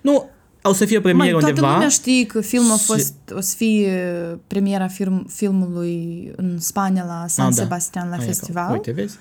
Nu, 0.01 0.29
o 0.63 0.73
să 0.73 0.85
fie 0.85 0.99
o 0.99 1.01
premieră 1.01 1.31
Mai, 1.33 1.41
toată 1.41 1.49
undeva. 1.55 1.73
lumea 1.73 1.89
știe 1.89 2.27
că 2.27 2.41
filmul 2.41 2.73
a 2.73 2.77
și- 2.77 2.85
fost, 2.85 3.15
o 3.35 3.41
să 3.41 3.55
fie 3.57 3.93
premiera 4.47 4.89
film, 4.89 5.27
filmului 5.29 6.33
în 6.37 6.59
Spania 6.61 7.05
la 7.05 7.25
San 7.29 7.47
Ah, 7.47 7.55
da. 7.55 7.63
Sebastian 7.63 8.09
la 8.09 8.17
Aia, 8.17 8.25
festival. 8.25 8.73
Uite, 8.73 8.91
vezi? 8.93 9.17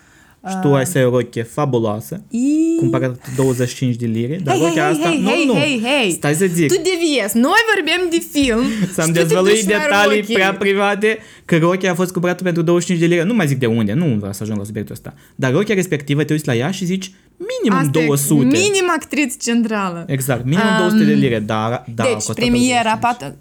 Și 0.50 0.56
tu 0.62 0.74
ai 0.74 0.86
să 0.86 0.98
ai 0.98 1.06
o 1.06 1.10
roche 1.10 1.42
fabuloasă, 1.42 2.22
Și... 2.32 2.76
cumpărat 2.78 3.36
25 3.36 3.96
de 3.96 4.06
lire, 4.06 4.40
dar 4.44 4.56
Hei, 4.56 4.64
hei, 4.64 4.70
rochea 4.70 4.84
hei, 4.84 4.94
asta... 4.94 5.10
hei, 5.10 5.20
nu, 5.22 5.30
hei, 5.30 5.46
nu, 5.46 5.54
hei, 5.54 5.82
hei. 5.84 6.12
stai 6.12 6.34
să 6.34 6.46
zic. 6.54 6.68
Tu 6.74 6.82
deviezi. 6.82 7.38
Noi 7.38 7.60
vorbim 7.74 8.10
de 8.10 8.26
film. 8.32 8.64
Să-mi 8.94 9.08
și 9.08 9.12
tu 9.14 9.20
te 9.20 9.24
dezvălui 9.24 9.52
duci 9.52 9.70
la 9.70 9.78
detalii 9.78 10.20
rochii. 10.20 10.34
prea 10.34 10.54
private 10.54 11.18
că 11.46 11.58
rochia 11.58 11.92
a 11.92 11.94
fost 11.94 12.12
cumpărată 12.12 12.44
pentru 12.44 12.62
25 12.62 13.02
de 13.08 13.14
lire. 13.14 13.24
Nu 13.24 13.34
mai 13.34 13.48
zic 13.48 13.58
de 13.58 13.66
unde, 13.66 13.94
nu 13.94 14.06
vreau 14.06 14.34
să 14.34 14.44
ajung 14.44 14.58
la 14.58 14.64
subiectul 14.64 14.94
ăsta. 14.94 15.14
Dar 15.36 15.52
rochia 15.52 15.76
respectivă 15.76 16.24
te 16.24 16.34
uiți 16.34 16.48
la 16.48 16.56
ea 16.56 16.72
și 16.72 16.86
zici 16.86 17.12
minimum 17.38 17.86
Asta 17.86 18.00
e 18.00 18.06
200. 18.06 18.44
Minim 18.44 18.92
actriță 18.98 19.38
centrală. 19.42 20.06
Exact, 20.08 20.44
minimum 20.46 20.72
Um, 20.72 20.78
200 20.78 21.04
de 21.04 21.14
lire, 21.14 21.40
dar 21.40 21.86
da, 21.96 22.04
a 22.04 22.06
deci, 22.06 22.14
costat 22.14 22.36
premiera, 22.36 22.98
25. 23.00 23.02
patru... 23.02 23.38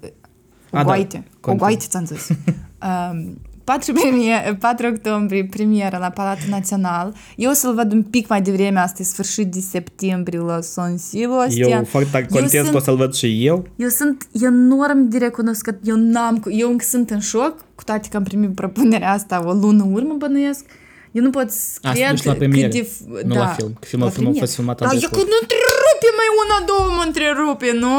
O 0.71 0.77
A, 0.77 0.79
da, 0.79 0.83
goaite. 0.83 1.17
O 1.17 1.37
continuă. 1.39 1.57
goaite, 1.57 1.85
ți-am 1.89 2.05
zis. 2.05 2.27
um, 3.11 3.37
4, 3.63 3.93
premiere, 3.93 4.57
4 4.59 4.87
octombrie, 4.87 5.45
premieră 5.45 5.97
la 5.97 6.09
Palatul 6.09 6.49
Național. 6.49 7.13
Eu 7.35 7.49
o 7.49 7.53
să-l 7.53 7.73
văd 7.73 7.91
un 7.91 8.03
pic 8.03 8.27
mai 8.27 8.41
devreme, 8.41 8.79
asta 8.79 8.97
e 9.01 9.05
sfârșit 9.05 9.47
de 9.47 9.59
septembrie 9.59 10.39
la 10.39 10.61
Son 10.61 10.97
Sebastian. 10.97 11.69
Eu 11.79 11.83
foarte 11.83 12.25
content 12.29 12.51
că 12.51 12.59
o 12.59 12.63
sunt, 12.71 12.81
să-l 12.83 12.95
văd 12.95 13.13
și 13.13 13.45
eu. 13.45 13.65
eu 13.75 13.87
sunt 13.87 14.27
enorm 14.41 15.07
de 15.09 15.17
recunoscut. 15.17 15.75
Eu 15.83 15.95
n-am, 15.95 16.37
cu- 16.37 16.51
eu 16.51 16.69
încă 16.69 16.85
sunt 16.87 17.09
în 17.09 17.19
șoc, 17.19 17.55
cu 17.75 17.83
toate 17.83 18.07
că 18.11 18.17
am 18.17 18.23
primit 18.23 18.55
propunerea 18.55 19.11
asta 19.11 19.43
o 19.45 19.53
lună 19.53 19.83
în 19.83 19.93
urmă, 19.93 20.13
bănuiesc. 20.17 20.65
Eu 21.11 21.23
nu 21.23 21.29
pot 21.29 21.49
să 21.51 21.79
A, 21.81 21.87
să 21.93 21.99
cred 21.99 22.09
duci 22.09 22.23
la 22.23 22.31
cât 22.31 22.39
premieră, 22.39 22.67
de... 22.71 22.87
f- 22.87 23.23
nu 23.25 23.33
da, 23.33 23.39
la 23.39 23.47
film, 23.47 23.73
că 23.79 23.85
filmul- 23.85 24.07
la 24.07 24.13
filmul 24.13 24.31
a 24.31 24.33
premieră. 24.33 24.39
fost 24.39 24.53
filmat 24.55 24.77
Da, 24.79 24.85
abia 24.87 24.99
eu 25.01 25.09
cu- 25.09 25.15
că 25.17 25.23
nu 25.33 25.37
întrerupe 25.41 26.07
mai 26.19 26.29
una, 26.43 26.57
două 26.69 26.85
mă 26.97 27.03
întrerupe, 27.09 27.69
nu? 27.85 27.97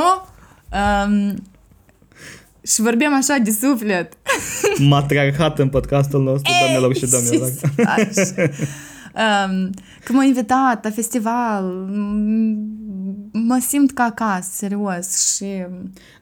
Um, 0.81 1.35
și 2.63 2.81
vorbeam 2.81 3.15
așa 3.15 3.37
de 3.45 3.51
suflet. 3.51 4.13
Matriarhat 4.79 5.59
în 5.59 5.69
podcastul 5.69 6.23
nostru, 6.23 6.53
doamnelor 6.61 6.95
și 6.97 7.07
domnilor. 7.07 7.49
Ce 7.55 7.55
să 7.55 7.67
faci? 7.77 8.49
um, 9.51 9.71
că 10.05 10.13
m-a 10.13 10.25
invitat 10.25 10.85
la 10.85 10.91
festival, 10.91 11.87
m- 11.91 12.71
mă 13.33 13.63
simt 13.69 13.93
ca 13.93 14.03
acasă, 14.03 14.49
serios. 14.53 15.35
Și 15.37 15.45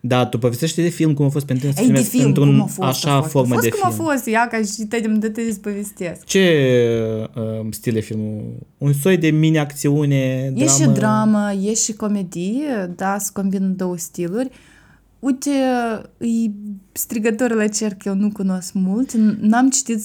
Da, 0.00 0.26
tu 0.26 0.38
povestește 0.38 0.82
de 0.82 0.88
film 0.88 1.14
cum 1.14 1.24
a 1.24 1.28
fost 1.28 1.46
pentru 1.46 1.64
tine 1.68 1.76
să 1.76 1.80
Ei, 1.82 1.86
de 1.86 1.92
filmezi 1.94 2.16
film, 2.16 2.26
într-un 2.26 2.50
cum 2.50 2.62
a 2.62 2.66
fost, 2.66 2.88
așa 3.04 3.12
a 3.16 3.20
fost, 3.20 3.30
formă 3.30 3.54
a 3.54 3.56
fost 3.56 3.62
de 3.62 3.76
cum 3.78 3.90
film. 3.90 4.06
a 4.08 4.10
fost, 4.12 4.26
ia 4.26 4.48
ca 4.50 4.56
și 4.56 4.82
te 4.88 4.98
de 5.18 5.28
te 5.28 5.42
povestesc. 5.62 6.24
Ce 6.24 6.48
uh, 7.34 7.66
stil 7.70 7.96
e 7.96 8.00
filmul? 8.00 8.56
Un 8.78 8.92
soi 8.92 9.16
de 9.16 9.30
mini-acțiune, 9.30 10.52
E 10.54 10.64
dramă? 10.64 10.70
și 10.70 10.86
dramă, 10.88 11.52
e 11.62 11.74
și 11.74 11.92
comedie, 11.92 12.92
da, 12.96 13.16
se 13.18 13.30
combină 13.32 13.66
două 13.66 13.96
stiluri. 13.96 14.50
Uite, 15.20 15.50
e 16.18 16.50
strigător 16.92 17.50
la 17.54 17.66
cer 17.68 17.94
că 17.94 18.08
eu 18.08 18.14
nu 18.14 18.30
cunosc 18.32 18.72
mult, 18.72 19.12
n-am 19.40 19.70
citit, 19.70 20.02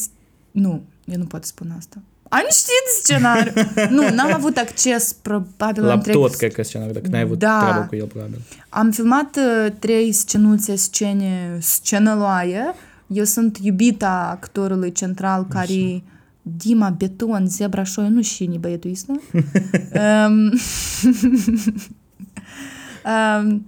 nu, 0.52 0.84
eu 1.06 1.18
nu 1.18 1.26
pot 1.26 1.44
spune 1.46 1.74
asta. 1.78 1.98
Am 2.30 2.42
citit 2.50 3.04
scenariu. 3.04 3.54
nu, 3.96 4.16
n-am 4.16 4.34
avut 4.34 4.58
acces 4.58 5.14
probabil 5.14 5.84
La 5.84 5.94
întreg. 5.94 6.16
tot, 6.16 6.36
cred 6.36 6.54
că 6.54 6.64
scenariul, 6.64 6.96
dacă 6.96 7.08
n-ai 7.10 7.22
avut 7.22 7.40
Da. 7.40 7.60
treabă 7.60 7.86
cu 7.90 7.96
el, 7.96 8.06
probabil. 8.06 8.42
Am 8.70 8.92
filmat 8.92 9.38
uh, 9.38 9.72
trei 9.80 10.12
scenuțe, 10.12 10.76
scene, 10.76 11.58
scenăloaie. 11.62 12.64
Eu 13.08 13.24
sunt 13.24 13.58
iubita 13.62 14.30
actorului 14.32 14.92
central 14.92 15.48
care 15.48 15.74
e 15.74 16.02
Dima 16.42 16.90
Beton, 16.90 17.48
Zebra 17.48 17.84
Show, 17.84 18.08
nu 18.08 18.22
știu 18.22 18.46
cine 18.46 18.56
e 18.56 18.60
băietul 18.60 18.92
ăsta. 18.92 19.14
um, 20.28 20.54
um, 23.44 23.66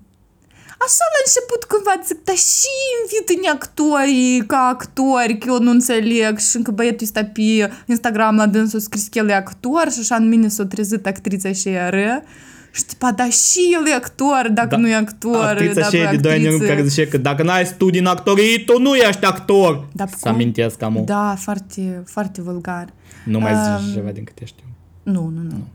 Așa 0.85 1.05
la 1.13 1.19
început 1.25 1.63
cumva 1.71 1.93
zic, 2.07 2.23
dar 2.23 2.35
și 2.35 2.71
invită-ne 3.01 3.49
actorii 3.49 4.43
ca 4.47 4.57
actori, 4.57 5.37
că 5.37 5.45
eu 5.49 5.59
nu 5.59 5.69
înțeleg 5.71 6.37
și 6.37 6.55
încă 6.55 6.71
băietul 6.71 7.05
ăsta 7.05 7.23
pe 7.25 7.71
Instagram 7.85 8.35
la 8.35 8.45
dânsul 8.47 8.79
scris 8.79 9.07
că 9.07 9.17
el 9.17 9.29
e 9.29 9.33
actor 9.33 9.91
și 9.91 9.99
așa 9.99 10.15
în 10.15 10.27
mine 10.27 10.47
s-a 10.47 10.65
trezit 10.65 11.05
actrița 11.07 11.51
și 11.51 11.67
ea 11.69 12.23
și 12.71 12.85
tipa, 12.85 13.11
da 13.11 13.29
și 13.29 13.59
el 13.79 13.87
e 13.87 13.93
actor, 13.95 14.49
dacă 14.53 14.67
Da. 14.69 14.77
nu 14.77 14.87
e 14.89 14.95
actor, 14.95 15.43
Actrița 15.45 15.79
dacă 15.81 15.95
și 15.95 16.05
de 16.09 16.15
doi 16.17 16.31
ani 16.31 16.41
în 16.45 16.51
actriță. 16.53 16.73
care 16.73 16.87
zice 16.87 17.07
că 17.07 17.17
dacă 17.17 17.43
n-ai 17.43 17.65
studii 17.65 17.99
în 17.99 18.05
actorii, 18.05 18.63
tu 18.65 18.79
nu 18.79 18.95
ești 18.95 19.25
actor. 19.25 19.87
Da, 19.93 20.05
să 20.07 20.15
cum? 20.19 20.31
amintesc 20.31 20.77
cam 20.77 21.01
Da, 21.05 21.35
foarte, 21.39 22.03
foarte 22.05 22.41
vulgar. 22.41 22.93
Nu 23.25 23.39
mai 23.39 23.53
zici 23.53 23.87
Um, 23.87 23.93
ceva 23.93 24.09
din 24.11 24.23
câte 24.23 24.45
știu. 24.45 24.65
Nu, 25.03 25.31
nu, 25.35 25.41
nu. 25.41 25.67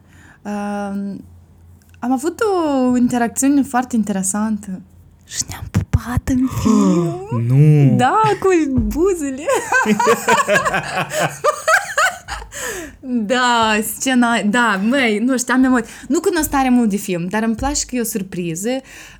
Uh, 0.42 1.16
am 1.98 2.12
avut 2.12 2.40
o 2.40 2.96
interacțiune 2.96 3.62
foarte 3.62 3.96
interesantă. 3.96 4.80
Și 5.36 5.42
ne-am 5.48 5.64
pupat 5.70 6.28
în 6.28 6.48
film. 6.60 7.42
Nu. 7.46 7.96
Da, 7.96 8.20
cu 8.40 8.80
buzele. 8.80 9.44
da, 13.34 13.78
scena, 13.96 14.42
da, 14.42 14.80
măi, 14.88 15.18
nu 15.18 15.38
știu, 15.38 15.54
am 15.54 15.64
emoții. 15.64 15.92
Nu 16.08 16.20
cunosc 16.20 16.50
tare 16.50 16.68
mult 16.68 16.90
de 16.90 16.96
film, 16.96 17.26
dar 17.26 17.42
îmi 17.42 17.54
place 17.54 17.84
că 17.86 17.96
e 17.96 18.00
o 18.00 18.04
surpriză. 18.04 18.70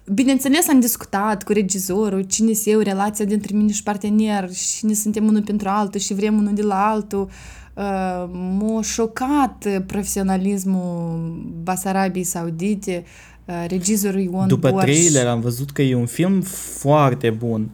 Bineînțeles, 0.05 0.69
am 0.69 0.81
discutat 0.81 1.43
cu 1.43 1.53
regizorul, 1.53 2.23
cine 2.23 2.53
se 2.53 2.71
eu, 2.71 2.81
relația 2.81 3.25
dintre 3.25 3.57
mine 3.57 3.73
și 3.73 3.83
partener, 3.83 4.53
și 4.53 4.77
cine 4.77 4.93
suntem 4.93 5.27
unul 5.27 5.43
pentru 5.43 5.69
altul 5.69 6.01
și 6.01 6.15
vrem 6.15 6.39
unul 6.39 6.55
de 6.55 6.63
la 6.63 6.87
altul. 6.87 7.29
Uh, 7.75 8.31
m-a 8.59 8.83
șocat 8.83 9.67
profesionalismul 9.87 11.19
Basarabiei 11.63 12.25
Saudite, 12.25 13.05
uh, 13.05 13.32
regizorul 13.67 14.21
Ion 14.21 14.49
După 14.49 14.71
Borș. 14.71 14.83
trailer 14.85 15.27
am 15.27 15.41
văzut 15.41 15.71
că 15.71 15.83
e 15.83 15.95
un 15.95 16.07
film 16.07 16.41
foarte 16.79 17.31
bun. 17.31 17.71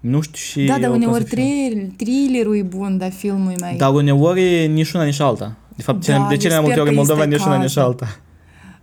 Nu 0.00 0.20
știu 0.20 0.36
și 0.36 0.66
Da, 0.66 0.72
dar 0.72 0.82
eu 0.82 0.90
cum 0.90 0.96
uneori 1.02 1.22
să 1.22 1.34
fiu. 1.34 1.36
trail, 1.36 1.92
thrillerul 1.96 2.56
e 2.56 2.62
bun, 2.62 2.98
dar 2.98 3.10
filmul 3.10 3.50
e 3.50 3.54
mai... 3.60 3.76
Dar 3.76 3.92
uneori 3.94 4.66
nici 4.66 4.92
una, 4.92 5.04
nici 5.04 5.20
alta. 5.20 5.56
De 5.76 5.82
fapt, 5.82 6.06
Da, 6.06 6.26
de 6.28 6.36
cele 6.36 6.54
eu 6.54 6.60
mai 6.62 6.70
multe 6.70 6.80
sper 6.80 6.80
ori 6.80 6.80
în 6.80 6.86
că 6.86 6.92
Moldova 6.94 7.22
este 7.22 7.34
nici 7.36 7.44
una, 7.44 7.56
nici 7.56 7.74
cazul. 7.74 7.82
alta. 7.82 8.06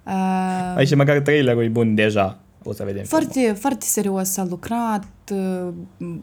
Uh, 0.03 0.77
Aici 0.77 0.95
măcar 0.95 1.19
trailerul 1.19 1.63
e 1.63 1.67
bun 1.67 1.95
deja. 1.95 2.39
O 2.63 2.73
să 2.73 2.83
vedem. 2.85 3.03
filmul. 3.03 3.27
foarte, 3.31 3.53
foarte 3.59 3.85
serios 3.85 4.29
s-a 4.29 4.47
lucrat. 4.49 5.05
uh, 5.31 6.15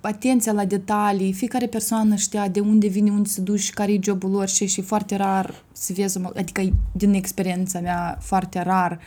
atenția 0.00 0.52
la 0.52 0.64
detalii, 0.64 1.32
fiecare 1.32 1.66
persoană 1.66 2.14
știa 2.14 2.48
de 2.48 2.60
unde 2.60 2.86
vine, 2.86 3.10
unde 3.10 3.28
se 3.28 3.40
duce, 3.40 3.70
care 3.74 3.92
e 3.92 3.98
jobul 4.02 4.30
lor 4.30 4.48
și 4.48 4.66
și 4.66 4.80
foarte 4.82 5.16
rar 5.16 5.54
să 5.72 5.92
vezi, 5.96 6.18
o- 6.24 6.30
adică 6.36 6.62
din 6.92 7.12
experiența 7.14 7.80
mea, 7.80 8.18
foarte 8.20 8.62
rar 8.62 8.98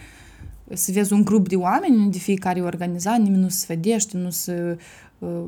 să 0.73 0.91
vezi 0.93 1.13
un 1.13 1.23
grup 1.23 1.47
de 1.47 1.55
oameni 1.55 1.95
unde 1.95 2.17
fiecare 2.17 2.59
e 2.59 2.63
organizat, 2.63 3.17
nimeni 3.17 3.41
nu 3.41 3.49
se 3.49 3.65
vedește, 3.67 4.17
nu 4.17 4.29
se 4.29 4.77
uh, 5.19 5.43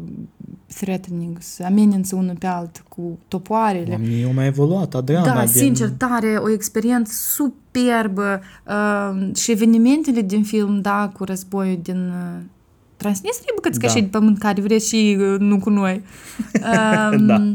threatening, 0.76 1.38
se 1.40 1.64
amenință 1.64 2.16
unul 2.16 2.36
pe 2.40 2.48
altul 2.48 2.84
cu 2.90 3.20
topoarele. 3.28 3.92
Oamenii 3.92 4.24
au 4.24 4.34
mai 4.34 4.46
evoluat, 4.46 4.94
Adriana. 4.94 5.34
Da, 5.34 5.40
din... 5.40 5.48
sincer, 5.48 5.90
tare, 5.90 6.36
o 6.36 6.52
experiență 6.52 7.12
superbă 7.14 8.42
uh, 8.68 9.36
și 9.36 9.52
evenimentele 9.52 10.22
din 10.22 10.44
film, 10.44 10.82
da, 10.82 11.12
cu 11.18 11.24
războiul 11.24 11.80
din 11.82 12.08
uh, 12.08 12.44
Transnistria, 12.98 13.52
bucăți 13.56 13.80
Da. 13.80 13.88
da. 13.88 13.94
de 13.94 14.06
pământ 14.06 14.38
care 14.38 14.62
vreți 14.62 14.88
și 14.88 15.18
uh, 15.20 15.40
nu 15.40 15.60
cu 15.60 15.70
noi. 15.70 16.02
Um, 17.12 17.26
Da. 17.26 17.54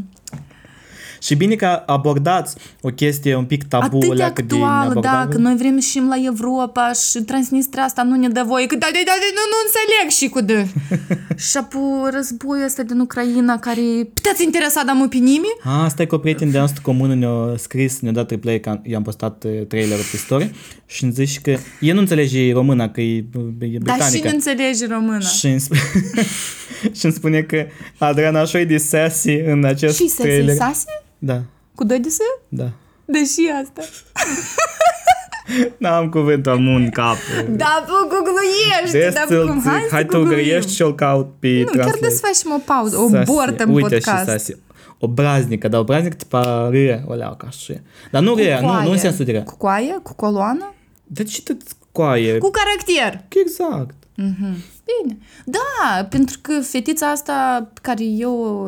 Și 1.23 1.35
bine 1.35 1.55
că 1.55 1.83
abordați 1.85 2.55
o 2.81 2.89
chestie 2.89 3.35
un 3.35 3.45
pic 3.45 3.63
tabu 3.63 3.85
Atât 3.97 3.99
de 4.09 4.13
leacă 4.15 4.41
din 4.41 4.53
actuală, 4.61 4.83
da, 4.83 4.89
abordare. 4.89 5.29
că 5.29 5.37
noi 5.37 5.55
vrem 5.55 5.79
și 5.79 5.99
la 6.09 6.15
Europa 6.25 6.91
și 7.11 7.19
Transnistria 7.21 7.83
asta 7.83 8.03
nu 8.03 8.15
ne 8.15 8.27
dă 8.27 8.43
voie, 8.47 8.65
că 8.65 8.75
da, 8.75 8.87
da, 8.93 8.99
da, 9.05 9.11
da, 9.23 9.29
nu, 9.37 9.43
nu 9.53 9.57
înțeleg 9.65 10.09
și 10.17 10.27
cu 10.29 10.41
de. 10.41 10.67
și 11.49 11.57
apoi 11.57 12.09
războiul 12.11 12.65
ăsta 12.65 12.83
din 12.83 12.99
Ucraina 12.99 13.59
care, 13.59 13.81
puteți 14.13 14.43
interesa, 14.43 14.83
dar 14.85 14.95
mă 14.95 15.07
pe 15.07 15.15
nimeni? 15.17 15.57
A, 15.63 15.83
Asta 15.83 16.01
e 16.01 16.05
cu 16.05 16.15
o 16.15 16.17
prieten 16.17 16.51
de 16.51 16.57
noastră 16.57 16.81
comună 16.83 17.15
ne-a 17.15 17.57
scris, 17.57 17.99
ne-a 17.99 18.11
dat 18.11 18.29
replay 18.29 18.59
că 18.59 18.79
i-am 18.83 19.01
postat 19.03 19.43
uh, 19.43 19.51
trailerul 19.67 20.03
pe 20.11 20.17
story 20.17 20.51
și 20.85 21.03
îmi 21.03 21.13
zice 21.13 21.39
că 21.41 21.55
el 21.79 21.93
nu 21.93 21.99
înțelege 21.99 22.53
româna, 22.53 22.89
că 22.89 23.01
e, 23.01 23.15
e 23.17 23.23
Dar 23.31 23.67
și 23.69 23.77
britanică. 23.79 24.27
nu 24.27 24.33
înțelege 24.33 24.87
română. 24.87 25.19
și 25.19 25.47
îmi, 25.47 25.59
sp- 25.59 25.95
și 26.97 27.05
îmi 27.05 27.13
spune 27.13 27.41
că 27.41 27.65
Adriana 27.97 28.39
așa 28.39 28.59
e 28.59 28.65
de 28.65 28.77
sassy 28.77 29.31
în 29.31 29.63
acest 29.65 29.95
Și 29.97 30.07
să 30.07 30.21
trailer. 30.21 30.55
sase? 30.55 30.85
Da, 31.25 31.41
Cu 31.75 31.83
doi 31.83 31.99
de 31.99 32.09
se? 32.09 32.23
da. 32.49 32.69
Deși 33.05 33.41
asta. 33.63 33.81
N-am 35.77 36.09
cuvântul 36.09 36.51
am 36.51 36.75
în 36.75 36.89
cap. 36.89 37.15
Da, 37.49 37.83
tu 37.87 37.93
gugluiești, 38.07 39.13
dar 39.13 39.27
Restul, 39.27 39.47
cum? 39.47 39.61
Hai, 39.65 39.87
hai 39.91 39.99
să 40.01 40.05
tu 40.05 40.11
googluim. 40.11 40.27
grăiești 40.37 40.73
și 40.73 40.81
o 40.81 40.93
caut 40.93 41.27
pe 41.39 41.47
Nu, 41.47 41.63
chiar 41.63 41.73
translate. 41.85 42.13
să 42.13 42.21
facem 42.25 42.51
o 42.51 42.57
pauză, 42.65 42.97
o 42.97 43.09
Sassy. 43.09 43.31
bortă 43.31 43.63
în 43.63 43.69
Uite 43.73 43.95
podcast. 43.95 44.19
și 44.19 44.25
sassy. 44.25 44.55
O 44.99 45.07
braznică, 45.07 45.67
dar 45.67 45.79
o 45.79 45.83
braznică 45.83 46.15
tipa 46.15 46.69
râă, 46.71 47.03
o 47.07 47.13
leau 47.13 47.35
ca 47.35 47.49
și. 47.49 47.73
Dar 48.11 48.21
nu 48.21 48.35
râă, 48.35 48.59
nu, 48.61 48.81
nu 48.81 48.91
în 48.91 48.97
sensul 48.97 49.25
de 49.25 49.31
râă. 49.31 49.41
Cu 49.41 49.57
coaie? 49.57 49.99
Cu 50.03 50.13
coloană? 50.15 50.73
Dar 51.03 51.25
ce 51.25 51.41
te 51.41 51.53
coaie? 51.91 52.37
Cu 52.37 52.49
caracter. 52.51 53.23
Exact. 53.45 53.95
Bine. 54.15 55.17
Da, 55.45 56.05
pentru 56.09 56.37
că 56.41 56.59
fetița 56.61 57.09
asta 57.09 57.67
pe 57.73 57.79
care 57.81 58.03
eu 58.03 58.67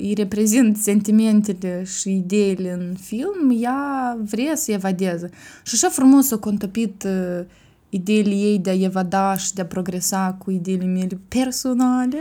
îi 0.00 0.14
reprezint 0.16 0.76
sentimentele 0.76 1.82
și 2.00 2.10
ideile 2.16 2.72
în 2.72 2.94
film, 3.00 3.58
ea 3.62 4.18
vrea 4.30 4.54
să 4.54 4.72
evadeze. 4.72 5.30
Și 5.64 5.70
așa 5.74 5.88
frumos 5.88 6.30
o 6.30 6.38
contopit 6.38 7.02
uh, 7.06 7.44
ideile 7.88 8.34
ei 8.34 8.58
de 8.58 8.70
a 8.70 8.82
evada 8.82 9.36
și 9.36 9.52
de 9.54 9.60
a 9.60 9.64
progresa 9.66 10.36
cu 10.38 10.50
ideile 10.50 10.84
mele 10.84 11.18
personale. 11.28 12.16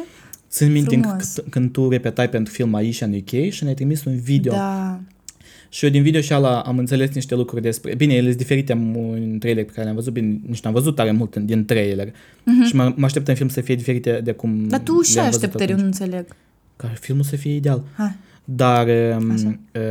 Țin 0.50 0.72
minte 0.72 0.98
Frumos. 0.98 1.34
când, 1.36 1.50
când 1.50 1.72
tu 1.72 1.90
repetai 1.90 2.30
pentru 2.30 2.54
film 2.54 2.74
aici 2.74 3.02
în 3.02 3.14
UK 3.14 3.50
și 3.50 3.64
ne-ai 3.64 3.76
trimis 3.76 4.04
un 4.04 4.20
video. 4.20 4.54
Da. 4.54 5.00
Și 5.70 5.86
eu 5.86 5.92
din 5.92 6.02
video 6.04 6.22
și 6.22 6.34
ala 6.34 6.62
am 6.62 6.78
înțeles 6.78 7.10
niște 7.14 7.36
lucruri 7.36 7.62
despre... 7.62 7.96
Bine, 7.96 8.14
ele 8.14 8.26
sunt 8.26 8.38
diferite 8.38 8.74
în- 8.74 8.96
în 9.14 9.38
trailer 9.40 9.64
pe 9.66 9.72
care 9.72 9.84
le-am 9.84 9.96
văzut, 9.96 10.14
bine, 10.14 10.40
nici 10.48 10.62
n-am 10.62 10.74
văzut 10.74 10.96
tare 10.96 11.12
mult 11.12 11.36
în- 11.36 11.46
din 11.46 11.66
trailer. 11.66 12.14
Și 12.68 12.76
mă, 12.76 12.94
mă 12.96 13.06
aștept 13.06 13.28
în 13.28 13.36
film 13.36 13.50
să 13.50 13.62
fie 13.62 13.76
diferite 13.76 14.22
de 14.24 14.32
cum 14.32 14.50
Mhm. 14.50 14.68
Dar 14.68 14.80
tu 14.80 15.02
și 15.02 15.14
le-am 15.14 15.26
văzut 15.26 15.44
așteptări, 15.44 15.72
eu 15.72 15.78
atunci. 15.78 15.96
nu 15.96 16.04
înțeleg. 16.06 16.36
Ca 16.78 16.92
filmul 17.00 17.24
să 17.24 17.36
fie 17.36 17.56
ideal. 17.56 17.84
Hai. 17.98 18.16
Dar 18.50 18.88
um, 18.88 19.30
uh, 19.30 19.82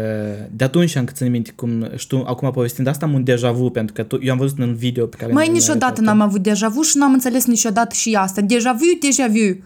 de 0.51 0.65
atunci 0.65 0.95
încă 0.95 1.13
țin 1.13 1.31
minte 1.31 1.53
cum, 1.55 1.91
știu, 1.97 2.25
acum 2.27 2.51
povestind 2.51 2.87
asta 2.87 3.07
am 3.07 3.13
un 3.13 3.25
deja 3.25 3.51
vu, 3.51 3.71
pentru 3.71 3.95
că 3.95 4.03
tu, 4.03 4.19
eu 4.23 4.33
am 4.33 4.39
văzut 4.39 4.59
în 4.59 4.75
video 4.75 5.07
pe 5.07 5.17
care... 5.17 5.33
Mai 5.33 5.43
mi 5.43 5.49
l-ai 5.49 5.59
niciodată 5.59 5.85
arătat. 5.85 6.05
n-am 6.05 6.21
avut 6.21 6.43
deja 6.43 6.69
vu 6.69 6.83
și 6.83 6.97
n-am 6.97 7.13
înțeles 7.13 7.47
niciodată 7.47 7.95
și 7.95 8.15
asta. 8.15 8.41
Deja 8.41 8.73
vu, 8.73 8.99
deja 9.01 9.27
vu. 9.27 9.63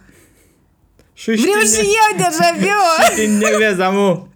Și 1.12 1.31
Vreau 1.31 1.61
și 1.61 1.79
eu 1.79 2.16
deja 2.16 2.51
vu. 2.61 3.14
Te 3.14 3.23
enervezi, 3.23 3.81
amu! 3.81 4.29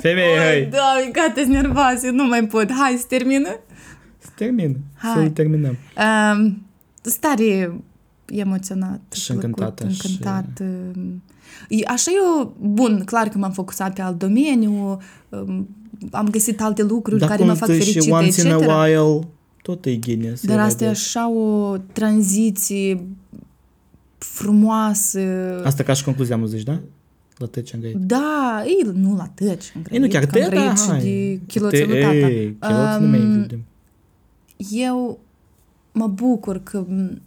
Femeie, 0.00 0.38
hai! 0.38 0.68
Doamne, 0.70 1.10
gata, 1.12 1.32
sunt 1.40 1.54
nervoasă, 1.54 2.10
nu 2.10 2.24
mai 2.24 2.46
pot. 2.46 2.72
Hai, 2.72 2.96
să 2.98 3.04
termină. 3.08 3.48
Să 4.18 4.28
termin, 4.34 4.76
Hai. 4.96 5.24
să 5.24 5.28
terminăm. 5.28 5.76
Um, 6.36 6.66
stare 7.02 7.80
emoționat. 8.26 9.00
Și 9.12 9.26
plăcut, 9.26 9.44
încântată 9.44 9.88
și- 9.88 10.06
Încântat. 10.10 10.62
um, 10.94 11.22
E- 11.68 11.84
Așa 11.86 12.10
eu, 12.14 12.54
bun, 12.60 13.02
clar 13.04 13.28
că 13.28 13.38
m-am 13.38 13.52
focusat 13.52 13.94
pe 13.94 14.02
alt 14.02 14.18
domeniu, 14.18 14.98
um, 15.28 15.68
am 16.10 16.28
găsit 16.28 16.60
alte 16.60 16.82
lucruri 16.82 17.18
Dar 17.18 17.28
care 17.28 17.40
cum 17.40 17.48
mă 17.50 17.54
fac 17.56 17.68
zici, 17.68 17.78
fericită, 17.78 18.14
once 18.14 18.40
in 18.40 18.46
etc. 18.46 18.68
a 18.68 18.82
while, 18.82 19.28
tot 19.62 19.84
e 19.84 19.98
gine 19.98 20.34
să 20.34 20.46
Dar 20.46 20.58
asta 20.58 20.84
e 20.84 20.86
evadezi. 20.86 21.06
așa 21.16 21.30
o 21.30 21.76
tranziție 21.92 23.06
frumoasă. 24.18 25.20
Asta 25.64 25.82
ca 25.82 25.92
și 25.92 26.04
concluzia, 26.04 26.36
mă 26.36 26.46
zici, 26.46 26.62
da? 26.62 26.80
La 27.36 27.46
tăci 27.46 27.74
am 27.74 27.80
grăit. 27.80 27.96
Da, 27.96 28.62
ei, 28.66 28.90
nu 28.94 29.16
la 29.16 29.26
tăci, 29.34 29.72
am 29.76 29.84
Ei, 29.90 29.98
nu 29.98 30.06
grăit, 30.08 30.12
chiar 30.12 30.26
că 30.26 30.38
am 30.38 30.48
te, 30.48 30.54
da, 30.56 30.60
grăit 30.62 30.78
și 30.78 30.88
hai. 30.88 31.00
de 31.02 31.40
chiloții 31.46 31.78
Te- 31.78 31.84
lui 31.84 32.00
tata. 32.00 32.14
Ei, 32.14 32.56
chiloții 32.60 33.00
nu 33.04 33.06
mai 33.08 33.20
Um, 33.20 33.40
vedem. 33.40 33.64
Eu 34.70 35.18
mă 35.92 36.06
bucur 36.06 36.60
că 36.62 36.78
m, 36.88 37.20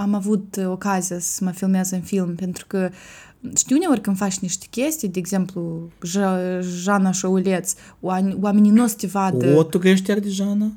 am 0.00 0.14
avut 0.14 0.56
uh, 0.58 0.64
ocazia 0.66 1.16
să 1.18 1.44
mă 1.44 1.50
filmez 1.50 1.90
în 1.90 2.00
film, 2.00 2.34
pentru 2.34 2.64
că 2.66 2.90
știu 3.56 3.76
uneori 3.76 4.00
când 4.00 4.16
faci 4.16 4.38
niște 4.38 4.66
chestii, 4.70 5.08
de 5.08 5.18
exemplu, 5.18 5.90
Ja- 6.06 6.60
Jana 6.82 7.10
Șouleț, 7.10 7.72
oameni- 8.00 8.36
oamenii 8.40 8.70
nu 8.70 8.82
o 8.82 8.86
să 8.86 8.94
te 8.98 9.06
vadă. 9.06 9.54
O, 9.56 9.62
tu 9.62 9.78
crești 9.78 10.10
iar 10.10 10.18
de 10.18 10.28
Jana? 10.28 10.72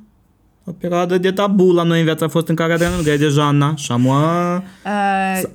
O 0.65 0.71
perioadă 0.71 1.17
de 1.17 1.31
tabu 1.31 1.71
la 1.71 1.83
noi 1.83 1.97
în 1.99 2.03
viața 2.05 2.25
a 2.25 2.27
fost 2.27 2.47
în 2.47 2.55
care 2.55 2.73
Adriana 2.73 2.95
nu 2.95 3.01
de 3.01 3.27
Jana 3.31 3.75
și 3.75 3.91
am 3.91 4.05
uh, 4.05 4.61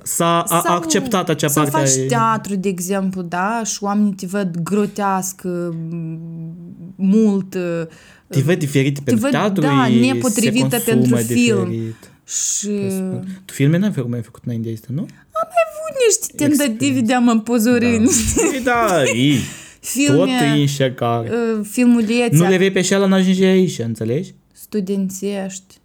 s-a 0.03 0.41
a, 0.41 0.61
sau- 0.63 0.75
acceptat 0.75 1.29
acea 1.29 1.47
sau 1.47 1.63
parte. 1.63 1.77
faci 1.79 1.97
a- 2.03 2.07
teatru, 2.07 2.55
de 2.55 2.69
exemplu, 2.69 3.21
da, 3.21 3.61
și 3.65 3.83
oamenii 3.83 4.13
te 4.13 4.25
văd 4.25 4.57
grotească 4.63 5.75
m, 5.89 6.19
mult 6.95 7.53
uh, 7.53 7.81
Te 8.27 8.39
văd 8.39 8.57
diferit 8.59 8.99
pentru 8.99 9.23
văd, 9.23 9.31
teatru, 9.31 9.61
da, 9.61 9.87
e- 9.87 10.11
nepotrivită 10.13 10.77
se 10.77 10.93
consumă 10.93 11.15
pentru 11.15 11.33
film. 11.33 11.63
diferit. 11.69 12.11
Și 12.27 12.69
Tu 13.45 13.53
filme 13.53 13.77
n-ai 13.77 13.91
făcut, 13.91 14.09
mai 14.09 14.21
făcut 14.21 14.41
înainte 14.45 14.67
de 14.67 14.73
asta, 14.73 14.87
nu? 14.89 15.05
niște 16.07 16.33
tentative 16.35 16.99
de 16.99 17.13
a 17.13 17.19
mă 17.19 17.39
pozorini. 17.39 18.09
Păi 18.51 18.61
da, 18.63 19.03
e, 19.03 19.33
tot 19.37 19.79
Filme, 19.79 20.53
e 20.57 20.61
încercare. 20.61 21.29
uh, 21.29 21.65
filmulețe 21.71 22.29
Nu 22.31 22.49
le 22.49 22.57
vei 22.57 22.71
pe 22.71 22.81
șeala, 22.81 23.05
n-ajungi 23.05 23.43
aici, 23.43 23.79
înțelegi? 23.79 24.33
studențești. 24.51 25.75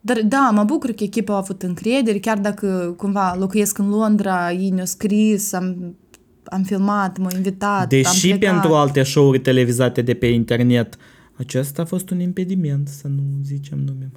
Dar 0.00 0.20
da, 0.24 0.50
mă 0.54 0.64
bucur 0.64 0.90
că 0.90 1.04
echipa 1.04 1.32
a 1.34 1.36
avut 1.36 1.62
încredere, 1.62 2.18
chiar 2.18 2.38
dacă 2.38 2.94
cumva 2.96 3.36
locuiesc 3.38 3.78
în 3.78 3.88
Londra, 3.88 4.52
ei 4.52 4.68
ne-au 4.70 4.86
scris, 4.86 5.52
am, 5.52 5.96
am 6.44 6.62
filmat, 6.62 7.18
m-au 7.18 7.30
invitat, 7.36 7.80
am 7.80 7.86
Deși 7.88 8.28
plecat. 8.28 8.50
pentru 8.52 8.74
alte 8.74 9.02
show-uri 9.02 9.38
televizate 9.40 10.02
de 10.02 10.14
pe 10.14 10.26
internet, 10.26 10.96
acesta 11.42 11.82
a 11.82 11.84
fost 11.84 12.10
un 12.10 12.20
impediment, 12.20 12.88
să 12.88 13.06
nu 13.08 13.22
zicem 13.46 13.78
nume. 13.86 14.10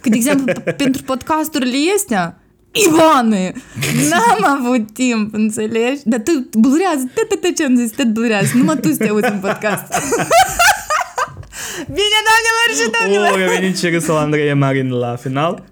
Că, 0.00 0.08
de 0.08 0.16
exemplu, 0.16 0.52
p- 0.52 0.76
pentru 0.84 1.02
podcasturile 1.02 1.76
astea, 1.96 2.40
Ivane, 2.72 3.52
n-am 4.10 4.58
avut 4.58 4.92
timp, 4.92 5.34
înțelegi? 5.34 6.00
Dar 6.04 6.20
tu 6.20 6.48
blurează, 6.58 7.10
tot 7.28 7.56
ce 7.56 7.64
am 7.64 7.76
zis, 7.76 7.90
tot 7.90 8.06
blurează, 8.12 8.50
numai 8.54 8.76
tu 8.80 8.88
să 8.88 8.96
te 8.96 9.08
auzi 9.08 9.24
în 9.24 9.38
podcast. 9.38 9.86
Bine, 11.96 12.18
doamnelor 12.28 12.68
și 12.78 12.90
domnilor! 13.00 13.48
O, 13.48 13.52
a 13.52 13.58
venit 13.60 13.78
și 13.78 13.88
râsul 13.88 14.16
Andrei 14.16 14.54
Marin 14.54 14.90
la 14.90 15.16
final. 15.16 15.64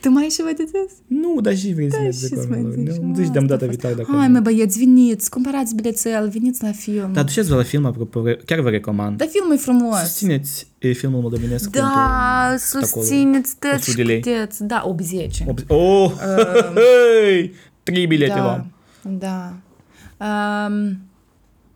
Tu 0.00 0.10
mai 0.10 0.22
ai 0.22 0.28
ceva 0.28 0.48
de 0.56 0.64
zis? 0.64 0.96
Nu, 1.06 1.40
dar 1.40 1.56
și 1.56 1.72
vrei 1.74 1.90
să 1.90 1.96
Da, 1.96 2.02
mergi 2.02 2.18
și 2.18 2.28
de 2.28 2.36
să 2.36 2.42
acolo. 2.42 2.60
mai 2.60 2.70
zici. 2.72 2.96
Nu, 2.96 3.14
Zici 3.14 3.28
de-am 3.28 3.46
data 3.46 3.54
Asta 3.54 3.64
a 3.64 3.68
fost. 3.68 3.68
viitoare 3.68 3.94
dacă 3.94 4.16
Hai, 4.16 4.26
nu. 4.26 4.32
mă, 4.32 4.40
băieți, 4.40 4.78
veniți, 4.78 5.30
cumpărați 5.30 5.74
bilețel, 5.74 6.28
veniți 6.28 6.62
la 6.62 6.72
film. 6.72 7.12
Dar 7.12 7.24
duceți-vă 7.24 7.54
la 7.56 7.62
film, 7.62 7.84
apropo, 7.86 8.22
chiar 8.44 8.60
vă 8.60 8.70
recomand. 8.70 9.16
Dar 9.16 9.28
filmul 9.28 9.54
e 9.54 9.56
frumos. 9.56 9.98
Susțineți 9.98 10.66
e, 10.78 10.92
filmul 10.92 11.20
moldovenesc 11.20 11.70
Da, 11.70 11.80
pentru 12.48 12.78
susțineți 12.78 13.54
acolo. 13.60 13.72
tot 13.76 13.80
100 13.82 13.96
de 13.96 14.02
lei. 14.02 14.20
puteți. 14.20 14.64
Da, 14.64 14.82
80. 14.86 15.42
Ob- 15.42 15.66
Oh, 15.66 16.12
hei, 17.24 17.52
trei 17.82 18.06
bilete 18.06 18.32
Da, 18.34 18.42
luam. 18.42 18.72
da. 19.18 19.54
Um, 20.26 20.98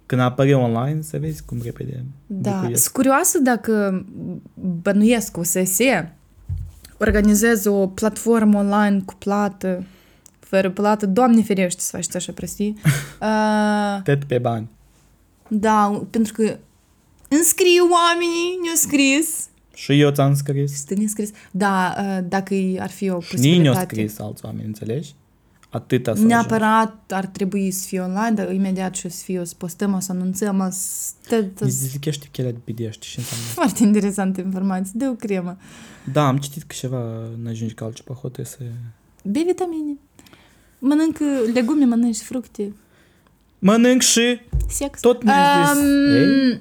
Când 0.07 0.21
apare 0.21 0.55
online, 0.55 0.99
să 1.03 1.19
vezi 1.21 1.43
cum 1.45 1.59
repede 1.65 2.05
Da, 2.27 2.51
bucuiesc. 2.51 2.83
sunt 2.83 2.95
curioasă 2.95 3.39
dacă 3.39 4.05
bănuiesc 4.83 5.37
o 5.37 5.43
să 5.43 5.63
se 5.65 5.85
organizeze 7.07 7.69
o 7.69 7.87
platformă 7.87 8.59
online 8.59 9.03
cu 9.07 9.15
plată, 9.15 9.85
fără 10.41 10.71
plată. 10.71 11.07
Doamne 11.07 11.43
ferește 11.43 11.81
să 11.81 11.89
faceți 11.91 12.17
așa 12.17 12.33
prostii. 12.33 12.77
Uh, 13.21 14.03
Tot 14.03 14.25
pe 14.25 14.39
bani. 14.39 14.69
da, 15.49 16.03
pentru 16.11 16.33
că 16.33 16.57
înscriu 17.29 17.89
oamenii, 17.93 18.59
ne-au 18.63 18.75
scris. 18.77 19.47
Și 19.75 20.01
eu 20.01 20.11
ți-am 20.11 20.35
scris. 20.35 20.85
Să 20.87 20.95
ne 20.99 21.07
scris. 21.07 21.31
Da, 21.51 21.95
uh, 21.99 22.25
dacă 22.29 22.55
ar 22.79 22.91
fi 22.91 23.11
o 23.11 23.21
Și 23.21 23.35
nici 23.35 23.43
nu 23.43 23.49
au 23.51 23.75
posibilitate. 23.75 23.95
scris 23.95 24.19
alți 24.19 24.45
oameni, 24.45 24.67
înțelegi? 24.67 25.15
Atâta 25.75 26.15
să 26.15 26.23
Neapărat 26.23 27.13
ar 27.13 27.27
trebui 27.27 27.71
să 27.71 27.87
fie 27.87 28.01
online, 28.01 28.31
dar 28.31 28.53
imediat 28.53 28.93
ce 28.93 29.07
o 29.07 29.11
să 29.11 29.23
fie, 29.25 29.41
o 29.41 29.45
să 29.45 29.55
postăm, 29.59 29.95
o 29.95 30.01
să 30.01 30.13
anunțăm, 30.13 30.61
o 30.61 30.69
să... 30.71 31.35
ajungi. 31.35 31.63
Mi 31.65 31.71
zicește 31.71 32.27
chelea 32.31 32.51
de 32.51 32.59
BD, 32.65 32.91
știi 32.91 33.11
ce 33.11 33.21
înseamnă? 33.21 33.47
Foarte 33.61 33.83
interesante 33.83 34.41
informații, 34.41 34.93
de 34.97 35.09
o 35.09 35.13
cremă. 35.13 35.57
Da, 36.13 36.27
am 36.27 36.39
citit 36.39 36.63
că 36.63 36.75
ceva 36.79 37.29
n-ajungi 37.43 37.75
ca 37.75 37.85
altceva 37.85 38.15
hotărâi 38.15 38.47
să... 38.47 38.59
B 39.23 39.37
vitamine. 39.37 39.99
Mănânc 40.79 41.19
legume, 41.55 41.85
mănânci 41.85 42.17
fructe. 42.17 42.73
Mănânc 43.59 44.03
și 44.03 44.41
Sex. 44.69 45.01
tot 45.01 45.23
mi 45.23 45.31
zis. 45.31 45.81
Um, 45.81 46.15
Ei, 46.15 46.61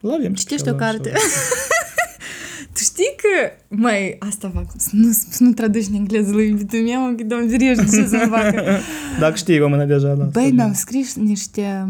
l-avem. 0.00 0.34
și 0.34 0.40
Citești 0.40 0.64
pe 0.64 0.70
o 0.70 0.74
ăla, 0.74 0.84
carte. 0.84 1.12
Așa. 2.78 2.84
tu 2.86 2.92
știi 2.92 3.14
că, 3.16 3.50
mai 3.68 4.16
asta 4.18 4.50
fac, 4.54 4.64
să 4.76 4.88
nu, 4.92 5.10
să 5.30 5.42
nu 5.42 5.52
traduci 5.52 5.86
în 5.86 5.94
engleză 5.94 6.30
lui 6.32 6.48
iubitul 6.48 6.78
meu, 6.78 7.14
că 7.16 7.22
doamne 7.24 7.48
ferește, 7.48 7.84
ce 7.84 8.06
să 8.06 8.26
facă. 8.30 8.64
Dacă 9.20 9.36
știi 9.36 9.58
română 9.58 9.84
deja, 9.84 10.12
da. 10.14 10.24
Băi, 10.24 10.50
mi-am 10.50 10.72
scris 10.74 11.14
niște 11.16 11.88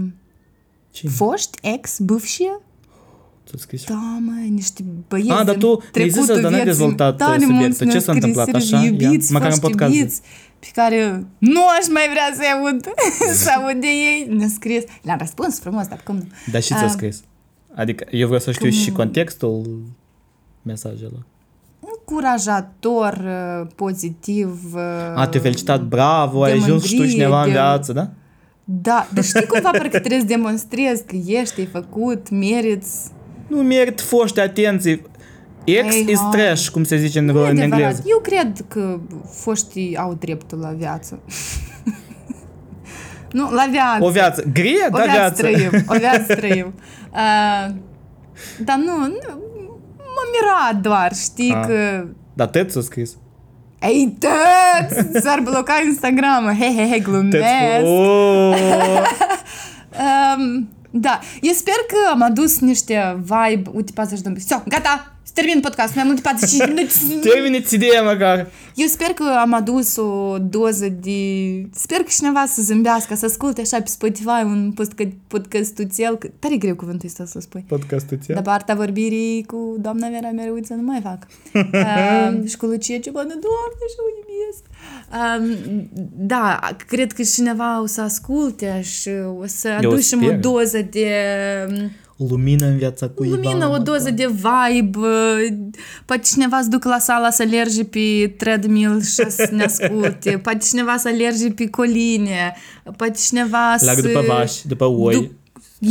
Cine? 0.91 1.11
foști, 1.13 1.59
ex, 1.63 1.99
bâfșie, 1.99 2.61
Tu 3.51 3.57
scris? 3.57 3.85
da, 3.85 4.19
măi, 4.21 4.49
niște 4.49 4.85
băieți 5.09 5.31
Ah, 5.31 5.45
dar 5.45 5.57
din 5.57 5.59
tu 5.59 5.67
mi-ai 5.69 5.81
zis 5.83 5.91
trecutul 5.93 6.25
să, 6.25 6.33
dar 6.33 6.51
n-ai 6.51 6.51
vieții. 6.51 6.65
dezvoltat, 6.65 7.17
Tare 7.17 7.31
uh, 7.31 7.37
mulți 7.39 7.77
subiectul. 7.77 7.87
mi-au 7.87 7.99
Ce 7.99 8.05
s-a 8.05 8.13
scris, 8.13 8.25
întâmplat 8.25 8.47
serios, 8.47 8.73
așa? 8.73 8.85
Ia, 8.85 8.91
Iubiți, 8.91 9.33
măcar 9.33 9.51
în 9.51 9.53
foști 9.59 9.67
podcast 9.69 9.93
zi. 9.93 9.99
iubiți, 9.99 10.21
pe 10.59 10.67
care 10.75 11.27
nu 11.39 11.61
aș 11.81 11.87
mai 11.93 12.07
vrea 12.11 12.29
să-i 12.35 12.53
aud, 12.59 12.81
să 13.43 13.51
aud 13.57 13.81
de 13.81 13.87
ei. 13.87 14.27
Ne-a 14.37 14.49
scris. 14.49 14.83
Le-am 15.03 15.19
răspuns 15.19 15.59
frumos, 15.61 15.87
dar 15.87 16.01
cum 16.05 16.15
nu? 16.15 16.27
Dar 16.53 16.63
și 16.63 16.69
ți-a 16.75 16.85
Ah. 16.85 16.91
scris? 16.91 17.21
Adică 17.75 18.05
eu 18.11 18.27
vreau 18.27 18.41
să 18.41 18.53
știu 18.53 18.69
Cum- 18.69 18.79
și 18.79 18.91
contextul 18.93 19.83
mesajelor. 20.63 21.23
Încurajator, 21.99 23.13
uh, 23.25 23.67
pozitiv. 23.75 24.61
uh, 24.75 24.81
A, 25.15 25.27
te 25.31 25.39
felicitat, 25.39 25.83
bravo, 25.83 26.43
ai 26.43 26.53
de 26.59 26.63
ajuns 26.65 26.83
și 26.85 26.91
tu 26.91 26.97
mândrie, 26.97 27.17
cineva 27.19 27.39
în 27.41 27.45
de- 27.47 27.51
viață, 27.51 27.93
da? 27.93 28.09
Da, 28.65 29.09
dar 29.15 29.25
știi 29.25 29.47
cumva 29.47 29.71
parcă 29.71 29.99
trebuie 29.99 30.21
să 30.21 30.27
demonstrezi 30.27 31.05
că 31.05 31.17
ești, 31.27 31.61
ai 31.61 31.67
făcut, 31.67 32.31
meriți. 32.31 33.11
Nu 33.47 33.63
merit 33.63 34.01
foști 34.01 34.41
atenții. 34.41 35.03
Ex 35.65 35.95
Ei, 35.95 36.07
is 36.09 36.19
hai. 36.19 36.29
trash, 36.31 36.69
cum 36.69 36.85
se 36.85 36.97
zice 36.97 37.19
în, 37.19 37.25
Nu 37.25 37.31
e 37.31 37.51
în 37.51 37.59
adevărat. 37.59 37.63
engleză. 37.73 38.03
Eu 38.07 38.19
cred 38.19 38.65
că 38.69 39.01
foștii 39.31 39.97
au 39.97 40.15
dreptul 40.15 40.59
la 40.59 40.69
viață. 40.71 41.19
nu, 43.33 43.51
la 43.51 43.67
viață. 43.71 44.05
O 44.05 44.11
viață 44.11 44.45
grea, 44.53 44.89
O 44.91 44.97
dar 44.97 45.09
viață 45.09 45.43
viață. 45.43 45.43
trăim. 45.43 45.85
O 45.89 45.95
viață 45.99 46.35
trăim. 46.41 46.75
Uh, 47.13 47.75
dar 48.65 48.77
nu, 48.77 48.97
nu, 48.99 49.39
m-am 50.18 50.30
mirat 50.42 50.82
doar, 50.82 51.14
știi 51.16 51.54
Ah. 51.54 51.66
că... 51.68 52.06
Dar 52.34 52.48
Ted 52.48 52.70
s-a 52.72 52.82
scris. 52.82 53.12
Ei, 53.82 54.18
tăți! 54.20 55.22
S-ar 55.24 55.40
bloca 55.40 55.74
Instagram. 55.86 56.46
He, 56.60 56.66
he, 56.66 56.88
he, 56.90 57.00
Ted 57.00 57.00
glumesc. 57.00 57.44
Oh! 57.84 58.56
Um, 60.38 60.70
da, 60.90 61.20
eu 61.42 61.52
sper 61.54 61.74
că 61.88 61.96
am 62.12 62.22
adus 62.22 62.60
niște 62.60 63.18
vibe, 63.22 63.70
uite, 63.74 63.92
40 63.96 64.22
de 64.22 64.30
minute. 64.30 64.46
Все, 64.48 64.64
gata, 64.68 65.14
Să 65.29 65.35
termin 65.35 65.61
podcastul, 65.61 65.97
mai 65.97 66.05
mult 66.05 66.17
de 66.17 66.23
45 66.23 66.69
minute. 67.09 67.29
Termine-ți 67.29 67.75
ideea 67.75 68.03
măcar. 68.03 68.47
Eu 68.75 68.87
sper 68.87 69.07
că 69.07 69.25
am 69.41 69.53
adus 69.53 69.97
o 69.97 70.39
doză 70.39 70.89
de... 70.89 71.21
Sper 71.75 71.97
că 71.99 72.11
cineva 72.11 72.45
să 72.47 72.63
zâmbească, 72.63 73.15
să 73.15 73.25
asculte 73.25 73.61
așa 73.61 73.77
pe 73.77 73.89
Spotify 73.89 74.43
un 74.45 74.75
podca- 74.75 75.17
podcastuțel, 75.27 76.17
că 76.17 76.29
tare 76.39 76.57
greu 76.57 76.75
cuvântul 76.75 77.09
ăsta 77.09 77.25
să 77.25 77.41
spui. 77.41 77.65
Podcastul 77.69 78.19
ți 78.23 78.33
Dar 78.33 78.43
partea 78.43 78.75
vorbirii 78.75 79.45
cu 79.45 79.77
doamna 79.81 80.09
Vera 80.09 80.31
Mereuță 80.31 80.75
nu 80.75 80.83
mai 80.83 81.01
fac. 81.03 81.27
um, 82.33 82.47
și 82.47 82.57
cu 82.57 82.67
Lucia 82.67 82.99
Ciobanu, 82.99 83.29
doamne, 83.29 83.85
și 83.93 83.99
o 84.05 84.09
iubesc. 84.19 84.63
Um, 85.19 85.89
da, 86.17 86.59
cred 86.87 87.13
că 87.13 87.23
cineva 87.23 87.83
o 87.83 87.87
să 87.87 88.01
asculte 88.01 88.81
și 88.83 89.11
o 89.41 89.47
să 89.47 89.69
Eu 89.83 89.91
aducem 89.91 90.23
o 90.23 90.25
sper. 90.25 90.39
doză 90.39 90.83
de 90.91 91.09
Lumină 92.29 92.67
în 92.67 92.77
viața 92.77 93.09
cuiva. 93.09 93.35
lumină, 93.35 93.67
o 93.67 93.71
mă, 93.71 93.79
doză 93.79 94.11
de 94.11 94.27
vibe. 94.27 94.99
Poate 96.05 96.23
cineva 96.25 96.61
să 96.63 96.69
ducă 96.69 96.89
la 96.89 96.99
sala 96.99 97.31
să 97.31 97.43
alerge 97.43 97.85
pe 97.85 98.35
treadmill 98.39 99.01
și 99.03 99.31
să 99.31 99.49
ne 99.57 99.65
asculte. 99.65 100.39
Poate 100.43 100.59
cineva 100.69 100.97
să 100.97 101.09
alerge 101.09 101.51
pe 101.51 101.69
coline. 101.69 102.55
Poate 102.97 103.19
cineva 103.27 103.75
să... 103.79 103.85
Larg 103.85 104.01
după 104.01 104.25
vași, 104.27 104.67
după 104.67 104.85
oi. 104.85 105.15
Du- 105.15 105.31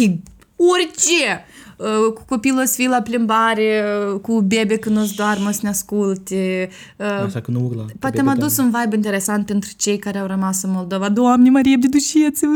e 0.02 0.18
orice! 0.56 1.46
Uh, 1.78 2.14
Cu 2.14 2.24
copilul 2.28 2.66
să 2.66 2.74
fii 2.76 2.88
la 2.88 3.02
plimbare, 3.02 3.84
uh, 4.14 4.20
cu 4.20 4.42
bebe 4.42 4.76
când 4.78 4.98
o 4.98 5.02
să 5.04 5.14
doarmă 5.16 5.52
să 5.52 5.60
ne 5.64 5.70
asculte. 5.70 6.70
Uh, 6.98 7.06
Așa 7.26 7.42
că 7.42 7.52
nu 7.52 7.66
urla. 7.66 7.86
Poate 8.00 8.20
am 8.20 8.28
adus 8.28 8.58
un 8.58 8.66
vibe 8.82 8.96
interesant 8.96 9.46
pentru 9.46 9.70
cei 9.78 9.98
care 9.98 10.18
au 10.18 10.28
rămas 10.28 10.64
în 10.64 10.72
Moldova. 10.72 11.10
Doamne, 11.10 11.50
Marie, 11.50 11.78
de 11.80 11.88
dușeți-vă! 11.88 12.50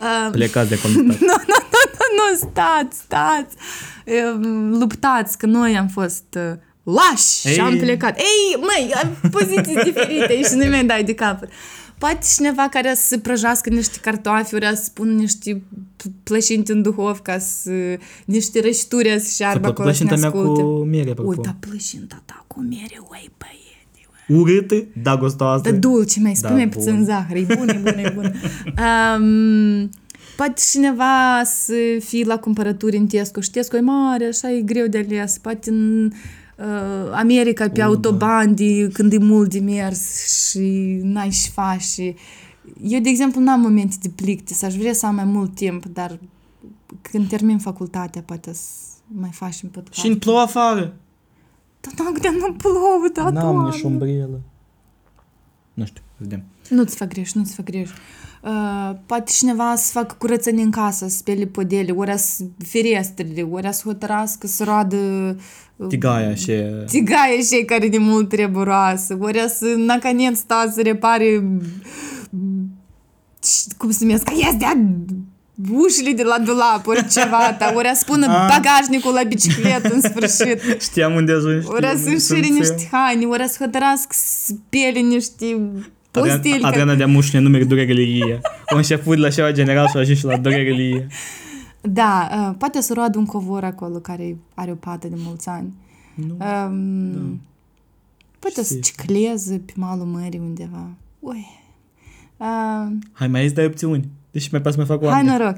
Uh, 0.00 0.30
Plecați 0.30 0.68
de 0.68 0.74
acolo. 0.82 0.92
stați. 0.92 1.06
nu, 1.06 1.16
nu, 1.46 1.69
nu, 2.16 2.22
nu, 2.30 2.36
stați, 2.50 2.98
stați! 2.98 3.56
Uh, 4.06 4.46
Luptați, 4.78 5.38
că 5.38 5.46
noi 5.46 5.76
am 5.76 5.88
fost 5.88 6.24
uh, 6.36 6.56
lași 6.82 7.46
Ei. 7.48 7.52
și 7.52 7.60
am 7.60 7.76
plecat. 7.78 8.18
Ei, 8.18 8.56
măi, 8.60 8.92
am 9.02 9.30
poziții 9.30 9.74
diferite 9.92 10.42
și 10.42 10.54
nu 10.54 10.64
mi-ai 10.64 10.84
dai 10.86 11.04
de 11.04 11.14
capăt. 11.14 11.48
Poate 11.98 12.18
cineva 12.36 12.68
care 12.70 12.94
să 12.96 13.18
prăjească 13.18 13.70
niște 13.70 13.98
cartofi, 14.02 14.54
ori 14.54 14.70
să 14.74 14.90
pună 14.94 15.12
niște 15.12 15.62
p- 16.02 16.10
plășinti 16.22 16.70
în 16.70 16.82
duhovca, 16.82 17.38
să, 17.38 17.70
niște 18.24 18.60
rășituri 18.60 19.08
să 19.18 19.24
Să 19.24 19.32
șearbă 19.34 19.58
plăcut 19.60 19.78
acolo 19.78 19.94
să 19.94 20.02
ne 20.02 20.08
plășinta 20.08 20.30
mea 20.36 20.40
asculte. 20.40 20.62
cu 20.62 20.84
mere, 20.84 21.10
apropo. 21.10 21.28
Uita, 21.36 21.56
plășinta 21.60 22.22
ta 22.24 22.44
cu 22.46 22.60
mere, 22.60 23.00
ui, 23.10 23.30
băiete, 23.38 24.08
ui. 24.28 24.36
Urâtă, 24.36 24.84
dar 25.02 25.18
gustoasă. 25.18 25.70
Da, 25.70 25.76
dulce, 25.76 26.20
mai 26.20 26.34
spune 26.34 26.64
Da, 26.66 26.70
da, 26.70 26.76
puțin 26.76 26.94
bun. 26.94 27.04
zahăr, 27.04 27.36
e 27.36 27.46
bun, 27.56 27.68
e 27.68 27.72
bun, 27.82 27.98
e 27.98 28.12
bun. 28.14 28.34
Um, 29.18 29.90
poate 30.40 30.60
cineva 30.70 31.42
să 31.44 31.74
fie 32.04 32.24
la 32.24 32.38
cumpărături 32.38 32.96
în 32.96 33.06
Tesco 33.06 33.40
și 33.40 33.50
Tesco 33.50 33.76
e 33.76 33.80
mare, 33.80 34.24
așa 34.24 34.50
e 34.50 34.60
greu 34.60 34.86
de 34.86 34.98
ales. 34.98 35.38
Poate 35.38 35.70
în 35.70 36.04
uh, 36.06 36.64
America 37.12 37.68
pe 37.68 37.82
autobandi 37.82 38.88
când 38.88 39.12
e 39.12 39.18
mult 39.18 39.50
de 39.50 39.60
mers 39.60 40.26
și 40.48 41.00
n-ai 41.02 41.30
și 41.30 41.50
faci. 41.50 41.80
și- 41.80 42.14
Eu, 42.82 43.00
de 43.00 43.08
exemplu, 43.08 43.40
n-am 43.40 43.60
momente 43.60 43.96
de 44.02 44.08
plictis, 44.14 44.62
aș 44.62 44.74
vrea 44.74 44.92
să 44.92 45.06
am 45.06 45.14
mai 45.14 45.24
mult 45.24 45.54
timp, 45.54 45.84
dar 45.86 46.18
când 47.00 47.28
termin 47.28 47.58
facultatea, 47.58 48.22
poate 48.22 48.52
să 48.52 48.68
mai 49.06 49.30
facem 49.32 49.68
podcast. 49.68 49.98
Și 50.00 50.06
în 50.06 50.18
plouă 50.18 50.38
afară. 50.40 50.94
Dar 51.80 51.92
n-am 52.06 52.34
nu 52.38 52.52
plouă, 52.52 53.08
da, 53.12 53.22
N-am 53.22 53.32
Doamne. 53.34 53.70
nici 53.74 53.82
umbrelă. 53.82 54.40
Nu 55.74 55.84
știu, 55.84 56.02
vedem. 56.16 56.42
Nu-ți 56.70 56.96
fac 56.96 57.08
greș, 57.08 57.32
nu-ți 57.32 57.54
fac 57.54 57.64
greș. 57.64 57.90
Uh, 58.42 58.90
poate 59.06 59.30
cineva 59.36 59.74
să 59.76 59.90
facă 59.92 60.14
curățenie 60.18 60.62
în 60.62 60.70
casă, 60.70 61.08
să 61.08 61.16
spele 61.16 61.44
podele, 61.46 61.92
ori 61.92 62.18
să 62.18 62.42
ferestrele, 62.68 63.42
ori 63.50 63.68
să 63.74 63.82
hotărască 63.84 64.46
să 64.46 64.64
roadă 64.64 64.96
uh, 65.76 65.86
Tigaia 65.88 66.34
și... 66.34 66.52
tigaie 66.86 67.42
și 67.42 67.64
care 67.64 67.88
de 67.88 67.98
mult 67.98 68.28
trebuie 68.28 68.64
roasă, 68.64 69.16
ori 69.20 69.44
să 69.48 69.74
nacanet 69.76 70.36
sta 70.36 70.72
să 70.74 70.82
repare 70.82 71.42
cum 73.76 73.90
se 73.90 74.04
numesc, 74.04 74.22
că 74.24 74.32
ies 74.36 74.56
de 74.56 74.64
ușile 75.72 76.12
de 76.12 76.22
la 76.22 76.38
dulap, 76.38 76.86
ori 76.86 77.08
ceva, 77.08 77.52
ta, 77.52 77.72
ori 77.76 77.90
să 77.94 78.04
pună 78.06 78.26
Ah. 78.26 78.48
bagajnicul 78.48 79.12
la 79.12 79.22
bicicletă 79.22 79.94
în 79.94 80.00
sfârșit. 80.00 80.60
Știam 80.90 81.14
unde 81.14 81.32
ajungi. 81.32 81.66
Ori 81.66 81.86
să 82.02 82.08
înșire 82.08 82.46
niște 82.46 82.88
haine, 82.90 83.26
ori 83.26 83.48
să 83.48 83.56
hotărască 83.60 84.08
să 84.10 84.52
spele 84.52 84.98
niște 84.98 85.58
posteli. 86.10 86.34
Adriana, 86.38 86.68
Adriana 86.68 86.94
de 86.94 87.04
mușne 87.04 87.38
numeri 87.38 87.66
durerile. 87.66 88.40
A 88.66 88.76
început 88.76 89.18
la 89.18 89.28
ceva 89.28 89.52
general 89.52 89.86
și 89.88 89.96
a 89.96 89.98
ajuns 89.98 90.18
și 90.18 90.24
la 90.24 90.36
durerile. 90.36 91.06
Da, 91.80 92.28
uh, 92.48 92.54
poate 92.58 92.80
să 92.80 92.92
roadă 92.92 93.18
un 93.18 93.24
covor 93.26 93.64
acolo 93.64 93.96
care 93.98 94.36
are 94.54 94.70
o 94.70 94.74
pată 94.74 95.08
de 95.08 95.14
mulți 95.18 95.48
ani. 95.48 95.72
Nu. 96.14 96.32
Um, 96.32 97.10
Da. 97.12 97.20
Poate 98.38 98.62
să 98.62 98.74
Știi. 98.74 98.80
cicleze 98.80 99.62
pe 99.66 99.72
malul 99.76 100.04
mării 100.06 100.38
undeva. 100.38 100.88
Ui. 101.20 101.46
Uh, 102.36 102.92
Hai, 103.12 103.28
mai 103.28 103.42
ești 103.42 103.54
dai 103.54 103.64
opțiuni. 103.64 104.08
Deci 104.30 104.50
mai 104.50 104.60
pas 104.60 104.72
să 104.74 104.78
mai 104.78 104.86
fac 104.86 104.98
hai 104.98 105.08
oameni. 105.08 105.28
noroc! 105.38 105.56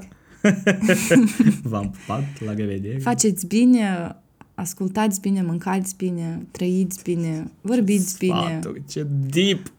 V-am 1.71 1.89
pupat, 1.89 2.23
la 2.45 2.53
revedere. 2.53 2.97
Faceți 2.97 3.47
bine, 3.47 4.15
ascultați 4.55 5.21
bine, 5.21 5.41
mâncați 5.41 5.95
bine, 5.97 6.45
trăiți 6.51 7.03
bine, 7.03 7.51
vorbiți 7.61 8.17
bine. 8.17 8.33
Sfaturi, 8.61 8.81
ce 8.89 9.07
deep. 9.29 9.71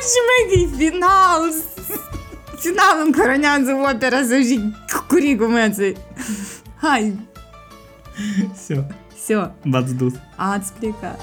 Бачимо 0.00 0.76
фінал! 0.78 1.52
Фіналом 2.58 3.12
коронянців 3.12 3.82
опера 3.82 4.24
завжди 4.24 4.60
кукурікумецей. 4.92 5.96
Хай. 6.76 7.12
Все. 8.56 8.84
Все. 9.16 9.48
Бацдус. 9.64 10.14
Ацпліка. 10.36 11.16